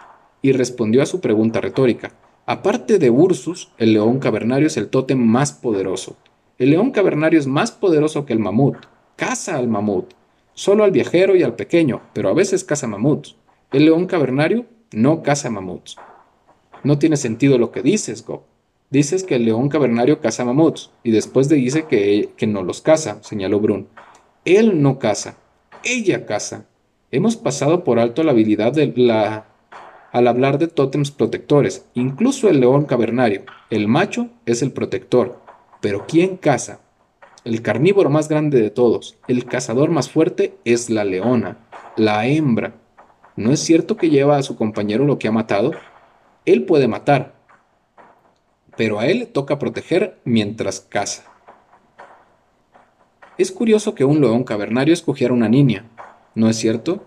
Y 0.41 0.53
respondió 0.53 1.03
a 1.03 1.05
su 1.05 1.21
pregunta 1.21 1.61
retórica. 1.61 2.13
Aparte 2.47 2.97
de 2.97 3.11
Ursus, 3.11 3.69
el 3.77 3.93
león 3.93 4.17
cavernario 4.17 4.65
es 4.65 4.75
el 4.77 4.89
tótem 4.89 5.19
más 5.19 5.53
poderoso. 5.53 6.17
El 6.57 6.71
león 6.71 6.89
cavernario 6.89 7.37
es 7.37 7.45
más 7.45 7.71
poderoso 7.71 8.25
que 8.25 8.33
el 8.33 8.39
mamut. 8.39 8.77
Caza 9.15 9.55
al 9.55 9.67
mamut. 9.67 10.15
Solo 10.55 10.83
al 10.83 10.89
viajero 10.89 11.35
y 11.35 11.43
al 11.43 11.53
pequeño, 11.53 12.01
pero 12.13 12.29
a 12.29 12.33
veces 12.33 12.63
caza 12.63 12.87
mamuts. 12.87 13.35
El 13.71 13.85
león 13.85 14.07
cavernario 14.07 14.65
no 14.91 15.21
caza 15.21 15.51
mamuts. 15.51 15.95
No 16.83 16.97
tiene 16.97 17.17
sentido 17.17 17.59
lo 17.59 17.71
que 17.71 17.83
dices, 17.83 18.25
Go. 18.25 18.45
Dices 18.89 19.23
que 19.25 19.35
el 19.35 19.45
león 19.45 19.69
cavernario 19.69 20.21
caza 20.21 20.43
mamuts, 20.43 20.89
y 21.03 21.11
después 21.11 21.49
dice 21.49 21.85
que, 21.85 22.31
que 22.35 22.47
no 22.47 22.63
los 22.63 22.81
caza, 22.81 23.19
señaló 23.21 23.59
Brun. 23.59 23.89
Él 24.45 24.83
no 24.83 24.99
caza, 24.99 25.37
ella 25.83 26.27
caza. 26.27 26.65
Hemos 27.09 27.35
pasado 27.35 27.83
por 27.83 27.97
alto 27.97 28.21
la 28.21 28.31
habilidad 28.31 28.73
de 28.73 28.93
la 28.95 29.47
al 30.11 30.27
hablar 30.27 30.59
de 30.59 30.67
tótems 30.67 31.09
protectores, 31.11 31.83
incluso 31.95 32.47
el 32.47 32.59
león 32.59 32.85
cavernario. 32.85 33.41
El 33.71 33.87
macho 33.87 34.29
es 34.45 34.61
el 34.61 34.71
protector, 34.71 35.41
pero 35.81 36.05
¿quién 36.07 36.37
caza? 36.37 36.79
El 37.43 37.63
carnívoro 37.63 38.09
más 38.09 38.29
grande 38.29 38.61
de 38.61 38.69
todos, 38.69 39.17
el 39.27 39.45
cazador 39.45 39.89
más 39.89 40.09
fuerte 40.09 40.55
es 40.63 40.89
la 40.89 41.03
leona, 41.03 41.57
la 41.97 42.27
hembra. 42.27 42.75
¿No 43.35 43.51
es 43.51 43.59
cierto 43.59 43.97
que 43.97 44.09
lleva 44.09 44.37
a 44.37 44.43
su 44.43 44.55
compañero 44.55 45.05
lo 45.05 45.17
que 45.17 45.27
ha 45.27 45.31
matado? 45.31 45.71
Él 46.45 46.65
puede 46.65 46.87
matar, 46.87 47.33
pero 48.77 48.99
a 48.99 49.07
él 49.07 49.19
le 49.19 49.25
toca 49.25 49.59
proteger 49.59 50.19
mientras 50.23 50.81
caza. 50.81 51.34
Es 53.37 53.51
curioso 53.51 53.95
que 53.95 54.05
un 54.05 54.21
león 54.21 54.45
cavernario 54.45 54.93
escogiera 54.93 55.33
una 55.33 55.49
niña, 55.49 55.85
¿no 56.35 56.49
es 56.49 56.55
cierto? 56.55 57.03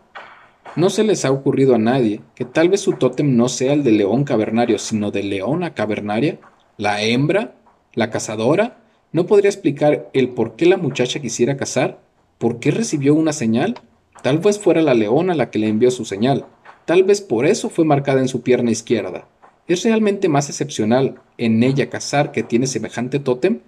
No 0.77 0.91
se 0.91 1.03
les 1.03 1.25
ha 1.25 1.33
ocurrido 1.33 1.75
a 1.75 1.79
nadie 1.79 2.21
que 2.35 2.45
tal 2.45 2.69
vez 2.69 2.83
su 2.83 2.93
tótem 2.93 3.35
no 3.35 3.49
sea 3.49 3.73
el 3.73 3.83
de 3.83 3.93
león 3.93 4.25
cavernario, 4.25 4.79
sino 4.79 5.11
de 5.11 5.23
leona 5.23 5.73
cavernaria, 5.73 6.38
la 6.77 7.03
hembra, 7.03 7.55
la 7.95 8.11
cazadora. 8.11 8.77
¿No 9.11 9.25
podría 9.25 9.49
explicar 9.49 10.11
el 10.12 10.29
por 10.29 10.55
qué 10.55 10.67
la 10.67 10.77
muchacha 10.77 11.19
quisiera 11.19 11.57
cazar? 11.57 11.99
¿Por 12.37 12.61
qué 12.61 12.73
recibió 12.73 13.14
una 13.14 13.33
señal? 13.33 13.77
Tal 14.23 14.38
vez 14.38 14.59
fuera 14.59 14.83
la 14.83 14.93
leona 14.93 15.35
la 15.35 15.51
que 15.51 15.59
le 15.59 15.69
envió 15.69 15.91
su 15.91 16.05
señal. 16.05 16.45
Tal 16.85 17.05
vez 17.05 17.23
por 17.23 17.47
eso 17.47 17.71
fue 17.71 17.87
marcada 17.87 18.21
en 18.21 18.29
su 18.29 18.43
pierna 18.43 18.71
izquierda. 18.71 19.27
¿Es 19.67 19.83
realmente 19.83 20.29
más 20.29 20.51
excepcional 20.51 21.14
en 21.38 21.62
ella 21.62 21.88
cazar 21.88 22.33
que 22.33 22.43
tiene 22.43 22.67
semejante 22.67 23.19
tótem? 23.19 23.61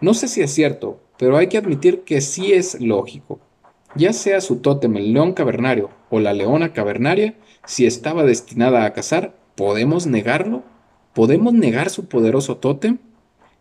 No 0.00 0.14
sé 0.14 0.28
si 0.28 0.40
es 0.42 0.52
cierto, 0.52 1.00
pero 1.18 1.36
hay 1.36 1.48
que 1.48 1.58
admitir 1.58 2.02
que 2.02 2.20
sí 2.20 2.52
es 2.52 2.80
lógico. 2.80 3.40
Ya 3.94 4.12
sea 4.12 4.40
su 4.40 4.56
tótem 4.56 4.96
el 4.96 5.12
león 5.12 5.32
cavernario 5.32 5.90
o 6.10 6.20
la 6.20 6.34
leona 6.34 6.72
cavernaria, 6.72 7.34
si 7.64 7.86
estaba 7.86 8.24
destinada 8.24 8.84
a 8.84 8.92
cazar, 8.92 9.34
¿podemos 9.54 10.06
negarlo? 10.06 10.62
¿Podemos 11.14 11.54
negar 11.54 11.88
su 11.88 12.06
poderoso 12.06 12.58
tótem? 12.58 12.98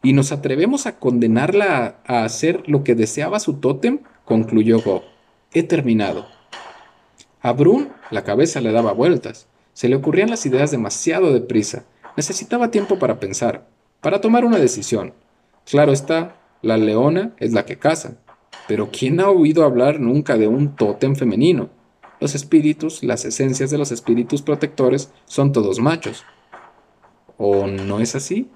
¿Y 0.03 0.13
nos 0.13 0.32
atrevemos 0.32 0.86
a 0.86 0.99
condenarla 0.99 2.01
a, 2.05 2.25
hacer 2.25 2.63
lo 2.67 2.84
que 2.84 2.95
deseaba 2.95 3.39
su 3.39 3.55
tótem? 3.55 3.99
concluyó 4.25 4.82
Go. 4.82 5.03
He 5.53 5.63
terminado. 5.63 6.27
A 7.41 7.53
Brun 7.53 7.89
la 8.11 8.23
cabeza 8.23 8.59
le 8.59 8.71
daba 8.71 8.91
vueltas. 8.91 9.47
Se 9.73 9.88
le 9.88 9.95
ocurrían 9.95 10.30
las 10.30 10.45
ideas 10.45 10.71
demasiado 10.71 11.34
deprisa. 11.34 11.86
Necesitaba 12.17 12.71
tiempo 12.71 12.99
para 12.99 13.19
pensar, 13.19 13.67
para 14.01 14.21
tomar 14.21 14.45
una 14.45 14.59
decisión. 14.59 15.13
Claro 15.65 15.91
está, 15.91 16.36
la 16.66 16.78
leona 16.78 17.36
es 17.39 17.53
la 17.53 17.63
que 17.63 17.78
caza. 17.78 18.18
Pero 18.68 18.89
¿quién 18.91 19.20
ha 19.20 19.30
oído 19.30 19.63
hablar 19.63 19.99
nunca 19.99 20.36
de 20.36 20.47
un 20.47 20.76
tótem 20.76 21.16
femenino? 21.16 21.70
Los 22.20 22.34
espíritus, 22.34 23.03
las 23.03 23.24
esencias 23.24 23.70
de 23.70 23.78
los 23.78 23.91
espíritus 23.91 24.41
protectores 24.41 25.11
son 25.26 25.51
todos 25.51 25.80
machos. 25.80 26.26
¿O 27.38 27.68
no 27.68 27.99
es 27.99 28.16
así? 28.16 28.49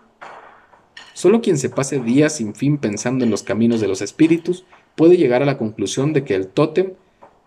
Solo 1.14 1.41
quien 1.41 1.60
se 1.60 1.70
pase 1.70 1.99
días 1.99 2.34
sin 2.38 2.55
fin 2.55 2.80
pensando 2.80 3.26
en 3.26 3.30
los 3.30 3.43
caminos 3.43 3.80
de 3.80 3.88
los 3.88 4.01
espíritus 4.01 4.66
puede 4.95 5.16
llegar 5.16 5.43
a 5.43 5.45
la 5.45 5.60
conclusión 5.60 6.12
de 6.12 6.24
que 6.24 6.34
el 6.34 6.47
tótem 6.47 6.93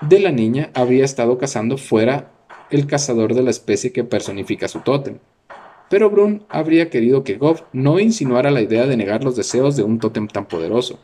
de 0.01 0.21
la 0.21 0.31
niña 0.31 0.71
habría 0.75 1.05
estado 1.05 1.39
cazando 1.39 1.77
fuera 1.77 2.31
el 2.71 2.87
cazador 2.87 3.35
de 3.35 3.43
la 3.43 3.51
especie 3.51 3.93
que 3.93 4.05
personifica 4.05 4.69
su 4.69 4.81
tótem. 4.81 5.19
Pero 5.93 6.09
Brun 6.09 6.43
habría 6.49 6.89
querido 6.89 7.23
que 7.23 7.37
Goff 7.37 7.65
no 7.75 8.01
insinuara 8.01 8.51
la 8.51 8.63
idea 8.63 8.87
de 8.87 8.97
negar 8.97 9.23
los 9.23 9.37
deseos 9.37 9.77
de 9.77 9.83
un 9.83 9.99
tótem 9.99 10.27
tan 10.27 10.47
poderoso. 10.47 10.99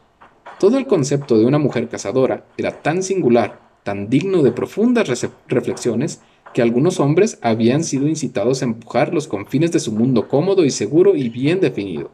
Todo 0.59 0.79
el 0.79 0.87
concepto 0.87 1.37
de 1.37 1.45
una 1.45 1.59
mujer 1.59 1.91
cazadora 1.91 2.47
era 2.57 2.71
tan 2.81 3.03
singular, 3.03 3.61
tan 3.83 4.09
digno 4.09 4.43
de 4.43 4.51
profundas 4.51 5.07
reflexiones, 5.47 6.23
que 6.55 6.63
algunos 6.63 7.01
hombres 7.01 7.39
habían 7.43 7.85
sido 7.85 8.09
incitados 8.09 8.63
a 8.63 8.65
empujar 8.65 9.13
los 9.13 9.29
confines 9.29 9.73
de 9.73 9.81
su 9.81 9.93
mundo 9.93 10.27
cómodo 10.27 10.65
y 10.65 10.71
seguro 10.71 11.15
y 11.15 11.29
bien 11.29 11.61
definido. 11.61 12.11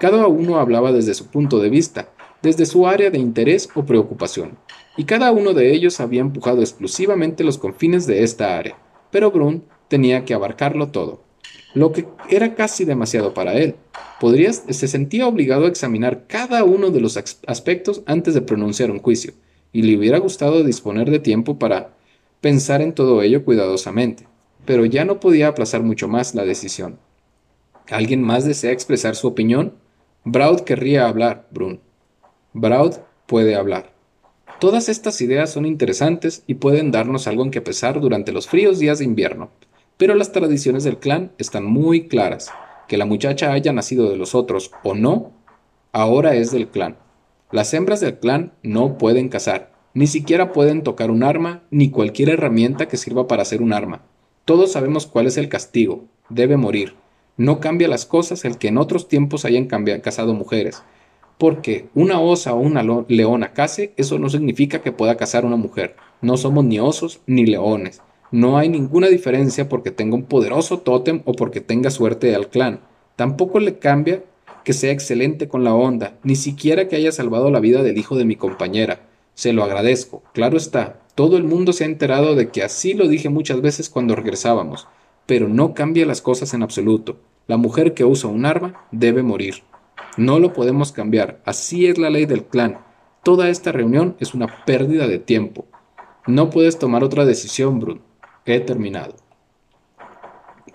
Cada 0.00 0.26
uno 0.26 0.56
hablaba 0.56 0.90
desde 0.90 1.14
su 1.14 1.28
punto 1.28 1.60
de 1.60 1.70
vista, 1.70 2.08
desde 2.42 2.66
su 2.66 2.88
área 2.88 3.12
de 3.12 3.18
interés 3.20 3.68
o 3.76 3.84
preocupación, 3.84 4.58
y 4.96 5.04
cada 5.04 5.30
uno 5.30 5.52
de 5.52 5.72
ellos 5.72 6.00
había 6.00 6.22
empujado 6.22 6.62
exclusivamente 6.62 7.44
los 7.44 7.58
confines 7.58 8.08
de 8.08 8.24
esta 8.24 8.58
área, 8.58 8.76
pero 9.12 9.30
Brun 9.30 9.62
tenía 9.86 10.24
que 10.24 10.34
abarcarlo 10.34 10.88
todo, 10.88 11.25
lo 11.76 11.92
que 11.92 12.06
era 12.30 12.54
casi 12.54 12.86
demasiado 12.86 13.34
para 13.34 13.52
él. 13.52 13.74
Podría, 14.18 14.50
se 14.50 14.88
sentía 14.88 15.28
obligado 15.28 15.66
a 15.66 15.68
examinar 15.68 16.26
cada 16.26 16.64
uno 16.64 16.90
de 16.90 17.02
los 17.02 17.18
aspectos 17.18 18.02
antes 18.06 18.32
de 18.32 18.40
pronunciar 18.40 18.90
un 18.90 18.98
juicio, 18.98 19.34
y 19.74 19.82
le 19.82 19.98
hubiera 19.98 20.16
gustado 20.16 20.64
disponer 20.64 21.10
de 21.10 21.18
tiempo 21.18 21.58
para 21.58 21.90
pensar 22.40 22.80
en 22.80 22.94
todo 22.94 23.20
ello 23.20 23.44
cuidadosamente, 23.44 24.26
pero 24.64 24.86
ya 24.86 25.04
no 25.04 25.20
podía 25.20 25.48
aplazar 25.48 25.82
mucho 25.82 26.08
más 26.08 26.34
la 26.34 26.46
decisión. 26.46 26.98
¿Alguien 27.90 28.22
más 28.22 28.46
desea 28.46 28.72
expresar 28.72 29.14
su 29.14 29.28
opinión? 29.28 29.74
Braud 30.24 30.60
querría 30.60 31.06
hablar, 31.06 31.46
Brun. 31.50 31.80
Braud 32.54 32.94
puede 33.26 33.54
hablar. 33.54 33.92
Todas 34.60 34.88
estas 34.88 35.20
ideas 35.20 35.52
son 35.52 35.66
interesantes 35.66 36.42
y 36.46 36.54
pueden 36.54 36.90
darnos 36.90 37.26
algo 37.26 37.44
en 37.44 37.50
que 37.50 37.60
pesar 37.60 38.00
durante 38.00 38.32
los 38.32 38.48
fríos 38.48 38.78
días 38.78 38.98
de 38.98 39.04
invierno, 39.04 39.50
pero 39.96 40.14
las 40.14 40.32
tradiciones 40.32 40.84
del 40.84 40.98
clan 40.98 41.32
están 41.38 41.64
muy 41.64 42.08
claras. 42.08 42.50
Que 42.88 42.96
la 42.96 43.06
muchacha 43.06 43.52
haya 43.52 43.72
nacido 43.72 44.10
de 44.10 44.16
los 44.16 44.34
otros 44.34 44.70
o 44.84 44.94
no, 44.94 45.32
ahora 45.92 46.34
es 46.34 46.50
del 46.52 46.68
clan. 46.68 46.96
Las 47.50 47.72
hembras 47.74 48.00
del 48.00 48.18
clan 48.18 48.52
no 48.62 48.98
pueden 48.98 49.28
cazar, 49.28 49.72
ni 49.94 50.06
siquiera 50.06 50.52
pueden 50.52 50.82
tocar 50.82 51.10
un 51.10 51.22
arma 51.22 51.62
ni 51.70 51.90
cualquier 51.90 52.28
herramienta 52.28 52.86
que 52.86 52.96
sirva 52.96 53.26
para 53.26 53.42
hacer 53.42 53.62
un 53.62 53.72
arma. 53.72 54.02
Todos 54.44 54.72
sabemos 54.72 55.06
cuál 55.06 55.26
es 55.26 55.36
el 55.38 55.48
castigo, 55.48 56.04
debe 56.28 56.56
morir. 56.56 56.94
No 57.36 57.60
cambia 57.60 57.88
las 57.88 58.04
cosas 58.06 58.44
el 58.44 58.58
que 58.58 58.68
en 58.68 58.78
otros 58.78 59.08
tiempos 59.08 59.44
hayan 59.44 59.66
cazado 59.66 60.34
mujeres, 60.34 60.82
porque 61.38 61.88
una 61.94 62.20
osa 62.20 62.54
o 62.54 62.58
una 62.58 62.82
leona 63.08 63.52
case, 63.52 63.92
eso 63.96 64.18
no 64.18 64.28
significa 64.28 64.82
que 64.82 64.92
pueda 64.92 65.16
cazar 65.16 65.44
una 65.44 65.56
mujer. 65.56 65.96
No 66.20 66.36
somos 66.36 66.64
ni 66.64 66.78
osos 66.78 67.20
ni 67.26 67.46
leones. 67.46 68.02
No 68.32 68.58
hay 68.58 68.68
ninguna 68.68 69.06
diferencia 69.08 69.68
porque 69.68 69.90
tenga 69.90 70.16
un 70.16 70.24
poderoso 70.24 70.80
tótem 70.80 71.22
o 71.24 71.32
porque 71.32 71.60
tenga 71.60 71.90
suerte 71.90 72.34
al 72.34 72.48
clan. 72.48 72.80
Tampoco 73.14 73.60
le 73.60 73.78
cambia 73.78 74.24
que 74.64 74.72
sea 74.72 74.90
excelente 74.90 75.46
con 75.46 75.62
la 75.62 75.74
onda, 75.74 76.18
ni 76.24 76.34
siquiera 76.34 76.88
que 76.88 76.96
haya 76.96 77.12
salvado 77.12 77.50
la 77.50 77.60
vida 77.60 77.84
del 77.84 77.98
hijo 77.98 78.16
de 78.16 78.24
mi 78.24 78.34
compañera. 78.34 79.08
Se 79.34 79.52
lo 79.52 79.62
agradezco, 79.62 80.24
claro 80.32 80.56
está. 80.56 81.02
Todo 81.14 81.36
el 81.36 81.44
mundo 81.44 81.72
se 81.72 81.84
ha 81.84 81.86
enterado 81.86 82.34
de 82.34 82.48
que 82.48 82.64
así 82.64 82.94
lo 82.94 83.06
dije 83.06 83.28
muchas 83.28 83.60
veces 83.60 83.88
cuando 83.88 84.16
regresábamos, 84.16 84.88
pero 85.24 85.48
no 85.48 85.72
cambia 85.72 86.04
las 86.04 86.20
cosas 86.20 86.52
en 86.52 86.62
absoluto. 86.62 87.18
La 87.46 87.56
mujer 87.56 87.94
que 87.94 88.04
usa 88.04 88.28
un 88.28 88.44
arma 88.44 88.86
debe 88.90 89.22
morir. 89.22 89.62
No 90.16 90.40
lo 90.40 90.52
podemos 90.52 90.90
cambiar, 90.90 91.40
así 91.44 91.86
es 91.86 91.96
la 91.96 92.10
ley 92.10 92.26
del 92.26 92.44
clan. 92.44 92.80
Toda 93.22 93.48
esta 93.48 93.70
reunión 93.70 94.16
es 94.18 94.34
una 94.34 94.64
pérdida 94.64 95.06
de 95.06 95.18
tiempo. 95.18 95.66
No 96.26 96.50
puedes 96.50 96.78
tomar 96.78 97.04
otra 97.04 97.24
decisión, 97.24 97.78
Brun. 97.78 98.00
He 98.46 98.60
terminado. 98.60 99.16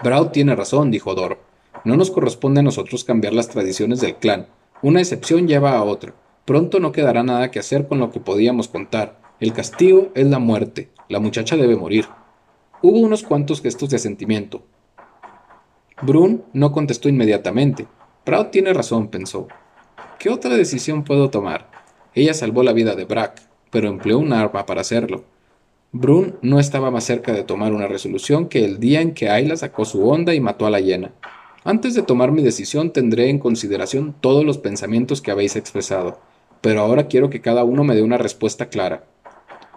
Braud 0.04 0.28
tiene 0.28 0.56
razón, 0.58 0.92
dijo 0.92 1.16
Dor. 1.16 1.40
No 1.86 1.96
nos 1.96 2.12
corresponde 2.12 2.60
a 2.60 2.64
nosotros 2.64 3.06
cambiar 3.06 3.34
las 3.34 3.48
tradiciones 3.48 4.02
del 4.02 4.18
clan. 4.18 4.48
Una 4.82 5.00
excepción 5.00 5.48
lleva 5.48 5.78
a 5.78 5.84
otra. 5.84 6.14
Pronto 6.44 6.82
no 6.82 6.92
quedará 6.92 7.24
nada 7.24 7.50
que 7.50 7.60
hacer 7.60 7.88
con 7.88 8.00
lo 8.00 8.12
que 8.12 8.20
podíamos 8.20 8.68
contar. 8.68 9.22
El 9.40 9.54
castigo 9.54 10.10
es 10.16 10.28
la 10.28 10.40
muerte. 10.40 10.90
La 11.08 11.20
muchacha 11.20 11.56
debe 11.56 11.78
morir. 11.78 12.08
Hubo 12.82 13.00
unos 13.00 13.24
cuantos 13.24 13.62
gestos 13.62 13.90
de 13.90 13.96
asentimiento. 13.96 14.64
Brun 16.02 16.44
no 16.52 16.74
contestó 16.74 17.08
inmediatamente. 17.08 17.88
Proud 18.26 18.48
tiene 18.48 18.74
razón, 18.74 19.08
pensó. 19.08 19.48
¿Qué 20.20 20.30
otra 20.30 20.56
decisión 20.56 21.04
puedo 21.04 21.30
tomar? 21.30 21.72
Ella 22.14 22.34
salvó 22.34 22.64
la 22.64 22.74
vida 22.74 22.96
de 22.96 23.06
Brack, 23.06 23.44
pero 23.70 23.88
empleó 23.88 24.20
un 24.20 24.34
arma 24.34 24.66
para 24.66 24.82
hacerlo. 24.82 25.24
Brun 25.94 26.38
no 26.42 26.58
estaba 26.62 26.90
más 26.90 27.04
cerca 27.04 27.34
de 27.34 27.44
tomar 27.44 27.74
una 27.74 27.86
resolución 27.86 28.48
que 28.48 28.64
el 28.64 28.80
día 28.80 29.02
en 29.02 29.14
que 29.14 29.30
Ayla 29.30 29.58
sacó 29.58 29.84
su 29.84 30.08
onda 30.08 30.34
y 30.34 30.40
mató 30.40 30.66
a 30.66 30.70
la 30.70 30.80
hiena. 30.80 31.12
Antes 31.66 31.96
de 31.96 32.02
tomar 32.02 32.32
mi 32.32 32.42
decisión 32.42 32.92
tendré 32.92 33.30
en 33.30 33.40
consideración 33.40 34.16
todos 34.22 34.46
los 34.46 34.58
pensamientos 34.58 35.22
que 35.22 35.32
habéis 35.32 35.58
expresado, 35.58 36.18
pero 36.62 36.80
ahora 36.80 37.08
quiero 37.08 37.30
que 37.30 37.42
cada 37.42 37.66
uno 37.66 37.84
me 37.84 37.94
dé 37.94 38.04
una 38.04 38.18
respuesta 38.18 38.70
clara. 38.70 39.04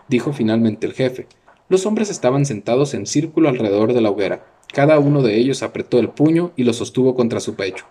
Dijo 0.07 0.33
finalmente 0.33 0.87
el 0.87 0.93
jefe. 0.93 1.27
Los 1.69 1.85
hombres 1.85 2.11
estaban 2.11 2.47
sentados 2.47 2.95
en 2.95 3.07
círculo 3.07 3.49
alrededor 3.49 3.93
de 3.93 4.01
la 4.01 4.11
hoguera. 4.11 4.47
Cada 4.73 5.01
uno 5.01 5.21
de 5.21 5.37
ellos 5.37 5.65
apretó 5.65 5.99
el 5.99 6.11
puño 6.11 6.53
y 6.55 6.63
lo 6.63 6.75
sostuvo 6.75 7.17
contra 7.17 7.41
su 7.41 7.57
pecho. 7.57 7.87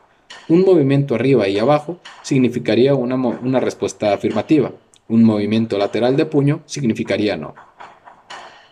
Un 0.48 0.62
movimiento 0.62 1.16
arriba 1.16 1.50
y 1.50 1.60
abajo 1.60 2.00
significaría 2.22 2.96
una, 2.96 3.16
una 3.16 3.60
respuesta 3.60 4.14
afirmativa. 4.14 4.72
Un 5.10 5.26
movimiento 5.26 5.78
lateral 5.78 6.16
de 6.16 6.26
puño 6.26 6.62
significaría 6.66 7.36
no. 7.36 7.54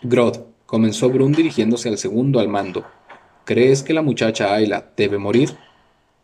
Grod, 0.04 0.38
comenzó 0.66 1.10
Brun 1.10 1.32
dirigiéndose 1.32 1.90
al 1.90 1.98
segundo 1.98 2.40
al 2.40 2.48
mando. 2.48 2.86
¿Crees 3.46 3.84
que 3.84 3.94
la 3.94 4.02
muchacha 4.02 4.54
Ayla 4.54 4.92
debe 4.96 5.18
morir? 5.18 5.52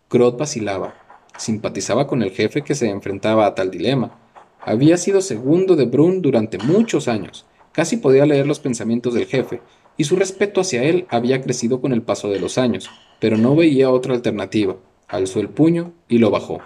Grod 0.10 0.38
vacilaba. 0.38 0.96
Simpatizaba 1.38 2.08
con 2.08 2.24
el 2.24 2.32
jefe 2.32 2.64
que 2.64 2.76
se 2.76 2.90
enfrentaba 2.90 3.46
a 3.46 3.56
tal 3.56 3.72
dilema. 3.72 4.18
Había 4.62 4.98
sido 4.98 5.22
segundo 5.22 5.76
de 5.76 5.86
Brun 5.86 6.22
durante 6.22 6.58
muchos 6.58 7.08
años. 7.08 7.46
Casi 7.72 7.98
podía 7.98 8.26
leer 8.26 8.48
los 8.48 8.60
pensamientos 8.60 9.14
del 9.14 9.26
jefe, 9.26 9.62
y 9.98 10.04
su 10.04 10.16
respeto 10.16 10.62
hacia 10.62 10.84
él 10.84 11.06
había 11.10 11.42
crecido 11.42 11.80
con 11.80 11.94
el 11.94 12.02
paso 12.02 12.30
de 12.30 12.40
los 12.40 12.58
años, 12.58 12.90
pero 13.20 13.38
no 13.38 13.56
veía 13.56 13.92
otra 13.92 14.14
alternativa 14.14 14.76
alzó 15.08 15.40
el 15.40 15.50
puño 15.50 15.94
y 16.08 16.18
lo 16.18 16.30
bajó. 16.32 16.60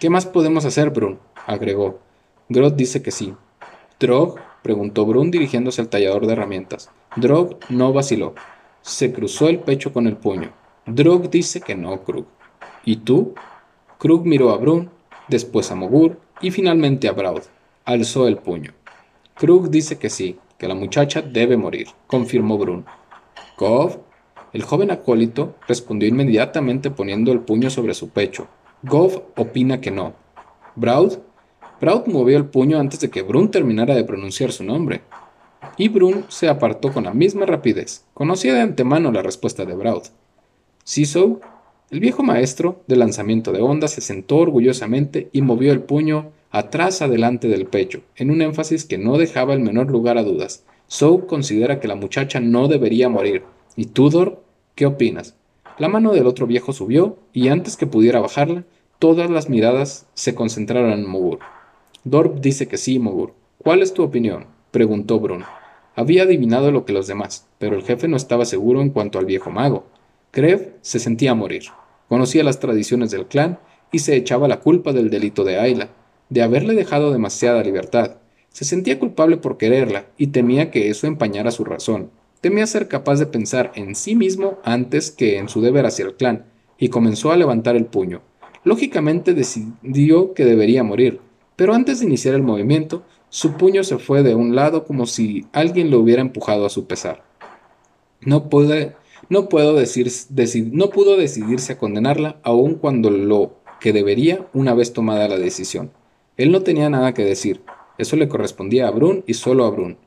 ¿Qué 0.00 0.10
más 0.10 0.26
podemos 0.26 0.64
hacer, 0.64 0.90
Brun? 0.90 1.18
agregó. 1.46 2.00
Grot 2.48 2.76
dice 2.76 3.02
que 3.02 3.10
sí. 3.10 3.34
¿Drog? 3.98 4.38
Preguntó 4.64 5.06
Brun 5.06 5.30
dirigiéndose 5.30 5.80
al 5.80 5.88
tallador 5.88 6.26
de 6.26 6.32
herramientas. 6.32 6.90
Drog 7.14 7.58
no 7.68 7.92
vaciló. 7.92 8.34
Se 8.82 9.12
cruzó 9.12 9.48
el 9.48 9.60
pecho 9.60 9.92
con 9.92 10.08
el 10.08 10.16
puño. 10.16 10.50
Drog 10.86 11.30
dice 11.30 11.60
que 11.60 11.76
no, 11.76 12.02
Krug. 12.02 12.24
¿Y 12.84 12.96
tú? 12.96 13.34
Krug 13.98 14.26
miró 14.26 14.50
a 14.50 14.56
Brun, 14.56 14.90
después 15.28 15.70
a 15.70 15.74
Mogur 15.76 16.18
y 16.40 16.50
finalmente 16.50 17.08
a 17.08 17.12
Braud. 17.12 17.42
Alzó 17.84 18.26
el 18.26 18.38
puño. 18.38 18.72
Krug 19.36 19.68
dice 19.70 19.98
que 19.98 20.10
sí, 20.10 20.38
que 20.58 20.66
la 20.66 20.74
muchacha 20.74 21.22
debe 21.22 21.56
morir, 21.56 21.88
confirmó 22.08 22.58
Brun. 22.58 22.86
Kov 23.56 24.00
el 24.54 24.62
joven 24.62 24.92
acólito 24.92 25.56
respondió 25.66 26.08
inmediatamente 26.08 26.92
poniendo 26.92 27.32
el 27.32 27.40
puño 27.40 27.70
sobre 27.70 27.92
su 27.92 28.10
pecho. 28.10 28.46
Goff 28.84 29.18
opina 29.36 29.80
que 29.80 29.90
no. 29.90 30.14
Braud. 30.76 31.14
Braud 31.80 32.06
movió 32.06 32.36
el 32.36 32.46
puño 32.46 32.78
antes 32.78 33.00
de 33.00 33.10
que 33.10 33.22
Brun 33.22 33.50
terminara 33.50 33.94
de 33.94 34.04
pronunciar 34.04 34.52
su 34.52 34.64
nombre. 34.64 35.02
Y 35.76 35.88
Brun 35.88 36.24
se 36.28 36.48
apartó 36.48 36.92
con 36.92 37.04
la 37.04 37.14
misma 37.14 37.46
rapidez. 37.46 38.04
Conocía 38.14 38.54
de 38.54 38.60
antemano 38.60 39.10
la 39.12 39.22
respuesta 39.22 39.64
de 39.64 39.74
Braud. 39.74 40.04
Siso, 40.84 41.40
el 41.90 42.00
viejo 42.00 42.22
maestro 42.22 42.82
de 42.86 42.96
lanzamiento 42.96 43.52
de 43.52 43.62
ondas, 43.62 43.92
se 43.92 44.00
sentó 44.00 44.36
orgullosamente 44.36 45.28
y 45.32 45.42
movió 45.42 45.72
el 45.72 45.80
puño 45.80 46.32
atrás 46.50 47.02
adelante 47.02 47.48
del 47.48 47.66
pecho, 47.66 48.02
en 48.16 48.30
un 48.30 48.40
énfasis 48.40 48.84
que 48.84 48.98
no 48.98 49.18
dejaba 49.18 49.54
el 49.54 49.60
menor 49.60 49.90
lugar 49.90 50.18
a 50.18 50.22
dudas. 50.22 50.64
Sou 50.86 51.26
considera 51.26 51.80
que 51.80 51.88
la 51.88 51.96
muchacha 51.96 52.38
no 52.38 52.68
debería 52.68 53.08
morir, 53.08 53.42
y 53.76 53.86
Tudor 53.86 54.44
¿Qué 54.74 54.86
opinas? 54.86 55.36
La 55.78 55.88
mano 55.88 56.12
del 56.12 56.26
otro 56.26 56.48
viejo 56.48 56.72
subió, 56.72 57.16
y 57.32 57.48
antes 57.48 57.76
que 57.76 57.86
pudiera 57.86 58.20
bajarla, 58.20 58.64
todas 58.98 59.30
las 59.30 59.48
miradas 59.48 60.06
se 60.14 60.34
concentraron 60.34 60.92
en 60.92 61.08
Mogur. 61.08 61.38
Dorp 62.04 62.40
dice 62.40 62.68
que 62.68 62.76
sí, 62.76 62.98
Mogur. 62.98 63.34
¿Cuál 63.58 63.82
es 63.82 63.94
tu 63.94 64.02
opinión? 64.02 64.46
preguntó 64.70 65.20
Bruno. 65.20 65.46
Había 65.96 66.24
adivinado 66.24 66.70
lo 66.70 66.84
que 66.84 66.92
los 66.92 67.06
demás, 67.06 67.46
pero 67.58 67.76
el 67.76 67.82
jefe 67.82 68.08
no 68.08 68.16
estaba 68.16 68.44
seguro 68.44 68.80
en 68.80 68.90
cuanto 68.90 69.18
al 69.18 69.26
viejo 69.26 69.50
mago. 69.50 69.86
Krev 70.30 70.74
se 70.82 70.98
sentía 70.98 71.34
morir. 71.34 71.64
Conocía 72.08 72.44
las 72.44 72.60
tradiciones 72.60 73.10
del 73.10 73.26
clan 73.26 73.58
y 73.92 74.00
se 74.00 74.16
echaba 74.16 74.48
la 74.48 74.60
culpa 74.60 74.92
del 74.92 75.10
delito 75.10 75.44
de 75.44 75.58
Ayla, 75.58 75.88
de 76.28 76.42
haberle 76.42 76.74
dejado 76.74 77.12
demasiada 77.12 77.62
libertad. 77.62 78.16
Se 78.50 78.64
sentía 78.64 78.98
culpable 78.98 79.36
por 79.36 79.56
quererla 79.56 80.06
y 80.18 80.28
temía 80.28 80.70
que 80.70 80.90
eso 80.90 81.06
empañara 81.06 81.50
su 81.50 81.64
razón 81.64 82.10
temía 82.44 82.66
ser 82.66 82.88
capaz 82.88 83.18
de 83.18 83.24
pensar 83.24 83.72
en 83.74 83.94
sí 83.94 84.14
mismo 84.14 84.58
antes 84.64 85.10
que 85.10 85.38
en 85.38 85.48
su 85.48 85.62
deber 85.62 85.86
hacia 85.86 86.04
el 86.04 86.12
clan, 86.12 86.44
y 86.76 86.90
comenzó 86.90 87.32
a 87.32 87.38
levantar 87.38 87.74
el 87.74 87.86
puño. 87.86 88.20
Lógicamente 88.64 89.32
decidió 89.32 90.34
que 90.34 90.44
debería 90.44 90.84
morir, 90.84 91.20
pero 91.56 91.74
antes 91.74 92.00
de 92.00 92.06
iniciar 92.06 92.34
el 92.34 92.42
movimiento, 92.42 93.04
su 93.28 93.52
puño 93.52 93.84
se 93.84 93.98
fue 93.98 94.22
de 94.22 94.34
un 94.34 94.54
lado 94.54 94.84
como 94.84 95.06
si 95.06 95.46
alguien 95.52 95.90
lo 95.90 95.98
hubiera 95.98 96.22
empujado 96.22 96.66
a 96.66 96.70
su 96.70 96.86
pesar. 96.86 97.24
No, 98.20 98.48
puede, 98.48 98.94
no, 99.28 99.48
puedo 99.48 99.74
decir, 99.74 100.10
no 100.72 100.90
pudo 100.90 101.16
decidirse 101.16 101.74
a 101.74 101.78
condenarla, 101.78 102.36
aun 102.42 102.76
cuando 102.76 103.10
lo 103.10 103.56
que 103.80 103.92
debería 103.92 104.46
una 104.54 104.72
vez 104.74 104.92
tomada 104.92 105.28
la 105.28 105.36
decisión. 105.36 105.90
Él 106.36 106.50
no 106.50 106.62
tenía 106.62 106.88
nada 106.90 107.12
que 107.14 107.24
decir. 107.24 107.62
Eso 107.98 108.16
le 108.16 108.28
correspondía 108.28 108.88
a 108.88 108.90
Brun 108.90 109.22
y 109.26 109.34
solo 109.34 109.64
a 109.64 109.70
Brun. 109.70 109.98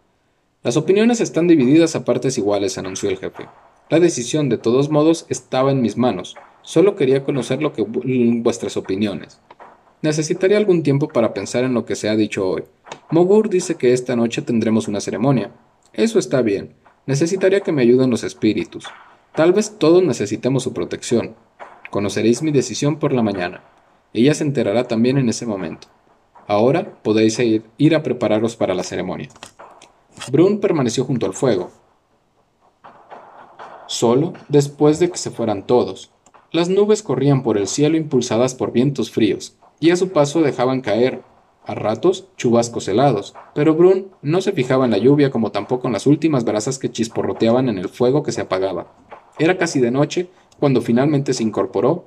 Las 0.64 0.76
opiniones 0.76 1.22
están 1.22 1.48
divididas 1.48 1.96
a 1.96 2.04
partes 2.04 2.38
iguales, 2.38 2.78
anunció 2.78 3.10
el 3.10 3.18
jefe. 3.18 3.46
La 3.90 4.00
decisión, 4.00 4.50
de 4.50 4.58
todos 4.58 4.90
modos, 4.90 5.26
estaba 5.30 5.72
en 5.72 5.82
mis 5.82 5.96
manos. 5.96 6.36
Solo 6.62 6.96
quería 6.96 7.24
conocer 7.24 7.62
lo 7.62 7.72
que 7.72 7.86
vuestras 7.88 8.76
opiniones. 8.76 9.40
Necesitaría 10.02 10.58
algún 10.58 10.84
tiempo 10.84 11.08
para 11.08 11.34
pensar 11.34 11.64
en 11.64 11.74
lo 11.74 11.86
que 11.86 11.96
se 11.96 12.10
ha 12.10 12.16
dicho 12.16 12.48
hoy. 12.48 12.64
Mogur 13.10 13.50
dice 13.50 13.76
que 13.76 13.94
esta 13.94 14.16
noche 14.16 14.42
tendremos 14.42 14.88
una 14.88 15.02
ceremonia. 15.02 15.52
Eso 15.94 16.20
está 16.20 16.42
bien. 16.42 16.76
Necesitaría 17.06 17.62
que 17.62 17.72
me 17.72 17.82
ayuden 17.82 18.10
los 18.10 18.24
espíritus. 18.24 18.86
Tal 19.34 19.54
vez 19.54 19.78
todos 19.80 20.04
necesitemos 20.04 20.64
su 20.64 20.74
protección. 20.74 21.36
Conoceréis 21.90 22.42
mi 22.42 22.52
decisión 22.52 23.00
por 23.00 23.14
la 23.14 23.24
mañana. 23.24 23.64
Ella 24.14 24.34
se 24.34 24.44
enterará 24.44 24.88
también 24.88 25.18
en 25.18 25.30
ese 25.30 25.46
momento. 25.46 25.88
Ahora 26.48 27.02
podéis 27.02 27.40
ir, 27.40 27.64
ir 27.78 27.96
a 27.96 28.04
prepararos 28.04 28.56
para 28.56 28.74
la 28.74 28.84
ceremonia. 28.84 29.30
Brun 30.32 30.60
permaneció 30.60 31.06
junto 31.06 31.26
al 31.26 31.34
fuego, 31.34 31.72
solo 33.88 34.34
después 34.50 35.00
de 35.00 35.10
que 35.10 35.18
se 35.18 35.32
fueran 35.32 35.66
todos. 35.66 36.12
Las 36.52 36.70
nubes 36.70 37.04
corrían 37.04 37.44
por 37.44 37.58
el 37.58 37.68
cielo 37.68 37.98
impulsadas 37.98 38.56
por 38.56 38.72
vientos 38.72 39.12
fríos, 39.12 39.58
y 39.80 39.92
a 39.92 39.96
su 39.96 40.10
paso 40.10 40.42
dejaban 40.42 40.82
caer, 40.82 41.22
a 41.66 41.76
ratos, 41.76 42.28
chubascos 42.38 42.88
helados, 42.88 43.36
pero 43.54 43.76
Brun 43.76 44.08
no 44.22 44.42
se 44.42 44.54
fijaba 44.54 44.86
en 44.86 44.92
la 44.92 44.98
lluvia 44.98 45.32
como 45.32 45.52
tampoco 45.52 45.88
en 45.88 45.94
las 45.94 46.08
últimas 46.08 46.46
brasas 46.46 46.80
que 46.80 46.90
chisporroteaban 46.90 47.68
en 47.68 47.78
el 47.78 47.90
fuego 47.90 48.24
que 48.24 48.32
se 48.32 48.42
apagaba. 48.42 48.88
Era 49.38 49.58
casi 49.58 49.80
de 49.80 49.92
noche 49.92 50.30
cuando 50.60 50.82
finalmente 50.82 51.34
se 51.34 51.44
incorporó 51.44 52.06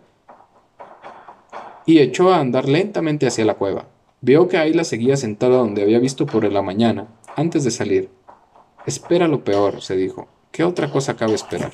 y 1.84 1.98
echó 1.98 2.32
a 2.32 2.40
andar 2.40 2.68
lentamente 2.68 3.26
hacia 3.26 3.44
la 3.44 3.54
cueva. 3.54 3.86
Vio 4.22 4.48
que 4.48 4.58
Ayla 4.58 4.84
seguía 4.84 5.16
sentada 5.16 5.56
donde 5.56 5.82
había 5.82 5.98
visto 5.98 6.26
por 6.26 6.50
la 6.50 6.62
mañana, 6.62 7.08
antes 7.36 7.64
de 7.64 7.70
salir. 7.70 8.10
Espera 8.86 9.28
lo 9.28 9.44
peor, 9.44 9.82
se 9.82 9.96
dijo. 9.96 10.28
¿Qué 10.50 10.64
otra 10.64 10.90
cosa 10.90 11.16
cabe 11.16 11.34
esperar? 11.34 11.72